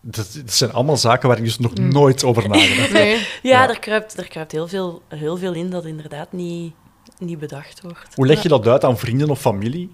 [0.00, 2.90] Dat, dat zijn allemaal zaken waar ik dus nog nooit over nagedacht heb.
[2.92, 3.16] Nee.
[3.16, 3.68] Ja, Ja.
[3.68, 6.72] Er, kruipt, er kruipt heel veel, heel veel in dat inderdaad niet,
[7.18, 8.14] niet bedacht wordt.
[8.14, 9.90] Hoe leg je dat uit aan vrienden of familie?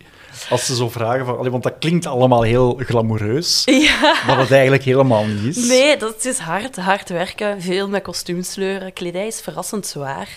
[0.51, 1.39] Als ze zo vragen van...
[1.39, 4.15] allee, want dat klinkt allemaal heel glamoureus, Ja.
[4.27, 5.69] maar dat eigenlijk helemaal niet is.
[5.69, 7.63] Nee, dat is hard, hard werken.
[7.63, 8.93] Veel met kostuumsleuren.
[8.93, 10.29] Kledij is verrassend zwaar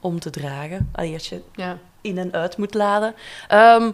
[0.00, 0.88] om te dragen.
[0.92, 1.78] Allee, als je Ja.
[2.00, 3.14] in en uit moet laden.
[3.48, 3.90] Ehm,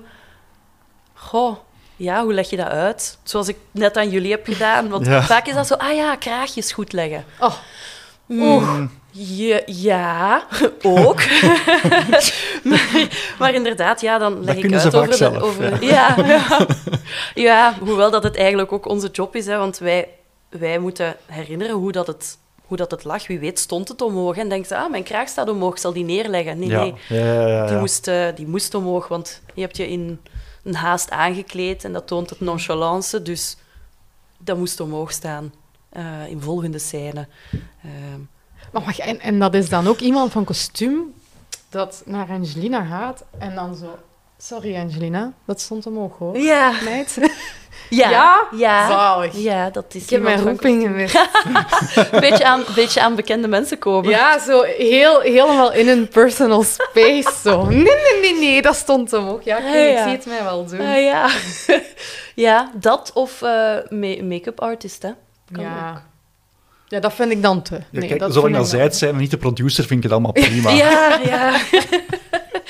[1.14, 1.56] goh,
[1.96, 3.18] ja, hoe leg je dat uit?
[3.22, 4.88] Zoals ik net aan jullie heb gedaan.
[4.88, 5.22] Want Ja.
[5.22, 7.24] vaak is dat zo, ah ja, kraagjes goed leggen.
[7.40, 7.54] Oh.
[8.26, 10.46] Mm, ja, ja,
[10.82, 11.20] ook.
[12.64, 16.14] maar, maar inderdaad, ja, dan leg ik uit ze vaak over, de, zelf, over ja.
[16.16, 16.66] Ja,
[17.34, 17.74] ja.
[17.80, 20.08] hoewel dat het eigenlijk ook onze job is, hè, want wij,
[20.48, 22.38] wij moeten herinneren hoe dat het...
[22.64, 24.36] Hoe dat het lag, wie weet stond het omhoog.
[24.36, 26.58] En denkt ze, ah, mijn kraag staat omhoog, ik zal die neerleggen.
[26.58, 26.80] Nee, ja.
[26.80, 30.20] nee, Ja, ja, ja, die moest, eh, die moest omhoog, want je hebt je in
[30.64, 33.56] een haast aangekleed en dat toont het nonchalance, dus
[34.38, 35.52] dat moest omhoog staan
[35.88, 37.28] eh, in volgende scène.
[37.82, 38.20] Ehm,
[38.72, 41.14] Maar wacht, en, en dat is dan ook iemand van kostuum
[41.68, 43.98] dat naar Angelina gaat en dan zo...
[44.46, 46.38] Sorry, Angelina, dat stond omhoog, hoor.
[46.38, 46.72] ja.
[46.84, 47.18] Meid.
[47.90, 48.10] Ja.
[48.10, 48.46] Ja?
[48.56, 48.88] Ja.
[48.88, 49.36] Zalig.
[49.36, 51.14] Ja, dat is Ik heb mijn iemand van roeping gemist.
[51.14, 51.56] kostuum.
[52.14, 54.10] Een beetje aan, beetje aan bekende mensen komen.
[54.10, 57.32] Ja, zo heel, helemaal in een personal space.
[57.42, 57.64] Zo.
[57.64, 59.44] Nee, nee, nee, nee, dat stond omhoog.
[59.44, 59.80] Ja, oké, Ah, ja.
[59.80, 60.80] ik zie het mij wel doen.
[60.80, 61.28] Ah, ja.
[62.46, 63.48] ja, dat of eh,
[63.88, 65.10] ma- make-up artist, hè.
[65.52, 65.90] Kan ja.
[65.90, 66.00] ook.
[66.88, 67.74] ja, dat vind ik dan te.
[67.74, 69.84] Ja, Nee, kijk, dat zolang vind dat ik zij het zijn en niet de producer,
[69.84, 70.70] vind ik het allemaal prima.
[70.84, 71.58] Ja, ja.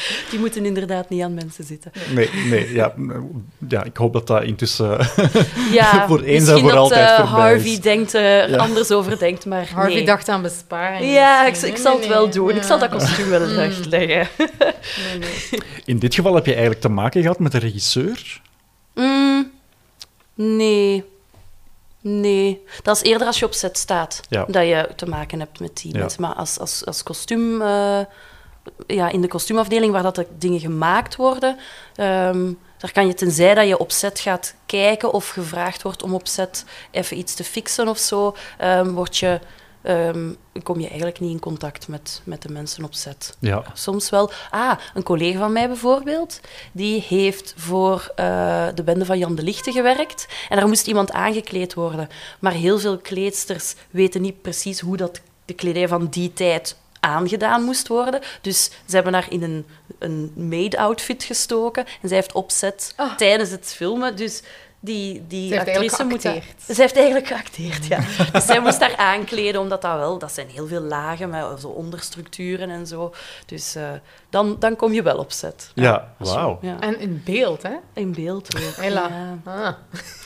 [0.31, 1.91] Die moeten inderdaad niet aan mensen zitten.
[2.15, 2.95] Nee, nee ja,
[3.69, 4.99] ja, ik hoop dat dat intussen...
[5.73, 7.81] Ja, Voor eens en misschien voor dat altijd eh, voorbij Harvey is.
[7.81, 8.57] denkt, er Ja.
[8.57, 10.05] anders over denkt, maar Harvey nee.
[10.05, 11.13] dacht aan besparing.
[11.13, 12.51] Ja, ik, Nee, ik nee, zal het wel doen.
[12.57, 14.29] Ik zal dat kostuum wel rechtleggen.
[14.39, 15.61] Nee, nee.
[15.85, 18.41] In dit geval heb je eigenlijk te maken gehad met de regisseur.
[18.95, 19.51] Mm,
[20.35, 21.05] nee.
[22.01, 22.63] Nee.
[22.83, 24.45] Dat is eerder als je op set staat Ja.
[24.49, 25.99] dat je te maken hebt met die Ja.
[25.99, 26.21] mensen.
[26.23, 27.63] Maar als, als, als kostuum...
[27.63, 27.99] eh,
[28.87, 31.57] ja, in de kostuumafdeling waar dat de dingen gemaakt worden,
[31.95, 36.15] ehm, daar kan je tenzij dat je op set gaat kijken of gevraagd wordt om
[36.15, 39.41] op set even iets te fixen of zo, ehm, word je,
[39.83, 43.37] ehm, kom je eigenlijk niet in contact met, met de mensen op set.
[43.39, 43.65] Ja.
[43.73, 44.31] Soms wel.
[44.51, 46.41] Ah, een collega van mij bijvoorbeeld,
[46.73, 50.27] die heeft voor eh, de bende van Jan de Lichte gewerkt.
[50.49, 52.09] En daar moest iemand aangekleed worden.
[52.39, 57.63] Maar heel veel kleedsters weten niet precies hoe dat de kledij van die tijd aangedaan
[57.63, 58.21] moest worden.
[58.41, 59.67] Dus ze hebben haar in een,
[59.99, 61.85] een maid-outfit gestoken.
[62.03, 63.17] En zij heeft opzet Ah.
[63.17, 64.17] tijdens het filmen.
[64.17, 64.43] Dus
[64.81, 66.21] die, die Ze actrice moet...
[66.21, 67.99] Ze heeft eigenlijk geacteerd, ja.
[68.33, 70.19] Dus zij moest haar aankleden, omdat dat wel...
[70.19, 73.15] Dat zijn heel veel lagen, met zo onderstructuren en zo.
[73.47, 73.89] Dus eh,
[74.31, 75.71] dan, dan kom je wel op set.
[75.75, 76.59] Ja, je- wauw.
[76.61, 76.81] Ja.
[76.81, 77.75] En in beeld, hè?
[77.95, 78.75] In beeld ook.
[78.85, 79.09] Hela.
[79.09, 79.39] Ja.
[79.53, 79.73] Ah.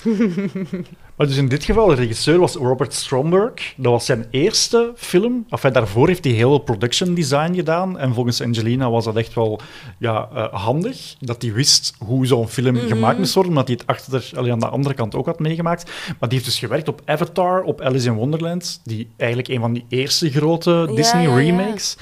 [1.19, 3.75] Maar dus in dit geval, de regisseur was Robert Stromberg.
[3.77, 5.47] Dat was zijn eerste film.
[5.49, 7.99] Enfin, daarvoor heeft hij heel veel production design gedaan.
[7.99, 9.61] En volgens Angelina was dat echt wel
[9.99, 11.16] ja, eh, handig.
[11.21, 12.87] Dat hij wist hoe zo'n film Mhm.
[12.87, 13.53] gemaakt moest worden.
[13.53, 15.91] Omdat hij het achter, allee, aan de andere kant ook had meegemaakt.
[16.07, 18.81] Maar die heeft dus gewerkt op Avatar, op Alice in Wonderland.
[18.85, 21.37] Die eigenlijk een van die eerste grote Disney ja, ja.
[21.37, 21.97] remakes.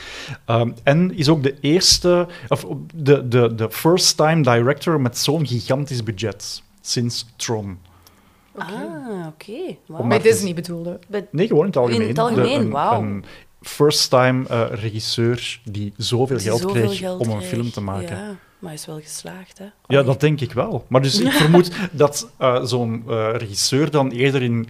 [0.47, 5.47] Um, en is ook de eerste, of de, de, de first time director met zo'n
[5.47, 6.63] gigantisch budget.
[6.81, 7.79] Sinds Tron.
[8.59, 9.77] Ah, oké.
[9.87, 10.99] Bij maar Disney bedoelde.
[11.09, 12.01] Bij- Nee, gewoon in het algemeen.
[12.03, 13.21] In het algemeen, wauw.
[13.63, 17.49] First-time eh, regisseur die zoveel die geld zoveel kreeg geld om een kreeg.
[17.49, 18.17] film te maken.
[18.17, 18.23] Ja.
[18.23, 18.27] Ja,
[18.59, 20.03] maar hij is wel geslaagd, hè?
[20.03, 20.85] dat denk ik wel.
[20.89, 24.69] Maar dus ik vermoed dat eh, zo'n eh, regisseur dan eerder in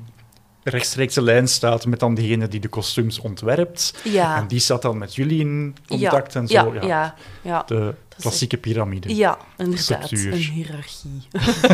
[0.70, 3.94] rechtstreekse lijn staat met dan degene die de kostuums ontwerpt.
[4.04, 4.36] Ja.
[4.36, 6.40] En die staat dan met jullie in contact ja.
[6.40, 6.74] en zo.
[6.74, 7.62] Ja, Ja, ja, ja.
[7.66, 9.14] De klassieke piramide.
[9.16, 9.80] Ja, inderdaad.
[9.84, 10.32] Structuur.
[10.32, 11.22] Een hiërarchie.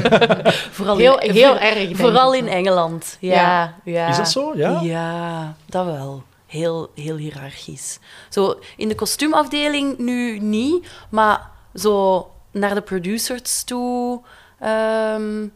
[0.77, 3.17] vooral Heel, in, heel voor- erg, Vooral in Engeland.
[3.21, 4.09] Ja, ja.
[4.09, 4.53] Is dat zo?
[4.57, 4.81] Ja?
[4.81, 6.23] Ja, dat wel.
[6.47, 7.99] Heel, heel hiërarchisch.
[8.29, 14.21] Zo, in de kostuumafdeling nu niet, maar zo naar de producers toe
[14.59, 15.47] ehm,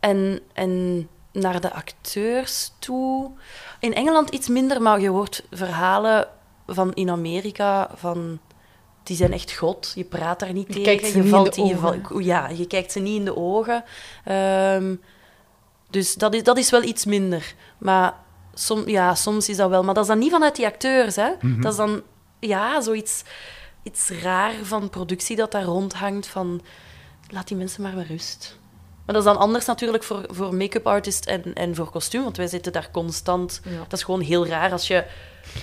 [0.00, 3.30] en, en naar de acteurs toe.
[3.80, 6.28] In Engeland iets minder, maar je hoort verhalen
[6.66, 8.38] van in Amerika van...
[9.02, 9.92] Die zijn echt god.
[9.94, 10.84] Je praat daar niet Je tegen.
[10.84, 12.02] kijkt ze je niet in valt de je ogen.
[12.08, 13.84] val- ja, je kijkt ze niet in de ogen.
[14.24, 14.94] Ehm,
[15.90, 17.54] dus dat is, dat is wel iets minder.
[17.78, 18.14] Maar
[18.54, 19.82] som, ja, soms is dat wel.
[19.84, 21.16] Maar dat is dan niet vanuit die acteurs.
[21.16, 21.30] Hè?
[21.60, 22.02] Dat is dan
[22.38, 23.22] ja, zoiets
[23.82, 26.26] iets raar van productie dat daar rondhangt.
[26.26, 26.60] Van
[27.28, 28.58] laat die mensen maar met rust.
[29.06, 32.36] Maar dat is dan anders natuurlijk voor, voor make-up artist en, en voor kostuum, want
[32.36, 33.60] wij zitten daar constant.
[33.64, 33.70] Ja.
[33.78, 35.04] Dat is gewoon heel raar als je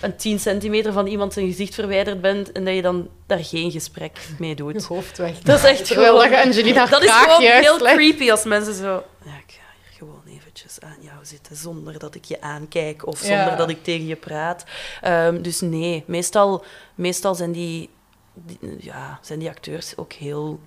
[0.01, 3.71] een 10 centimeter van iemand zijn gezicht verwijderd bent en dat je dan daar geen
[3.71, 4.85] gesprek mee Je doet.
[4.85, 5.39] hoofd weg.
[5.39, 6.29] Dat is echt Terwijl gewoon...
[6.31, 9.03] dat je Angelina Dat is gewoon heel creepy als mensen zo...
[9.25, 13.17] Ja, ik ga hier gewoon eventjes aan jou zitten zonder dat ik je aankijk of
[13.19, 13.55] zonder Ja.
[13.55, 14.63] dat ik tegen je praat.
[15.01, 16.63] Ehm, dus nee, meestal,
[16.95, 17.89] meestal zijn, die,
[18.33, 20.59] die- ja, zijn die acteurs ook heel,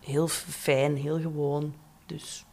[0.00, 1.74] heel fijn, heel gewoon.
[2.06, 2.44] Dus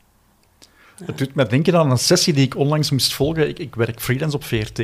[1.05, 3.47] Het doet me denken aan een sessie die ik onlangs moest volgen.
[3.47, 4.79] Ik, ik werk freelance op VRT.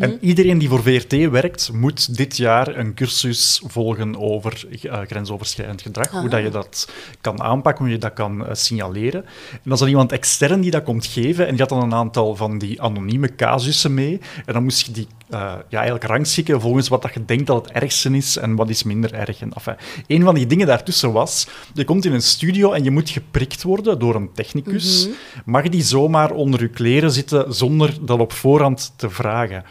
[0.00, 5.82] En iedereen die voor VRT werkt, moet dit jaar een cursus volgen over eh, grensoverschrijdend
[5.82, 6.10] gedrag.
[6.10, 9.24] Hoe dat je dat kan aanpakken, hoe je dat kan eh, signaleren.
[9.52, 11.44] En dan is er iemand extern die dat komt geven.
[11.46, 14.20] En die had dan een aantal van die anonieme casussen mee.
[14.46, 17.64] En dan moest je die eh, ja, eigenlijk rangschikken volgens wat dat je denkt dat
[17.64, 19.40] het ergste is en wat is minder erg.
[19.40, 22.90] En, enfin, een van die dingen daartussen was, je komt in een studio en je
[22.90, 25.08] moet geprikt worden door een technicus.
[25.50, 29.64] Mag die zomaar onder je kleren zitten zonder dat op voorhand te vragen?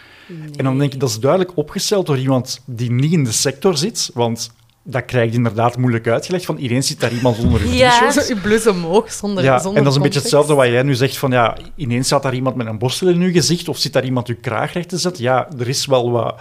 [0.55, 3.77] En dan denk ik, dat is duidelijk opgesteld door iemand die niet in de sector
[3.77, 4.51] zit, want
[4.83, 7.89] dat krijg je inderdaad moeilijk uitgelegd, van iedereen zit daar iemand onder je Ja.
[7.89, 8.13] t-shirt.
[8.13, 10.83] Zo je blus omhoog zonder, Ja, zonder en dat is een beetje hetzelfde wat jij
[10.83, 13.77] nu zegt van ja, ineens staat daar iemand met een borstel in je gezicht of
[13.77, 15.23] zit daar iemand je kraag recht te zetten.
[15.23, 16.35] Ja, er is wel wat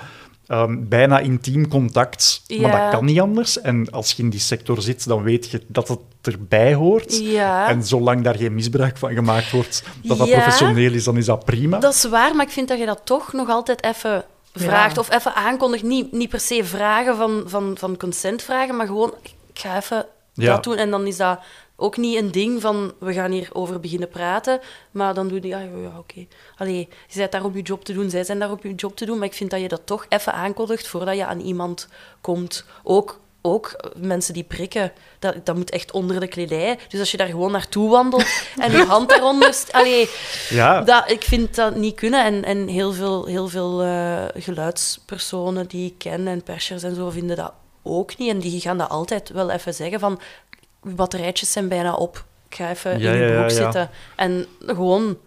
[0.48, 3.60] ehm, bijna intiem contact, maar dat kan niet anders.
[3.60, 7.18] En als je in die sector zit, dan weet je dat het erbij hoort.
[7.20, 10.34] ja, En zolang daar geen misbruik van gemaakt wordt, dat dat Ja.
[10.34, 11.78] professioneel is, dan is dat prima.
[11.78, 14.24] dat is waar, maar ik vind dat je dat toch nog altijd even
[14.54, 15.00] vraagt Ja.
[15.00, 15.82] of even aankondigt.
[15.82, 20.06] Niet, niet per se vragen van, van, van consent vragen, maar gewoon, ik ga even
[20.34, 20.54] Ja.
[20.54, 20.76] dat doen.
[20.76, 21.38] En dan is dat
[21.80, 24.60] ook niet een ding van, we gaan hierover beginnen praten,
[24.90, 26.26] maar dan doe je, ja, ja, oké.
[26.56, 28.96] Allee, je bent daar op je job te doen, zij zijn daar op je job
[28.96, 31.88] te doen, maar ik vind dat je dat toch even aankondigt voordat je aan iemand
[32.20, 32.64] komt.
[32.82, 36.78] Ook, ook mensen die prikken, dat, dat moet echt onder de kledij.
[36.88, 38.26] Dus als je daar gewoon naartoe wandelt
[38.56, 39.64] en je hand daaronder...
[39.70, 40.08] Allee,
[40.48, 42.24] Ja, dat, ik vind dat niet kunnen.
[42.24, 47.10] En, en heel veel, heel veel eh, geluidspersonen die ik ken en persers en zo
[47.10, 47.52] vinden dat
[47.82, 48.30] ook niet.
[48.30, 50.20] En die gaan dat altijd wel even zeggen van...
[50.88, 52.24] Uw batterijtjes zijn bijna op.
[52.48, 53.56] Ik ga even Ja, in ja, broek ja.
[53.56, 53.90] zitten.
[54.16, 55.18] En gewoon...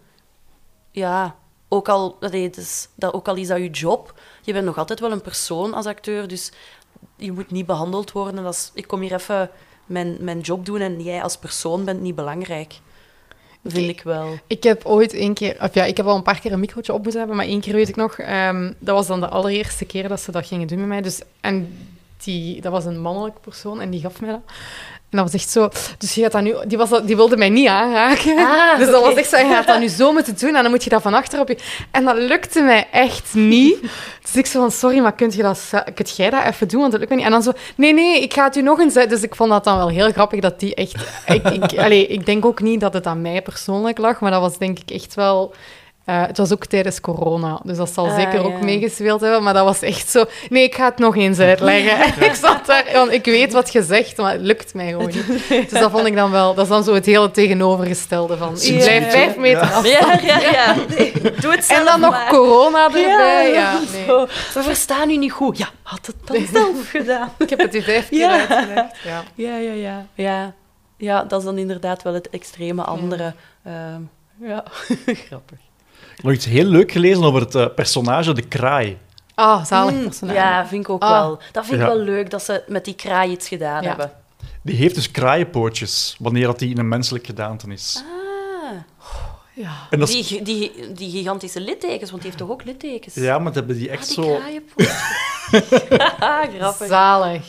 [0.90, 1.36] Ja,
[1.68, 5.00] ook al, het is, dat, ook al is dat je job, je bent nog altijd
[5.00, 6.28] wel een persoon als acteur.
[6.28, 6.52] Dus
[7.16, 8.70] je moet niet behandeld worden als...
[8.74, 9.50] Ik kom hier even
[9.86, 12.80] mijn, mijn job doen en jij als persoon bent niet belangrijk.
[13.64, 14.38] Vind ik wel.
[14.46, 16.92] Ik heb ooit één keer, of ja, ik heb al een paar keer een microotje
[16.92, 19.84] op moeten hebben, maar één keer weet ik nog, ehm, dat was dan de allereerste
[19.84, 21.00] keer dat ze dat gingen doen met mij.
[21.00, 21.78] Dus, en
[22.24, 24.40] die, dat was een mannelijke persoon en die gaf mij dat.
[25.12, 27.36] En dat was echt zo, dus je gaat dat nu, die, was, dat- die wilde
[27.36, 28.38] mij niet aanraken.
[28.38, 30.70] Ah, dus dat was echt zo, je gaat dat nu zo moeten doen en dan
[30.70, 31.56] moet je dat van achter op je...
[31.90, 33.76] En dat lukte mij echt niet.
[34.22, 36.80] Dus ik zo van, sorry, maar kunt, je dat, kunt jij dat even doen?
[36.80, 37.26] Want dat lukt me niet.
[37.26, 38.94] En dan zo, nee, nee, ik ga het u nog eens...
[38.94, 40.94] Dus ik vond dat dan wel heel grappig dat die echt...
[41.26, 44.40] Ik, ik, allee, ik denk ook niet dat het aan mij persoonlijk lag, maar dat
[44.40, 45.54] was denk ik echt wel...
[46.04, 48.64] eh, het was ook tijdens corona, dus dat zal Ah, zeker ook ja.
[48.64, 49.42] meegespeeld hebben.
[49.42, 50.24] Maar dat was echt zo...
[50.48, 51.98] Nee, ik ga het nog eens uitleggen.
[52.14, 55.06] En ik zat daar, want ik weet wat je zegt, maar het lukt mij gewoon
[55.06, 55.26] niet.
[55.70, 56.54] Dus dat vond ik dan wel...
[56.54, 58.54] Dat is dan zo het hele tegenovergestelde van...
[58.60, 59.70] Ik blijf vijf meter Ja.
[59.70, 59.86] af.
[59.86, 60.74] Ja, ja, ja.
[60.96, 63.50] Nee, doe het zelf En dan nog corona erbij.
[63.52, 64.04] Ja, Ja, nee.
[64.06, 64.26] zo.
[64.54, 65.58] We verstaan u niet goed.
[65.58, 67.32] Ja, had het dan zelf gedaan.
[67.38, 68.96] Ik heb het u vijf keer uitgelegd.
[69.04, 69.22] Ja.
[69.34, 70.06] Ja, ja, ja.
[70.14, 70.54] Ja,
[70.96, 73.34] ja dat is dan inderdaad wel het extreme andere.
[73.64, 74.00] Ehm,
[74.40, 74.64] ja,
[75.28, 75.58] grappig.
[76.22, 78.98] Nog iets heel leuk gelezen over het eh, personage De Kraai.
[79.34, 80.38] Ah, zalig Mm, personage.
[80.38, 81.10] Ja, vind ik ook Ah.
[81.10, 81.38] wel.
[81.52, 81.94] Dat vind ik Ja.
[81.94, 83.88] wel leuk, dat ze met die kraai iets gedaan Ja.
[83.88, 84.12] hebben.
[84.62, 88.02] Die heeft dus kraaienpootjes, wanneer dat die in een menselijk gedaante is.
[88.04, 88.70] Ah,
[89.54, 89.70] Ja.
[89.90, 93.14] En dat is, die, die, die gigantische littekens, want die heeft toch ook littekens?
[93.14, 94.38] ja, maar dat hebben die Ah, echt die zo...
[96.58, 96.86] grappig.
[96.86, 97.42] Zalig.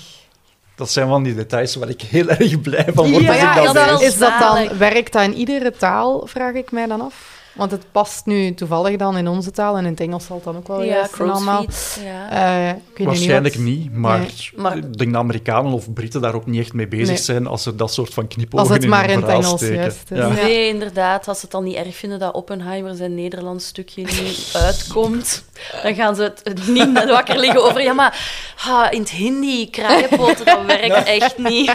[0.75, 3.57] Dat zijn van die details waar ik heel erg blij van word Ja, als Maar
[3.57, 4.07] ik dat is, is dat, lees.
[4.13, 7.32] is dat dan, werkt dat in iedere taal, vraag ik mij dan af?
[7.53, 10.45] Want het past nu toevallig dan in onze taal en in het Engels zal het
[10.45, 11.65] dan ook wel Ja, allemaal.
[12.03, 12.69] Ja.
[12.69, 14.29] Ik nu Waarschijnlijk wat- niet, maar, Nee.
[14.55, 17.17] Maar- ik denk dat Amerikanen of Britten daar ook niet echt mee bezig Nee.
[17.17, 19.75] zijn als ze dat soort van knipogen Als het in maar in het Engels steken.
[19.75, 20.17] juist is.
[20.17, 20.27] Ja.
[20.27, 21.27] Nee, inderdaad.
[21.27, 25.45] Als ze het dan niet erg vinden dat Oppenheimer zijn Nederlands stukje niet uitkomt,
[25.83, 27.81] dan gaan ze het, niet net wakker liggen over...
[27.81, 31.71] Ja, maar ha, in het Hindi, kraaienpoten, dat werkt echt niet.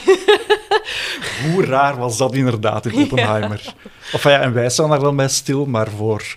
[1.52, 3.74] Hoe raar was dat inderdaad in Oppenheimer?
[4.12, 6.34] Of ja, en wij staan daar dan bij stil, maar voor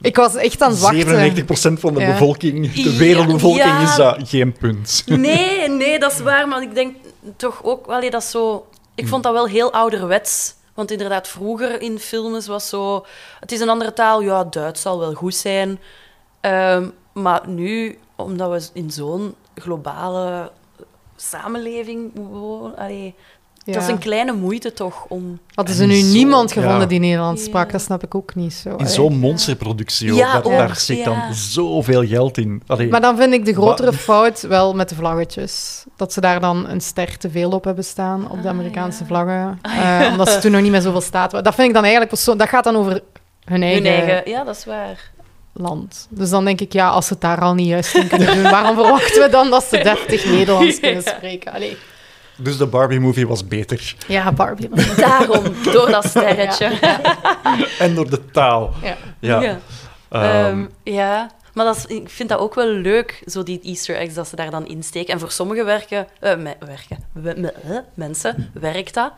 [0.00, 1.36] Ik was echt aan het wachten.
[1.76, 2.12] 97% van de Ja.
[2.12, 3.82] bevolking, de wereldbevolking, ja.
[3.82, 5.02] is dat geen punt.
[5.06, 6.48] Nee, nee, dat is waar.
[6.48, 6.96] Maar ik denk
[7.36, 7.86] toch ook...
[7.86, 8.66] Allee, dat zo...
[8.94, 10.54] Ik vond dat wel heel ouderwets.
[10.74, 13.04] Want inderdaad, vroeger in films was zo...
[13.40, 14.22] Het is een andere taal.
[14.22, 15.78] Ja, Duits zal wel goed zijn.
[16.40, 20.50] Ehm, maar nu, omdat we in zo'n globale
[21.16, 23.14] samenleving wonen...
[23.64, 23.72] Ja.
[23.72, 25.38] Dat is een kleine moeite toch om...
[25.54, 26.60] Hadden ze nu zo, niemand ja.
[26.62, 27.66] gevonden die Nederlands sprak?
[27.66, 27.72] Ja.
[27.72, 28.74] Dat snap ik ook niet zo.
[28.76, 31.04] In zo'n monsterproductie, ook, Ja, daar, ook, daar zit ja.
[31.04, 32.62] dan zoveel geld in.
[32.66, 35.84] Allee, Maar dan vind ik de grotere Maar- fout wel met de vlaggetjes.
[35.96, 39.00] Dat ze daar dan een ster te veel op hebben staan, op de Ah, Amerikaanse
[39.00, 39.06] ja.
[39.06, 39.58] vlaggen.
[39.62, 41.30] Eh, omdat ze toen nog niet meer zoveel staat.
[41.30, 42.24] Dat vind ik dan eigenlijk...
[42.38, 43.00] Dat gaat dan over
[43.44, 44.30] hun eigen, Hun eigen...
[44.30, 45.10] Ja, dat is waar.
[45.52, 46.06] land.
[46.10, 48.42] Dus dan denk ik, ja, als ze het daar al niet juist in kunnen doen,
[48.42, 51.52] waarom verwachten we dan dat ze deftig Nederlands kunnen spreken?
[51.52, 51.76] Allee.
[52.42, 53.94] Dus de Barbie-movie was beter.
[54.08, 54.68] Ja, Barbie.
[54.96, 56.66] Daarom, door dat sterretje.
[57.78, 58.72] En door de taal.
[58.82, 58.96] Ja.
[59.20, 59.40] Ja.
[59.42, 59.58] Ja.
[60.08, 61.30] Ehm, Ehm, ja.
[61.54, 64.36] Maar dat is, ik vind dat ook wel leuk, zo die Easter eggs, dat ze
[64.36, 65.12] daar dan insteken.
[65.14, 69.12] En voor sommige werken, eh, me- werken we- me- eh, mensen werkt dat.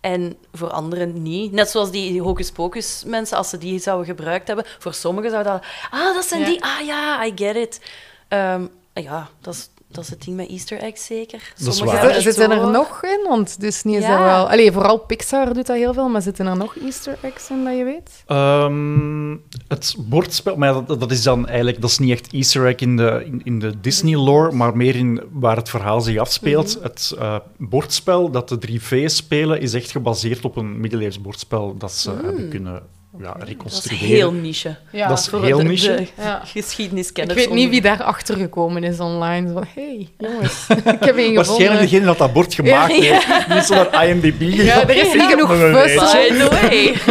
[0.00, 1.52] En voor anderen niet.
[1.52, 4.64] Net zoals die hocus pocus mensen, als ze die zouden gebruikt hebben.
[4.78, 5.64] Voor sommigen zou dat...
[5.90, 6.46] Ah, dat zijn Ja.
[6.46, 6.62] die...
[6.64, 7.80] Ah ja, I get it.
[8.28, 11.52] Ehm, ja, dat is, dat is het ding met Easter eggs zeker.
[11.58, 12.12] Dat is Sommigen waar.
[12.12, 13.26] hebben Zitten er nog in?
[13.28, 14.18] Want Disney is Ja.
[14.18, 14.50] er wel...
[14.50, 17.76] Allee, vooral Pixar doet dat heel veel, maar zitten er nog Easter eggs in dat
[17.76, 18.22] je weet?
[18.26, 19.36] Ehm,
[19.68, 22.96] het bordspel, maar dat, dat is dan eigenlijk, dat is niet echt Easter egg in
[22.96, 26.74] de, in, in de Disney-lore, maar meer in waar het verhaal zich afspeelt.
[26.76, 26.84] Mhm.
[26.84, 31.74] Het eh, bordspel dat de drie V's spelen is echt gebaseerd op een middeleeuws bordspel
[31.78, 32.82] dat ze hebben kunnen
[33.18, 34.06] ja, Dat is reconstrueren.
[34.06, 34.76] heel niche.
[34.92, 35.08] Ja.
[35.08, 35.94] Dat is Voor heel de, niche.
[35.94, 36.42] de Ja.
[36.44, 37.38] geschiedeniskenners.
[37.40, 39.48] Ik weet niet onder- wie daarachter gekomen is online.
[39.52, 40.66] Zo, hey, jongens,
[40.98, 43.00] ik heb één Waarschijnlijk degene dat dat bord gemaakt Ja.
[43.02, 43.48] heeft.
[43.48, 46.48] Niet zo naar IMDb Ja, er is niet genoeg een fuss.
[46.48, 46.94] way.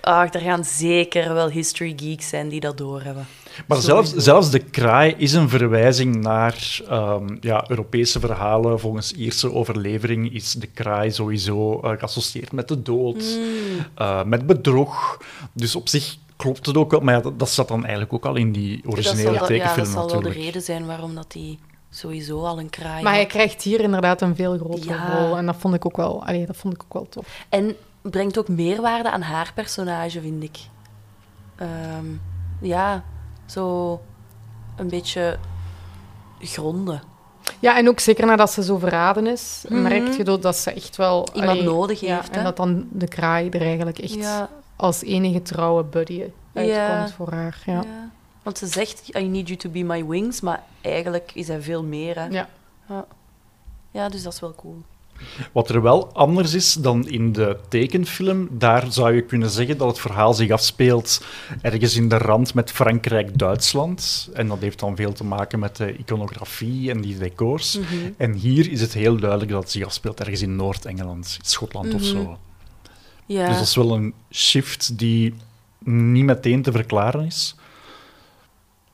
[0.00, 3.26] Ach, er gaan zeker wel history geeks zijn die dat doorhebben.
[3.66, 8.80] Maar zelfs, zelfs de kraai is een verwijzing naar ehm, ja, Europese verhalen.
[8.80, 13.86] Volgens Ierse overlevering is de kraai sowieso eh, geassocieerd met de dood, Hmm.
[13.94, 15.18] eh, met bedrog.
[15.52, 17.00] Dus op zich klopt het ook wel.
[17.00, 19.40] Maar ja, dat, dat zat dan eigenlijk ook al in die Dat originele zal, wel-
[19.40, 21.58] ja, tekenfilm dat zal wel de reden zijn waarom dat die
[21.90, 23.30] sowieso al een kraai Maar hij had.
[23.30, 25.18] krijgt hier inderdaad een veel grotere Ja.
[25.18, 25.36] rol.
[25.36, 27.26] En dat vond ik ook wel, allee, dat vond ik ook wel tof.
[27.48, 30.58] En brengt ook meerwaarde aan haar personage, vind ik.
[31.56, 32.06] Ehm,
[32.60, 33.04] ja,
[33.52, 34.00] zo
[34.76, 35.38] een beetje
[36.40, 37.02] gronden.
[37.58, 39.82] Ja, en ook zeker nadat ze zo verraden is, Mhm.
[39.82, 41.26] merk je dat ze echt wel...
[41.32, 45.02] Iemand allee, nodig ja, heeft, En dat dan de kraai er eigenlijk echt Ja, als
[45.02, 46.20] enige trouwe buddy
[46.54, 47.08] uitkomt Ja.
[47.08, 47.62] voor haar.
[47.66, 47.72] Ja.
[47.72, 48.10] ja.
[48.42, 51.82] Want ze zegt, I need you to be my wings, maar eigenlijk is hij veel
[51.82, 52.18] meer.
[52.18, 52.26] Hè?
[52.26, 52.48] Ja.
[53.90, 54.82] Ja, dus dat is wel cool.
[55.52, 59.88] Wat er wel anders is dan in de tekenfilm, daar zou je kunnen zeggen dat
[59.88, 61.24] het verhaal zich afspeelt
[61.62, 64.28] ergens in de rand met Frankrijk-Duitsland.
[64.34, 67.78] En dat heeft dan veel te maken met de iconografie en die decors.
[67.78, 67.86] Mhm.
[68.16, 72.00] En hier is het heel duidelijk dat het zich afspeelt ergens in Noord-Engeland, Schotland of
[72.00, 72.10] Mhm.
[72.10, 72.38] zo.
[73.26, 73.46] Ja.
[73.46, 75.34] Dus dat is wel een shift die
[75.84, 77.54] niet meteen te verklaren is.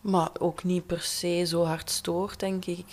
[0.01, 2.85] Maar ook niet per se zo hard stoort, denk ik.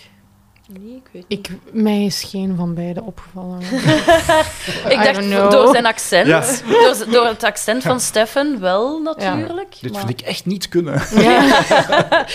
[0.68, 1.47] Nee, ik weet niet.
[1.49, 3.59] Ik, mij is geen van beide opgevallen.
[4.95, 6.45] Ik dacht door zijn accent, Ja.
[6.70, 9.76] door, door het accent van Stefan wel natuurlijk.
[9.82, 11.01] Dit maar- vind ik echt niet kunnen.
[11.22, 12.26] ja.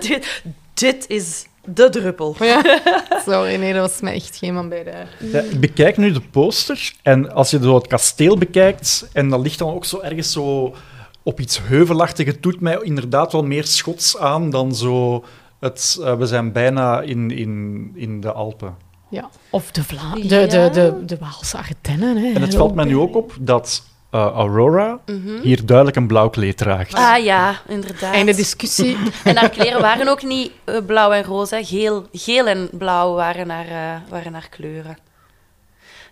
[0.00, 0.42] dit,
[0.74, 2.36] dit is de druppel.
[2.38, 2.80] ja.
[3.26, 4.92] Sorry, nee, dat was mij echt geen van beide.
[5.18, 9.40] Ja, ik bekijk nu de poster en als je zo het kasteel bekijkt en dat
[9.40, 10.74] ligt dan ook zo ergens zo
[11.22, 15.24] op iets heuvelachtig, het doet mij inderdaad wel meer Schots aan dan zo
[15.64, 18.76] het, eh, we zijn bijna in, in, in de Alpen.
[19.08, 19.28] Ja.
[19.50, 20.46] Of de, Vla de, Ja.
[20.46, 22.16] de, de, de Waalse Ardennen.
[22.16, 22.32] Hè.
[22.32, 24.98] En het valt mij nu ook op dat eh, Aurora
[25.42, 26.92] hier duidelijk een blauw kleed draagt.
[26.92, 27.02] Mhm.
[27.02, 28.14] Ah ja, inderdaad.
[28.14, 28.96] Einde discussie.
[29.24, 31.60] En haar kleren waren ook niet eh, blauw en roze.
[31.64, 34.98] Geel, geel en blauw waren haar, waren haar kleuren.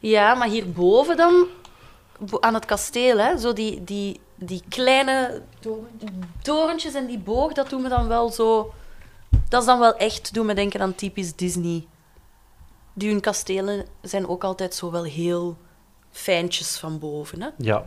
[0.01, 1.47] Ja, maar hierboven dan,
[2.41, 5.43] aan het kasteel, hè, zo die, die, die kleine
[6.43, 8.73] torentjes en die boog, dat doet me dan wel zo...
[9.49, 11.87] Dat is dan wel echt, doet me denken aan typisch Disney.
[12.95, 15.57] Die hun kastelen zijn ook altijd zo wel heel
[16.11, 17.49] fijntjes van boven, hè.
[17.59, 17.85] Ja,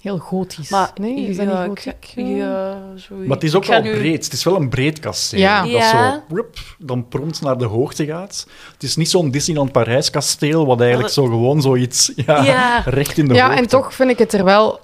[0.00, 0.70] Heel gotisch.
[0.70, 2.04] Maar, nee, is dat ja, niet gotiek?
[2.16, 2.78] Ja,
[3.08, 4.24] maar het is ook wel nu- breed.
[4.24, 5.38] Het is wel een breed kasteel.
[5.40, 5.62] Ja.
[5.62, 6.12] Dat Ja.
[6.28, 8.46] zo rup, dan prompt naar de hoogte gaat.
[8.72, 12.82] Het is niet zo'n Disneyland Parijs kasteel, wat eigenlijk zo gewoon zoiets ja, Ja.
[12.84, 13.60] recht in de Ja, hoogte.
[13.62, 14.80] en toch vind ik het er wel...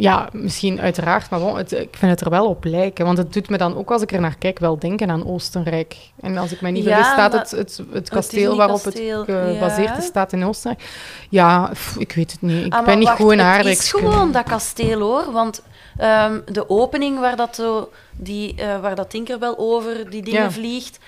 [0.00, 3.04] Ja, misschien uiteraard, maar bon, het, ik vind het er wel op lijken.
[3.04, 5.96] Want het doet me dan ook, als ik er naar kijk, wel denken aan Oostenrijk.
[6.20, 9.88] En als ik mij niet Ja, vergis, staat het, het, het kasteel waarop het gebaseerd
[9.88, 9.96] ja.
[9.96, 10.88] is, staat in Oostenrijk.
[11.30, 12.64] Ja, pff, ik weet het niet.
[12.64, 15.32] Ik Ah, ben niet wacht, goed in Het is gewoon dat kasteel, hoor.
[15.32, 15.62] Want
[15.96, 20.50] ehm, de opening waar dat, zo, die, eh, waar dat Tinkerbell over die dingen Ja.
[20.50, 20.98] vliegt...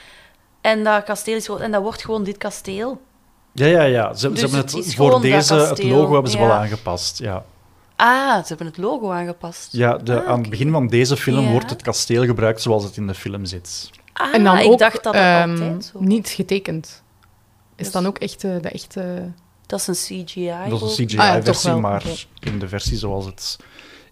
[0.61, 1.61] En dat kasteel is gewoon...
[1.61, 3.01] En dat wordt gewoon dit kasteel.
[3.53, 4.15] Ja, ja, ja.
[4.15, 7.19] Ze, Dus ze hebben het voor deze, het logo hebben ze wel aangepast.
[7.19, 7.45] Ja,
[8.01, 9.73] Ah, ze hebben het logo aangepast.
[9.73, 11.51] ja de, Ah, aan het begin van deze film Ja.
[11.51, 13.91] wordt het kasteel gebruikt zoals het in de film zit.
[14.13, 17.03] Ah, En dan ik ook dacht dat het altijd zo niet getekend.
[17.77, 19.33] Is dan ook echt eh, de echte...
[19.67, 19.95] Dat is een
[20.25, 20.53] CGI.
[20.69, 21.81] Dat is een Ah ja, toch CGI-versie, wel.
[21.81, 22.05] maar
[22.41, 23.59] in de versie zoals het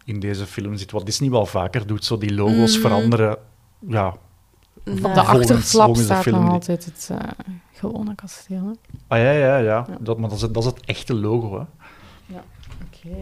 [0.05, 2.81] in deze film zit, wat Disney wel vaker doet, zo die logo's Mhm.
[2.81, 3.37] veranderen.
[3.89, 4.07] Ja,
[4.87, 7.29] Op de achterflap staat film nog die- altijd het eh,
[7.73, 8.57] gewone kasteel.
[8.65, 8.73] hè.
[9.09, 9.61] ah ja, ja, ja.
[9.63, 9.87] Ja.
[10.01, 11.59] Dat, maar dat is, het- dat is het echte logo.
[11.59, 11.65] Hè.
[12.37, 13.17] Oké.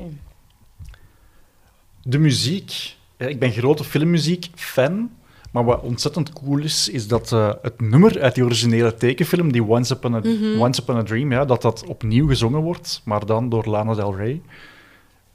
[2.08, 2.96] De muziek.
[3.18, 5.10] Ja, ik ben grote filmmuziek-fan.
[5.52, 9.64] Maar wat ontzettend cool is, is dat eh, het nummer uit die originele tekenfilm, die
[9.64, 10.60] Once Upon a, Mhm.
[10.60, 14.16] Once Upon a Dream, ja, dat dat opnieuw gezongen wordt, maar dan door Lana Del
[14.16, 14.40] Rey.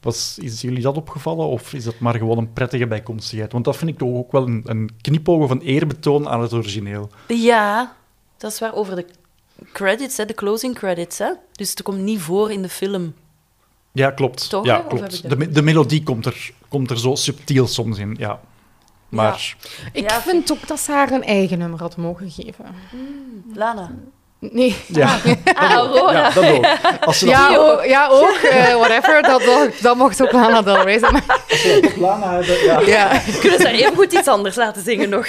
[0.02, 3.52] Was, is jullie dat opgevallen of is dat maar gewoon een prettige bijkomstigheid?
[3.52, 6.54] Want dat vind ik toch ook wel een, een knipoog of een eerbetoon aan het
[6.54, 7.10] origineel.
[7.28, 7.96] Ja,
[8.38, 8.74] dat is waar.
[8.76, 9.06] Over de
[9.74, 11.18] credits, hè, de closing credits.
[11.18, 11.32] Hè.
[11.52, 13.14] Dus het komt niet voor in de film.
[13.92, 14.50] Ja, klopt.
[14.50, 15.30] Toch, ja, klopt.
[15.30, 18.40] De, dat- de melodie komt er, komt er zo subtiel soms in, ja.
[19.10, 19.56] Maar
[19.94, 22.66] Ik Ja, vind ook dat ze haar een eigen nummer had mogen geven.
[23.54, 23.92] Lana.
[24.40, 24.76] Nee.
[24.88, 25.18] ja,
[25.54, 26.12] Ah, Aurora.
[26.18, 26.66] ja, dat ook.
[27.06, 29.22] Als ze dat Ja, ook, ja, ook eh, whatever.
[29.22, 31.24] Dat, dat, dat mocht ook Lana Del Rey zijn.
[32.00, 32.80] Lana hebben, ja.
[32.80, 33.22] Ja.
[33.40, 35.28] Kunnen ze even goed iets anders laten zingen nog?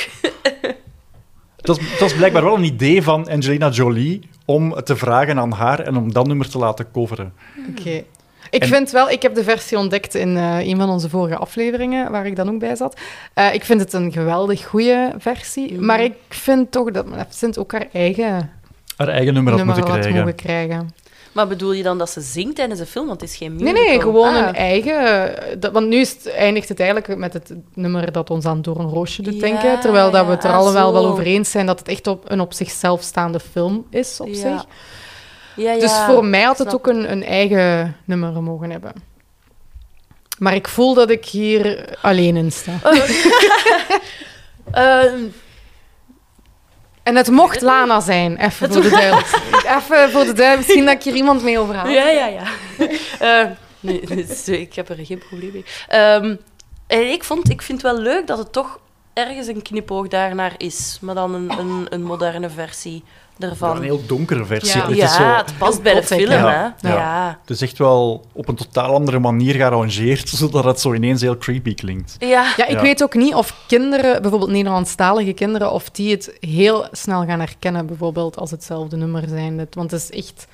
[1.57, 5.39] Het was, het was blijkbaar wel een idee van Angelina Jolie om het te vragen
[5.39, 7.35] aan haar en om dat nummer te laten coveren.
[7.79, 8.05] Oké.
[8.51, 11.37] Ik En- vind wel, ik heb de versie ontdekt in eh, een van onze vorige
[11.37, 13.01] afleveringen, waar ik dan ook bij zat.
[13.35, 17.73] Eh, ik vind het een geweldig goede versie, maar ik vind toch dat Maleficent ook
[17.73, 18.51] haar eigen
[18.97, 20.21] Haar eigen nummer had nummer moeten had krijgen.
[20.21, 20.95] mogen krijgen.
[21.33, 23.07] Maar bedoel je dan dat ze zingt tijdens de film?
[23.07, 23.85] Want het is geen Nee, musical.
[23.91, 24.47] nee, gewoon Ah.
[24.47, 25.27] een eigen...
[25.37, 28.63] eh, dat- want nu is het, eindigt het eigenlijk met het nummer dat ons aan
[28.63, 29.81] Door een Roosje doet Ja, denken.
[29.81, 31.09] Terwijl dat we het er ah, allemaal wel zo.
[31.09, 34.35] over eens zijn dat het echt op, een op zichzelf staande film is op Ja.
[34.35, 34.65] zich.
[35.57, 38.93] Ja, ja, Dus voor mij had het ook een, een eigen nummer mogen hebben.
[40.39, 42.73] Maar ik voel dat ik hier alleen in sta.
[44.73, 45.19] Ehm,
[47.03, 49.43] En het mocht Lana zijn, even voor de duidelijkheid.
[49.77, 51.89] Even voor de duidelijkheid, misschien dat ik hier iemand mee overhaal.
[51.89, 52.43] ja, ja, ja.
[53.19, 53.51] Eh,
[53.81, 55.65] nee, dus, ik heb er geen probleem mee.
[55.89, 56.37] Ehm,
[56.87, 58.79] en ik, vond, ik vind het wel leuk dat het toch
[59.13, 60.99] ergens een knipoog daarnaar is.
[61.01, 63.05] Maar dan een, een, een moderne versie
[63.39, 64.81] Ja, een heel donkere versie.
[64.81, 64.87] Ja.
[64.87, 66.37] Het, Ja, is zo, het past bij de film, hè?
[66.39, 66.43] hè.
[66.63, 66.75] Ja.
[66.83, 67.39] Ja.
[67.41, 71.39] het is echt wel op een totaal andere manier gearrangeerd, zodat het zo ineens heel
[71.39, 72.17] creepy klinkt.
[72.19, 72.53] Ja.
[72.57, 72.81] Ja, ik Ja.
[72.83, 77.87] weet ook niet of kinderen, bijvoorbeeld Nederlandstalige kinderen, of die het heel snel gaan herkennen,
[77.87, 79.59] bijvoorbeeld als hetzelfde nummer zijn.
[79.59, 80.47] Het- Want het is echt...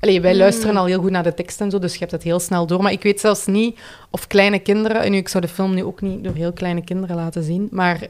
[0.00, 0.38] Allee, wij Mm.
[0.38, 2.66] luisteren al heel goed naar de tekst en zo, dus je hebt het heel snel
[2.66, 2.82] door.
[2.82, 3.78] Maar ik weet zelfs niet
[4.10, 5.02] of kleine kinderen...
[5.02, 7.68] En nu, ik zou de film nu ook niet door heel kleine kinderen laten zien,
[7.70, 8.00] maar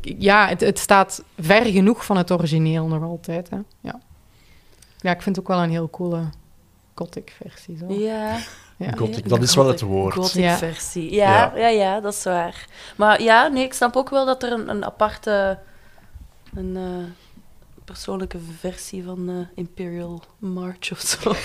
[0.00, 3.50] ja, het, het staat ver genoeg van het origineel nog altijd.
[3.50, 3.58] Hè.
[3.80, 4.00] Ja.
[4.98, 6.22] ja, ik vind het ook wel een heel coole
[6.94, 7.76] gothic-versie.
[7.76, 7.92] Zo.
[7.92, 8.38] Ja.
[8.76, 8.92] Ja.
[8.96, 10.14] Gothic, dat is wel het woord.
[10.14, 10.56] Gothic Ja.
[10.56, 11.12] versie.
[11.12, 11.68] Ja, ja.
[11.68, 12.66] Ja, dat is waar.
[12.96, 15.58] Maar ja, nee, ik snap ook wel dat er een, een aparte,
[16.54, 17.04] een eh,
[17.84, 21.32] persoonlijke versie van eh, Imperial March of zo.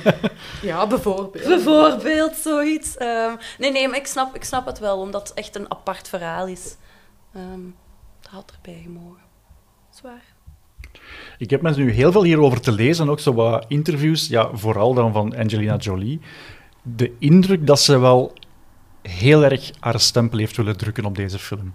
[0.62, 1.46] ja, bijvoorbeeld.
[1.46, 2.96] Bijvoorbeeld zoiets.
[2.96, 6.08] Ehm, nee, nee, maar ik snap, ik snap het wel, omdat het echt een apart
[6.08, 6.76] verhaal is.
[7.34, 7.60] Ehm
[8.22, 9.22] dat had erbij gemogen.
[9.90, 10.22] Zwaar.
[11.38, 14.94] Ik heb met nu heel veel hierover te lezen, ook zo wat interviews, ja, vooral
[14.94, 16.20] dan van Angelina Jolie.
[16.82, 18.32] De indruk dat ze wel
[19.02, 21.74] heel erg haar stempel heeft willen drukken op deze film.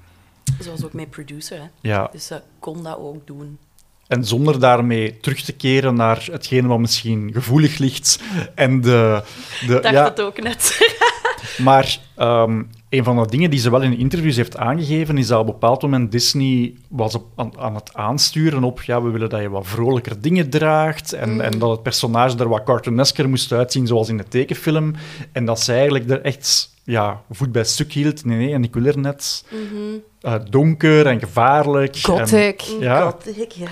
[0.60, 1.68] Zoals ook mijn producer, hè.
[1.82, 3.60] Ja, Dus ze kon dat ook doen.
[4.08, 8.20] En zonder daarmee terug te keren naar hetgene wat misschien gevoelig ligt.
[8.56, 9.22] En de,
[9.68, 10.78] de, Ik dacht ja, het ook net.
[11.58, 15.40] Maar ehm, een van de dingen die ze wel in interviews heeft aangegeven, is dat
[15.40, 19.30] op een bepaald moment Disney was op, aan, aan het aansturen op ja, we willen
[19.30, 21.40] dat je wat vrolijker dingen draagt en, Mm.
[21.42, 24.94] en dat het personage er wat cartoonesker moest uitzien, zoals in de tekenfilm.
[25.32, 28.26] En dat ze eigenlijk er echt ja, voet bij stuk hield.
[28.26, 29.84] Nee, nee, en ik wil er net Mhm.
[30.22, 31.96] eh, donker en gevaarlijk.
[31.96, 32.62] en- Gothic.
[32.80, 33.02] Ja.
[33.10, 33.68] Gothic, ja.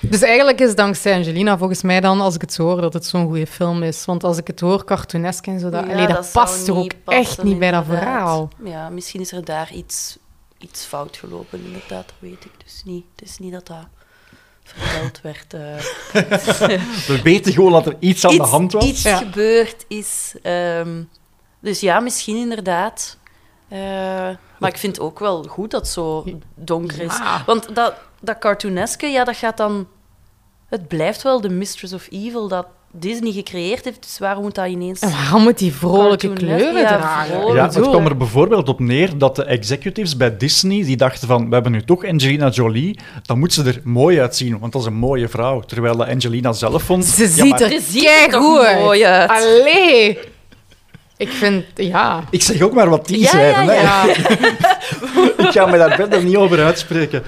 [0.00, 3.04] Dus eigenlijk is dankzij Angelina volgens mij dan, als ik het zo hoor, dat het
[3.06, 4.04] zo'n goede film is.
[4.04, 6.90] Want als ik het hoor, cartoonesk en zo, dat, Ja, allee, dat, past er ook
[7.06, 8.48] echt niet bij dat verhaal.
[8.64, 10.18] Ja, misschien is er daar iets,
[10.58, 11.88] iets fout gelopen, inderdaad.
[12.06, 13.04] Dat weet ik dus niet.
[13.16, 13.86] Het is niet dat dat
[14.64, 15.54] verteld werd.
[15.54, 15.76] eh.
[17.08, 18.84] We weten gewoon dat er iets aan de hand was.
[18.84, 19.16] Iets Ja.
[19.16, 20.34] gebeurd is.
[20.42, 21.02] ehm,
[21.60, 23.16] dus ja, misschien inderdaad.
[23.68, 23.78] Eh,
[24.58, 26.24] maar ik vind het ook wel goed dat het zo
[26.54, 27.16] donker is.
[27.16, 27.42] Ja.
[27.46, 29.88] Want dat, dat cartooneske, ja, dat gaat dan...
[30.66, 32.66] Het blijft wel de Mistress of Evil dat
[32.98, 34.02] Disney gecreëerd heeft.
[34.02, 35.00] Dus waarom moet dat ineens...
[35.00, 37.34] En waarom moet die vrolijke kleuren ja, dragen?
[37.34, 37.56] vrolijk.
[37.58, 41.28] Ja, Ik het kwam er bijvoorbeeld op neer dat de executives bij Disney die dachten
[41.28, 44.80] van, we hebben nu toch Angelina Jolie, dan moet ze er mooi uitzien, want dat
[44.80, 45.60] is een mooie vrouw.
[45.60, 47.04] Terwijl Angelina zelf vond...
[47.04, 48.78] Ze ja, ziet maar er keigoed uit.
[48.80, 49.30] mooi uit.
[49.30, 50.18] Allee!
[51.16, 52.24] Ik vind, ja...
[52.30, 53.64] Ik zeg ook maar wat die Ja, zeiden.
[53.74, 54.04] ja, ja.
[55.46, 57.22] Ik ga me daar verder niet over uitspreken.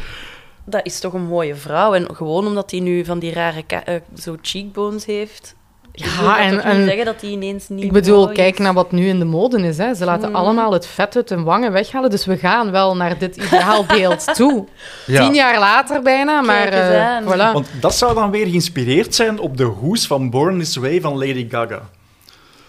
[0.64, 1.94] dat is toch een mooie vrouw.
[1.94, 5.54] En gewoon omdat hij nu van die rare eh, zo cheekbones heeft.
[5.92, 8.58] Ja, dat en- zeggen dat hij ineens niet Ik bedoel, mooi kijk is.
[8.64, 9.78] naar wat nu in de mode is.
[9.78, 9.94] Hè.
[9.94, 10.34] Ze laten Mm.
[10.34, 12.10] allemaal het vet uit hun wangen weghalen.
[12.10, 14.66] Dus we gaan wel naar dit ideaalbeeld toe.
[15.06, 15.20] Ja.
[15.24, 17.52] Tien jaar later bijna, maar eh, voilà.
[17.52, 21.12] Want dat zou dan weer geïnspireerd zijn op de hoes van Born This Way van
[21.18, 21.80] Lady Gaga.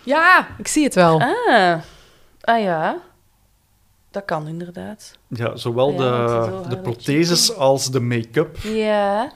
[0.04, 1.22] Ja, ik zie het wel.
[1.22, 1.74] Ah.
[2.42, 2.98] ah ja,
[4.12, 5.12] dat kan inderdaad.
[5.28, 8.58] Ja, zowel Ja, de, de protheses als de make-up.
[8.62, 9.32] Ja.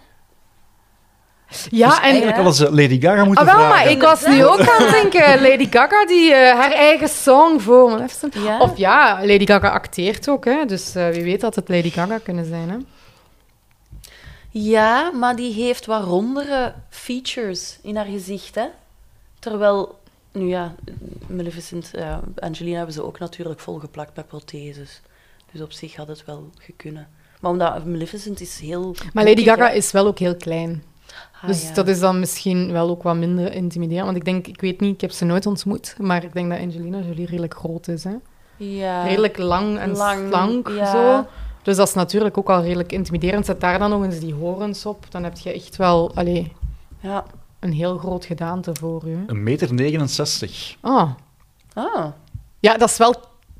[1.70, 2.04] Ja, dus en...
[2.04, 3.84] eigenlijk hadden ze Lady Gaga moeten Ah, wel, vragen.
[3.86, 7.60] maar ik was nu ook aan het denken, Lady Gaga die eh, haar eigen song
[7.60, 8.34] voor Maleficent.
[8.34, 8.60] Ja.
[8.60, 12.18] Of ja, Lady Gaga acteert ook, hè, dus eh, wie weet dat het Lady Gaga
[12.18, 12.70] kunnen zijn.
[12.70, 12.78] Hè.
[14.50, 18.66] Ja, maar die heeft wat rondere features in haar gezicht, hè.
[19.39, 20.00] Terwijl,
[20.32, 20.76] nu ja,
[21.28, 25.02] Maleficent, ja, Angelina hebben ze ook natuurlijk volgeplakt met protheses.
[25.52, 27.08] Dus op zich had het wel gekunnen.
[27.39, 28.96] Maar omdat Maleficent is heel...
[29.14, 30.84] Maar Lady Gaga is wel ook heel klein.
[31.41, 31.74] Ah, dus ja.
[31.74, 34.05] dat is dan misschien wel ook wat minder intimiderend.
[34.05, 36.59] Want ik denk, ik weet niet, ik heb ze nooit ontmoet, maar ik denk dat
[36.59, 38.03] Angelina Jolie redelijk groot is.
[38.03, 38.16] Hè.
[38.57, 39.03] Ja.
[39.03, 40.91] Redelijk lang en Lang, slank, ja.
[40.91, 41.28] zo.
[41.63, 43.45] Dus dat is natuurlijk ook al redelijk intimiderend.
[43.45, 46.53] Zet daar dan nog eens die horens op, dan heb je echt wel allee,
[46.99, 47.24] Ja.
[47.59, 49.18] een heel groot gedaante voor je.
[49.28, 50.76] Een meter 69.
[50.82, 51.11] Ah,
[51.74, 52.05] Ah,
[52.59, 53.16] ja, dat is wel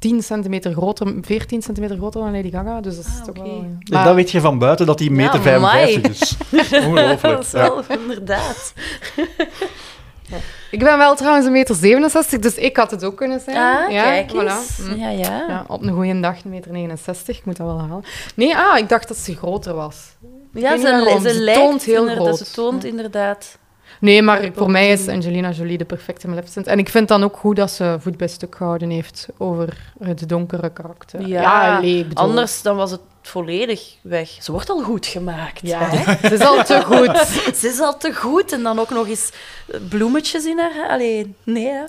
[0.10, 2.82] 10 centimeter groter, 14 centimeter groter dan Lady Gaga.
[2.82, 3.42] Dus dat is Ah, toch oké.
[3.50, 3.54] wel...
[3.56, 3.62] ja.
[3.80, 5.94] Dus Maar- dat weet je van buiten, dat die meter Ja, amai.
[5.94, 6.86] 55 is.
[6.88, 7.22] Ongelooflijk.
[7.22, 7.60] dat is Ja.
[7.60, 8.74] wel inderdaad.
[10.72, 13.58] Ik ben wel trouwens een meter 67, dus ik had het ook kunnen zijn.
[13.58, 14.36] Ah, ja, kijk voilà.
[14.36, 14.78] eens.
[14.80, 14.96] Mm.
[14.96, 15.46] Ja, ja.
[15.48, 18.04] Ja, op een goede dag een meter 69, ik moet dat wel halen.
[18.36, 19.98] Nee, ah, ik dacht dat ze groter was.
[20.54, 22.38] Ja, ze, ze, Ze lijkt toont heel inderdaad- groot.
[22.48, 22.90] Ze toont Ja.
[22.90, 23.58] inderdaad.
[24.00, 26.68] Nee, maar voor mij is Angelina Jolie de perfecte Maleficent.
[26.68, 30.30] En ik vind dan ook goed dat ze voet bij stuk gehouden heeft over het
[30.30, 31.28] donkere karakter.
[31.28, 34.30] Ja, allee, ik bedoel- Anders dan was het volledig weg.
[34.40, 35.60] Ze wordt al goed gemaakt.
[35.64, 36.12] Ja, hè.
[36.14, 37.18] het is al te goed.
[37.62, 38.52] Ze is al te goed.
[38.52, 39.32] En dan ook nog eens
[39.90, 40.74] bloemetjes in haar.
[40.74, 40.94] hè.
[40.94, 41.68] Allee, nee.
[41.68, 41.84] Hè.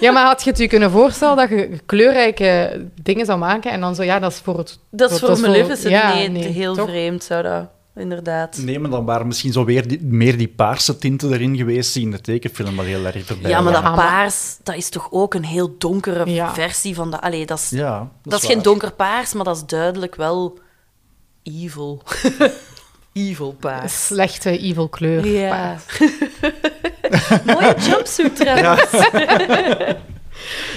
[0.00, 3.80] Ja, maar had je het je kunnen voorstellen dat je kleurrijke dingen zou maken en
[3.80, 4.78] dan zo, ja, dat is voor het...
[4.90, 5.88] Dat is voor Maleficent.
[5.92, 6.88] ja, nee, nee, heel toch?
[6.88, 7.64] vreemd zou dat.
[7.96, 8.56] Inderdaad.
[8.56, 12.02] Nee, maar dan waren misschien zo weer die, meer die paarse tinten erin geweest die
[12.02, 13.98] in de tekenfilm wel heel erg erbij Ja, maar dat waren.
[13.98, 16.54] Paars, dat is toch ook een heel donkere Ja.
[16.54, 17.20] versie van dat.
[17.20, 20.58] Allee, dat is, Ja, dat is geen donker paars, maar dat is duidelijk wel
[21.42, 22.02] evil.
[23.12, 24.06] evil paars.
[24.06, 25.26] Slechte evil kleur.
[25.26, 25.76] Ja.
[27.46, 28.90] Mooie jumpsuit trouwens.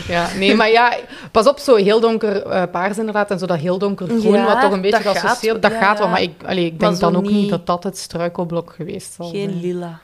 [0.08, 0.98] Ja, nee, maar ja,
[1.32, 4.46] pas op, zo heel donker eh, paars inderdaad en zo dat heel donker groen, Ja,
[4.46, 7.16] wat toch een beetje geassocieerd, dat ja, gaat wel, maar ik, allee, ik denk dan
[7.16, 9.62] ook niet niet- dat dat het struikelblok geweest zal Geen zijn.
[9.62, 10.00] lila.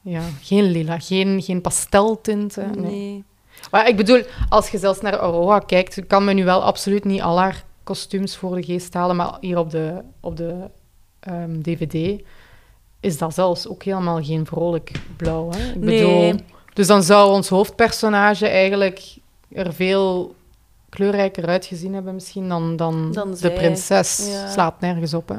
[0.00, 2.70] Ja, geen lila, geen, geen pasteltinten.
[2.80, 2.90] Nee.
[2.90, 3.24] Nee.
[3.70, 7.22] Maar ik bedoel, als je zelfs naar Aurora kijkt, kan me nu wel absoluut niet
[7.22, 10.54] al haar kostuums voor de geest halen, maar hier op de, op de
[11.20, 12.20] ehm, DVD
[13.00, 15.50] is dat zelfs ook helemaal geen vrolijk blauw.
[15.50, 15.68] Hè?
[15.68, 16.02] Ik Nee.
[16.02, 16.40] bedoel,
[16.72, 19.16] dus dan zou ons hoofdpersonage eigenlijk
[19.52, 20.34] er veel
[20.88, 24.28] kleurrijker uitgezien hebben misschien dan, dan, Dan de prinses.
[24.30, 24.50] Ja.
[24.50, 25.36] Slaat nergens op, hè.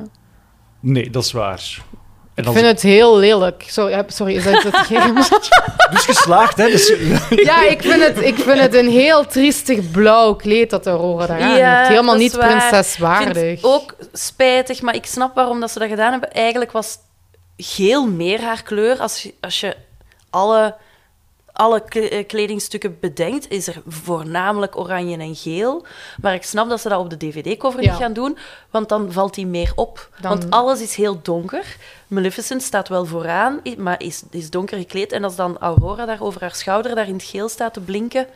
[0.79, 1.83] Nee, dat is waar.
[2.33, 3.61] En Ik vind het heel lelijk.
[3.63, 5.13] Ja, sorry, is dat het geen...
[5.91, 6.65] Dus geslaagd, hè?
[6.65, 6.87] Dus,
[7.29, 11.41] Ja, ik vind, het, ik vind het een heel triestig blauw kleed dat Aurora daar
[11.41, 11.89] aan Ja, heeft.
[11.89, 12.47] Helemaal niet waar.
[12.69, 13.27] prinseswaardig.
[13.29, 16.31] Ik vind het ook spijtig, maar ik snap waarom dat ze dat gedaan hebben.
[16.31, 16.97] Eigenlijk was
[17.57, 18.99] geel meer haar kleur.
[18.99, 19.75] Als je, als je
[20.29, 20.75] alle,
[21.59, 25.85] alle eh, kledingstukken bedenkt, is er voornamelijk oranje en geel.
[26.21, 27.91] Maar ik snap dat ze dat op de dvd-cover Ja.
[27.91, 28.37] niet gaan doen,
[28.69, 30.09] want dan valt die meer op.
[30.21, 31.75] Dan- Want alles is heel donker.
[32.07, 35.11] Maleficent staat wel vooraan, maar is, is donker gekleed.
[35.11, 38.27] En als dan Aurora daar over haar schouder daar in het geel staat te blinken...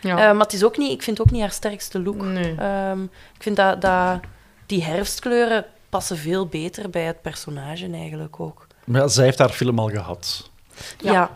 [0.00, 0.10] Ja.
[0.10, 2.22] Eh, maar het is ook niet, ik vind het ook niet haar sterkste look.
[2.22, 2.54] Nee.
[2.58, 4.20] Ehm, ik vind dat, dat
[4.66, 8.66] die herfstkleuren passen veel beter bij het personage eigenlijk ook.
[8.84, 10.50] maar ja, zij heeft haar film al gehad.
[10.98, 11.12] Ja.
[11.12, 11.30] Ja,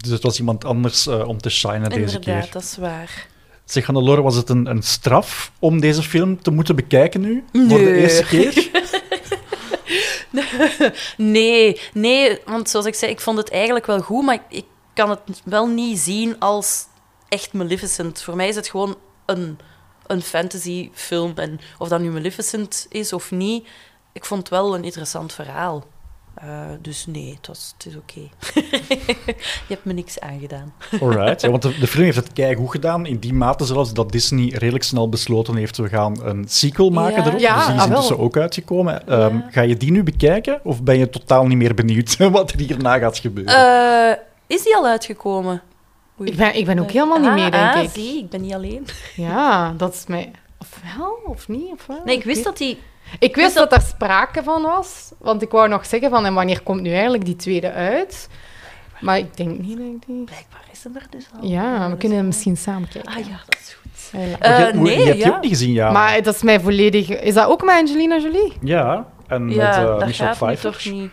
[0.00, 2.52] Dus het was iemand anders eh, om te shinen deze inderdaad, keer.
[2.52, 3.26] dat is waar.
[3.64, 7.44] Zeg, Hannelore, was het een, een straf om deze film te moeten bekijken nu?
[7.52, 8.68] Voor de eerste keer?
[11.16, 14.64] Nee, nee, want zoals ik zei, ik vond het eigenlijk wel goed, maar ik, ik
[14.94, 16.86] kan het wel niet zien als
[17.28, 18.22] echt Maleficent.
[18.22, 18.96] Voor mij is het gewoon
[19.26, 19.58] een,
[20.06, 21.32] een fantasyfilm.
[21.34, 23.66] En of dat nu Maleficent is of niet,
[24.12, 25.84] ik vond het wel een interessant verhaal.
[26.40, 26.48] Eh,
[26.80, 28.20] dus nee, het, was, het is oké.
[29.68, 30.72] Je hebt me niks aangedaan.
[31.00, 31.40] Alright.
[31.40, 33.06] Ja, want de, de film heeft het keigoed gedaan.
[33.06, 37.22] In die mate zelfs dat Disney redelijk snel besloten heeft, we gaan een sequel maken
[37.22, 37.26] Ja.
[37.28, 37.40] erop.
[37.40, 39.08] Ja, dus die is ah, intussen ook uitgekomen.
[39.08, 39.48] Ehm, Ja.
[39.50, 40.60] Ga je die nu bekijken?
[40.64, 43.54] Of ben je totaal niet meer benieuwd wat er hierna gaat gebeuren?
[44.10, 44.16] Eh,
[44.46, 45.62] is die al uitgekomen?
[46.20, 46.30] Oei.
[46.30, 47.90] Ik ben, ik ben ook helemaal niet Ah, mee, denk ah, ik.
[47.94, 48.86] zie, ik ben niet alleen.
[49.16, 50.30] Ja, dat is mij...
[50.58, 51.72] Of wel, of niet?
[51.72, 52.00] Of wel?
[52.04, 52.78] Nee, ik wist dat die
[53.18, 56.26] Ik wist Is dat dat- daar sprake van was, want ik wou nog zeggen van
[56.26, 58.28] en wanneer komt nu eigenlijk die tweede uit?
[59.00, 60.24] Maar ik denk niet dat ik die...
[60.24, 61.48] Blijkbaar is hem er dus al.
[61.48, 63.12] Ja, we kunnen hem misschien samen kijken.
[63.12, 64.20] Ah ja, dat is goed.
[64.20, 64.38] Hela.
[64.38, 65.34] Eh, hoe- nee, je hebt die ja.
[65.36, 65.90] ook niet gezien, ja.
[65.90, 67.08] Maar dat is mij volledig...
[67.08, 68.52] Is dat ook met Angelina Jolie?
[68.62, 70.70] Ja, en met Ja, eh, dat Michelle Pfeiffer.
[70.72, 71.10] toch niet.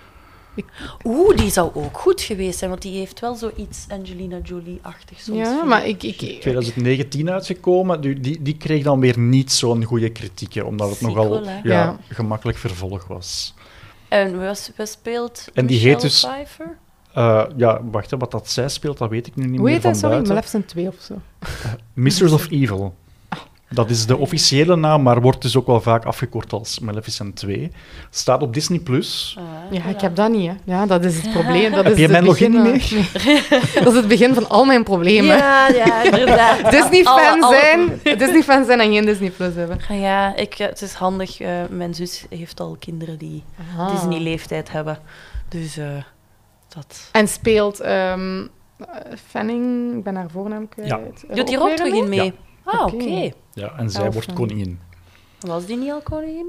[1.03, 5.38] Oeh, die zou ook goed geweest zijn, want die heeft wel zoiets Angelina Jolie-achtig soms.
[5.38, 6.03] Ja, maar ik.
[6.03, 6.22] ik...
[6.22, 8.01] ik 2019 uitgekomen.
[8.01, 11.60] Die, die, die kreeg dan weer niet zo'n goede kritieken, omdat het nogal Sequel, ja,
[11.64, 11.97] Ja.
[12.10, 13.53] gemakkelijk vervolg was.
[14.08, 16.78] En wat, wat speelt En die Michelle heet dus- Pfeiffer?
[17.14, 19.74] Eh, ja, wacht, hè, wat dat zij speelt, dat weet ik nu niet Hoe meer
[19.74, 19.99] heet van hij?
[19.99, 20.34] Sorry, buiten.
[20.34, 21.16] Maleficent 2 of zo.
[21.93, 22.95] Mistress of Evil.
[23.70, 27.72] Dat is de officiële naam, maar wordt dus ook wel vaak afgekort als Maleficent 2.
[28.09, 28.80] Staat op Disney+.
[28.80, 29.38] Plus.
[29.39, 29.43] Ah,
[29.78, 30.53] Ja, ik heb dat niet, hè.
[30.63, 31.72] Ja, dat is het probleem.
[31.72, 33.24] Dat Heb is je het mijn login niet eh,
[33.84, 35.38] dat is het begin van al mijn problemen.
[35.38, 36.72] Ja, ja, inderdaad.
[36.82, 37.55] Disney-fan Alle-
[38.01, 39.80] zijn, Disney-fan zijn en geen Disney Plus hebben.
[39.89, 41.39] Ah Ja, ik, eh, het is handig.
[41.39, 43.43] eh, mijn zus heeft al kinderen die
[43.78, 43.91] Ah.
[43.91, 44.99] Disney-leeftijd hebben.
[45.49, 45.86] Dus eh,
[46.76, 47.09] dat...
[47.11, 48.39] En speelt ehm,
[48.78, 48.86] eh,
[49.28, 50.88] Fanning, ik ben haar voornaam kwijt.
[50.89, 50.99] Ja.
[51.36, 52.20] Doet die ook er terug in mee?
[52.20, 52.34] mee?
[52.68, 53.32] Ah, Oké.
[53.53, 54.13] Ja, en zij Elfen.
[54.13, 54.80] wordt koningin.
[55.39, 56.45] Was die niet al koningin?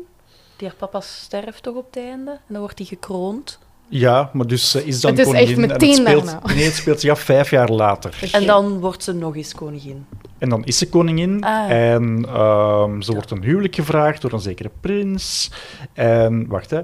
[0.56, 2.30] Die haar papa sterft toch op het einde?
[2.30, 3.58] En dan wordt hij gekroond.
[3.88, 5.62] Ja, maar dus ze is dan Het is echt koningin.
[5.62, 6.54] en meteen het speelt, daarna.
[6.54, 8.28] Nee, het speelt zich af vijf jaar later.
[8.32, 10.06] En dan wordt ze nog eens koningin.
[10.38, 11.44] En dan is ze koningin.
[11.44, 11.70] Ah.
[11.70, 15.50] En ehm, ze wordt een huwelijk gevraagd door een zekere prins.
[15.92, 16.80] En wacht, hè.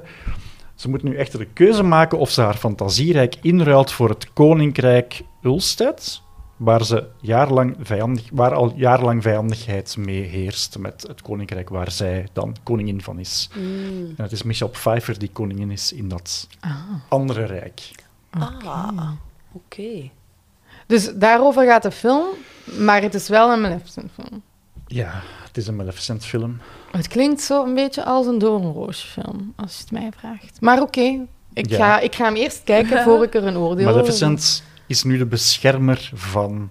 [0.75, 5.23] Ze moet nu echter de keuze maken of ze haar fantasierijk inruilt voor het koninkrijk
[5.43, 6.23] Ulstedt,
[6.57, 12.29] waar, ze jarenlang vijandig, waar al jarenlang vijandigheid mee heerst met het koninkrijk waar zij
[12.33, 13.49] dan koningin van is.
[13.55, 14.07] Mm.
[14.17, 16.77] En het is Michelle Pfeiffer die koningin is in dat Ah,
[17.09, 17.81] andere rijk.
[18.31, 19.11] Ah,
[19.53, 20.11] oké.
[20.87, 22.25] Dus daarover gaat de film,
[22.79, 24.43] maar het is wel een Maleficent film.
[24.87, 26.59] Ja, het is een Maleficent film.
[26.93, 30.61] Het klinkt zo een beetje als een doornroosje film, als je het mij vraagt.
[30.61, 31.77] Maar oké, ik, Ja.
[31.77, 35.19] ga, ik ga hem eerst kijken voor ik er een oordeel over Maleficent is nu
[35.19, 36.71] de beschermer van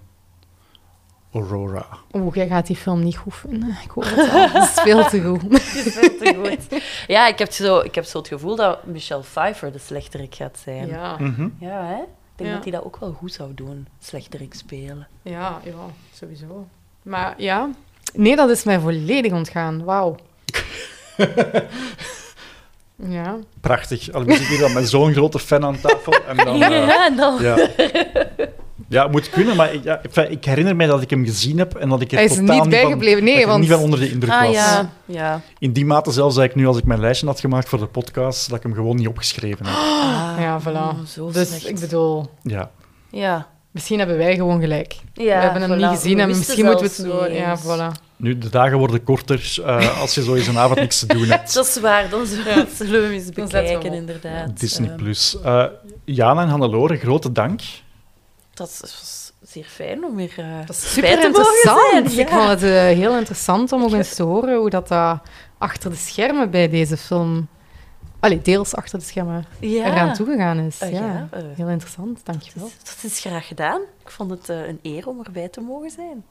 [1.32, 1.86] Aurora.
[2.12, 3.76] Oeh, jij gaat die film niet goed vinden.
[3.84, 4.48] Ik hoor het al.
[4.48, 5.42] Het is veel te goed.
[5.52, 6.34] Het is veel te
[6.68, 6.82] goed.
[7.06, 10.58] Ja, ik heb, zo, ik heb zo het gevoel dat Michelle Pfeiffer de slechterik gaat
[10.64, 10.86] zijn.
[10.86, 11.48] Ja, Mhm.
[11.58, 12.00] Ja, hè?
[12.02, 12.54] Ik denk Ja.
[12.56, 15.06] dat hij dat ook wel goed zou doen, slechterik spelen.
[15.22, 15.72] ja, ja,
[16.12, 16.66] sowieso.
[17.02, 17.70] Maar ja,
[18.14, 19.84] nee, dat is mij volledig ontgaan.
[19.84, 20.16] Wauw.
[23.08, 23.36] ja.
[23.60, 24.12] Prachtig.
[24.12, 26.14] Al zit hier dan met zo'n grote fan aan tafel.
[26.28, 27.42] En dan, eh, Ja, en dan...
[27.42, 27.56] ja.
[28.88, 31.74] ja, het moet kunnen, maar ik, ja, ik herinner mij dat ik hem gezien heb
[31.74, 33.20] en dat ik er Hij is totaal niet van, bijgebleven.
[33.20, 34.54] dat ik Nee, want niet van onder de indruk Ah was.
[34.54, 35.40] ja, ja.
[35.58, 37.86] In die mate zelfs dat ik nu, als ik mijn lijstje had gemaakt voor de
[37.86, 39.74] podcast, dat ik hem gewoon niet opgeschreven heb.
[39.74, 40.96] Ah, ja, voilà.
[40.98, 41.68] mm, zo dus slecht.
[41.68, 42.70] ik bedoel, Ja.
[43.10, 43.46] Ja.
[43.70, 44.94] misschien hebben wij gewoon gelijk.
[45.12, 45.76] ja we hebben hem voilà.
[45.80, 48.03] niet gezien en misschien moeten we het niet Ja, voilà.
[48.16, 51.24] Nu, de dagen worden korter eh, als je zo eens een avond niks te doen
[51.24, 51.54] hebt.
[51.54, 54.60] Dat is waar, dan zullen we eens bekijken, inderdaad.
[54.60, 55.40] Disney Plus.
[55.40, 55.64] Eh,
[56.04, 57.60] Jana en Hannelore, grote dank.
[58.54, 62.18] dat was zeer fijn om weer uh, Dat is super interessant.
[62.18, 64.90] Ik vond het eh, heel interessant om ook eens te horen hoe dat,
[65.58, 67.48] achter de schermen bij deze film...
[68.20, 69.84] Allee, deels achter de schermen ja.
[69.84, 70.80] eraan toegegaan is.
[70.80, 71.00] Eh, ja.
[71.00, 72.66] ja, eh, Heel interessant, dat, dankjewel.
[72.66, 73.80] is, dat is graag gedaan.
[73.80, 76.24] Ik vond het eh, een eer om erbij te mogen zijn.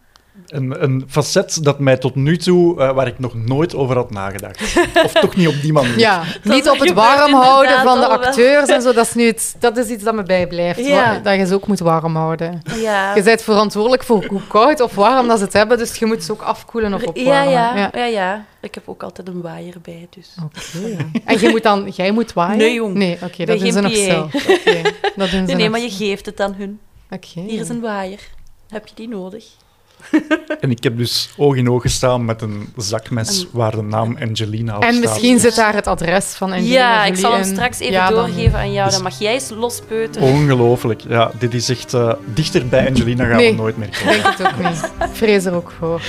[0.47, 4.11] Een, een facet dat mij tot nu toe, eh, waar ik nog nooit over had
[4.11, 4.61] nagedacht.
[5.05, 5.99] Of toch niet op die manier.
[5.99, 8.09] Ja, niet op het warm houden van de wel.
[8.09, 8.93] acteurs en zo.
[8.93, 10.85] Dat is, nu het, dat is iets dat me bijblijft.
[10.85, 11.19] Ja.
[11.19, 12.61] Dat je ze ook moet warm houden.
[12.75, 16.05] Ja, Je bent verantwoordelijk voor hoe koud of warm dat ze het hebben, dus je
[16.05, 17.51] moet ze ook afkoelen of ja, opwarmen.
[17.51, 18.45] ja, ja, ja.
[18.61, 20.35] Ik heb ook altijd een waaier bij, dus...
[20.43, 20.97] Oké.
[21.25, 22.57] En jij moet dan, jij moet waaien?
[22.57, 22.93] Nee, jong.
[22.93, 24.33] Nee, oké, dat doen ze nog zelf.
[24.33, 24.81] Oké,
[25.15, 26.79] dat doen ze Nee, nee, maar je geeft het aan hun.
[27.09, 27.39] Oké.
[27.39, 28.19] Hier is een waaier.
[28.69, 29.45] Heb je die nodig?
[30.59, 34.17] En ik heb dus oog in oog gestaan met een zakmes En- waar de naam
[34.21, 35.01] Angelina op En staat.
[35.03, 38.15] misschien zit daar het adres van Angelina ja, ik zal hem straks even Ja, dan-
[38.25, 38.85] doorgeven aan jou.
[38.85, 40.27] Dus- Dan mag jij eens lospeuteren.
[40.27, 41.01] Ongelooflijk.
[41.07, 41.93] Ja, dit is echt...
[41.93, 43.51] eh, dichter bij Angelina gaan Nee.
[43.51, 44.13] we nooit meer Ik komen.
[44.23, 44.83] denk het ook niet.
[44.83, 46.01] Ik vrees er ook voor.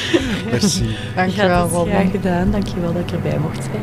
[0.51, 0.97] Merci.
[1.17, 2.11] Dankjewel, ja, is graag Robin.
[2.11, 2.51] gedaan.
[2.51, 3.83] Dankjewel dat ik erbij mocht zijn.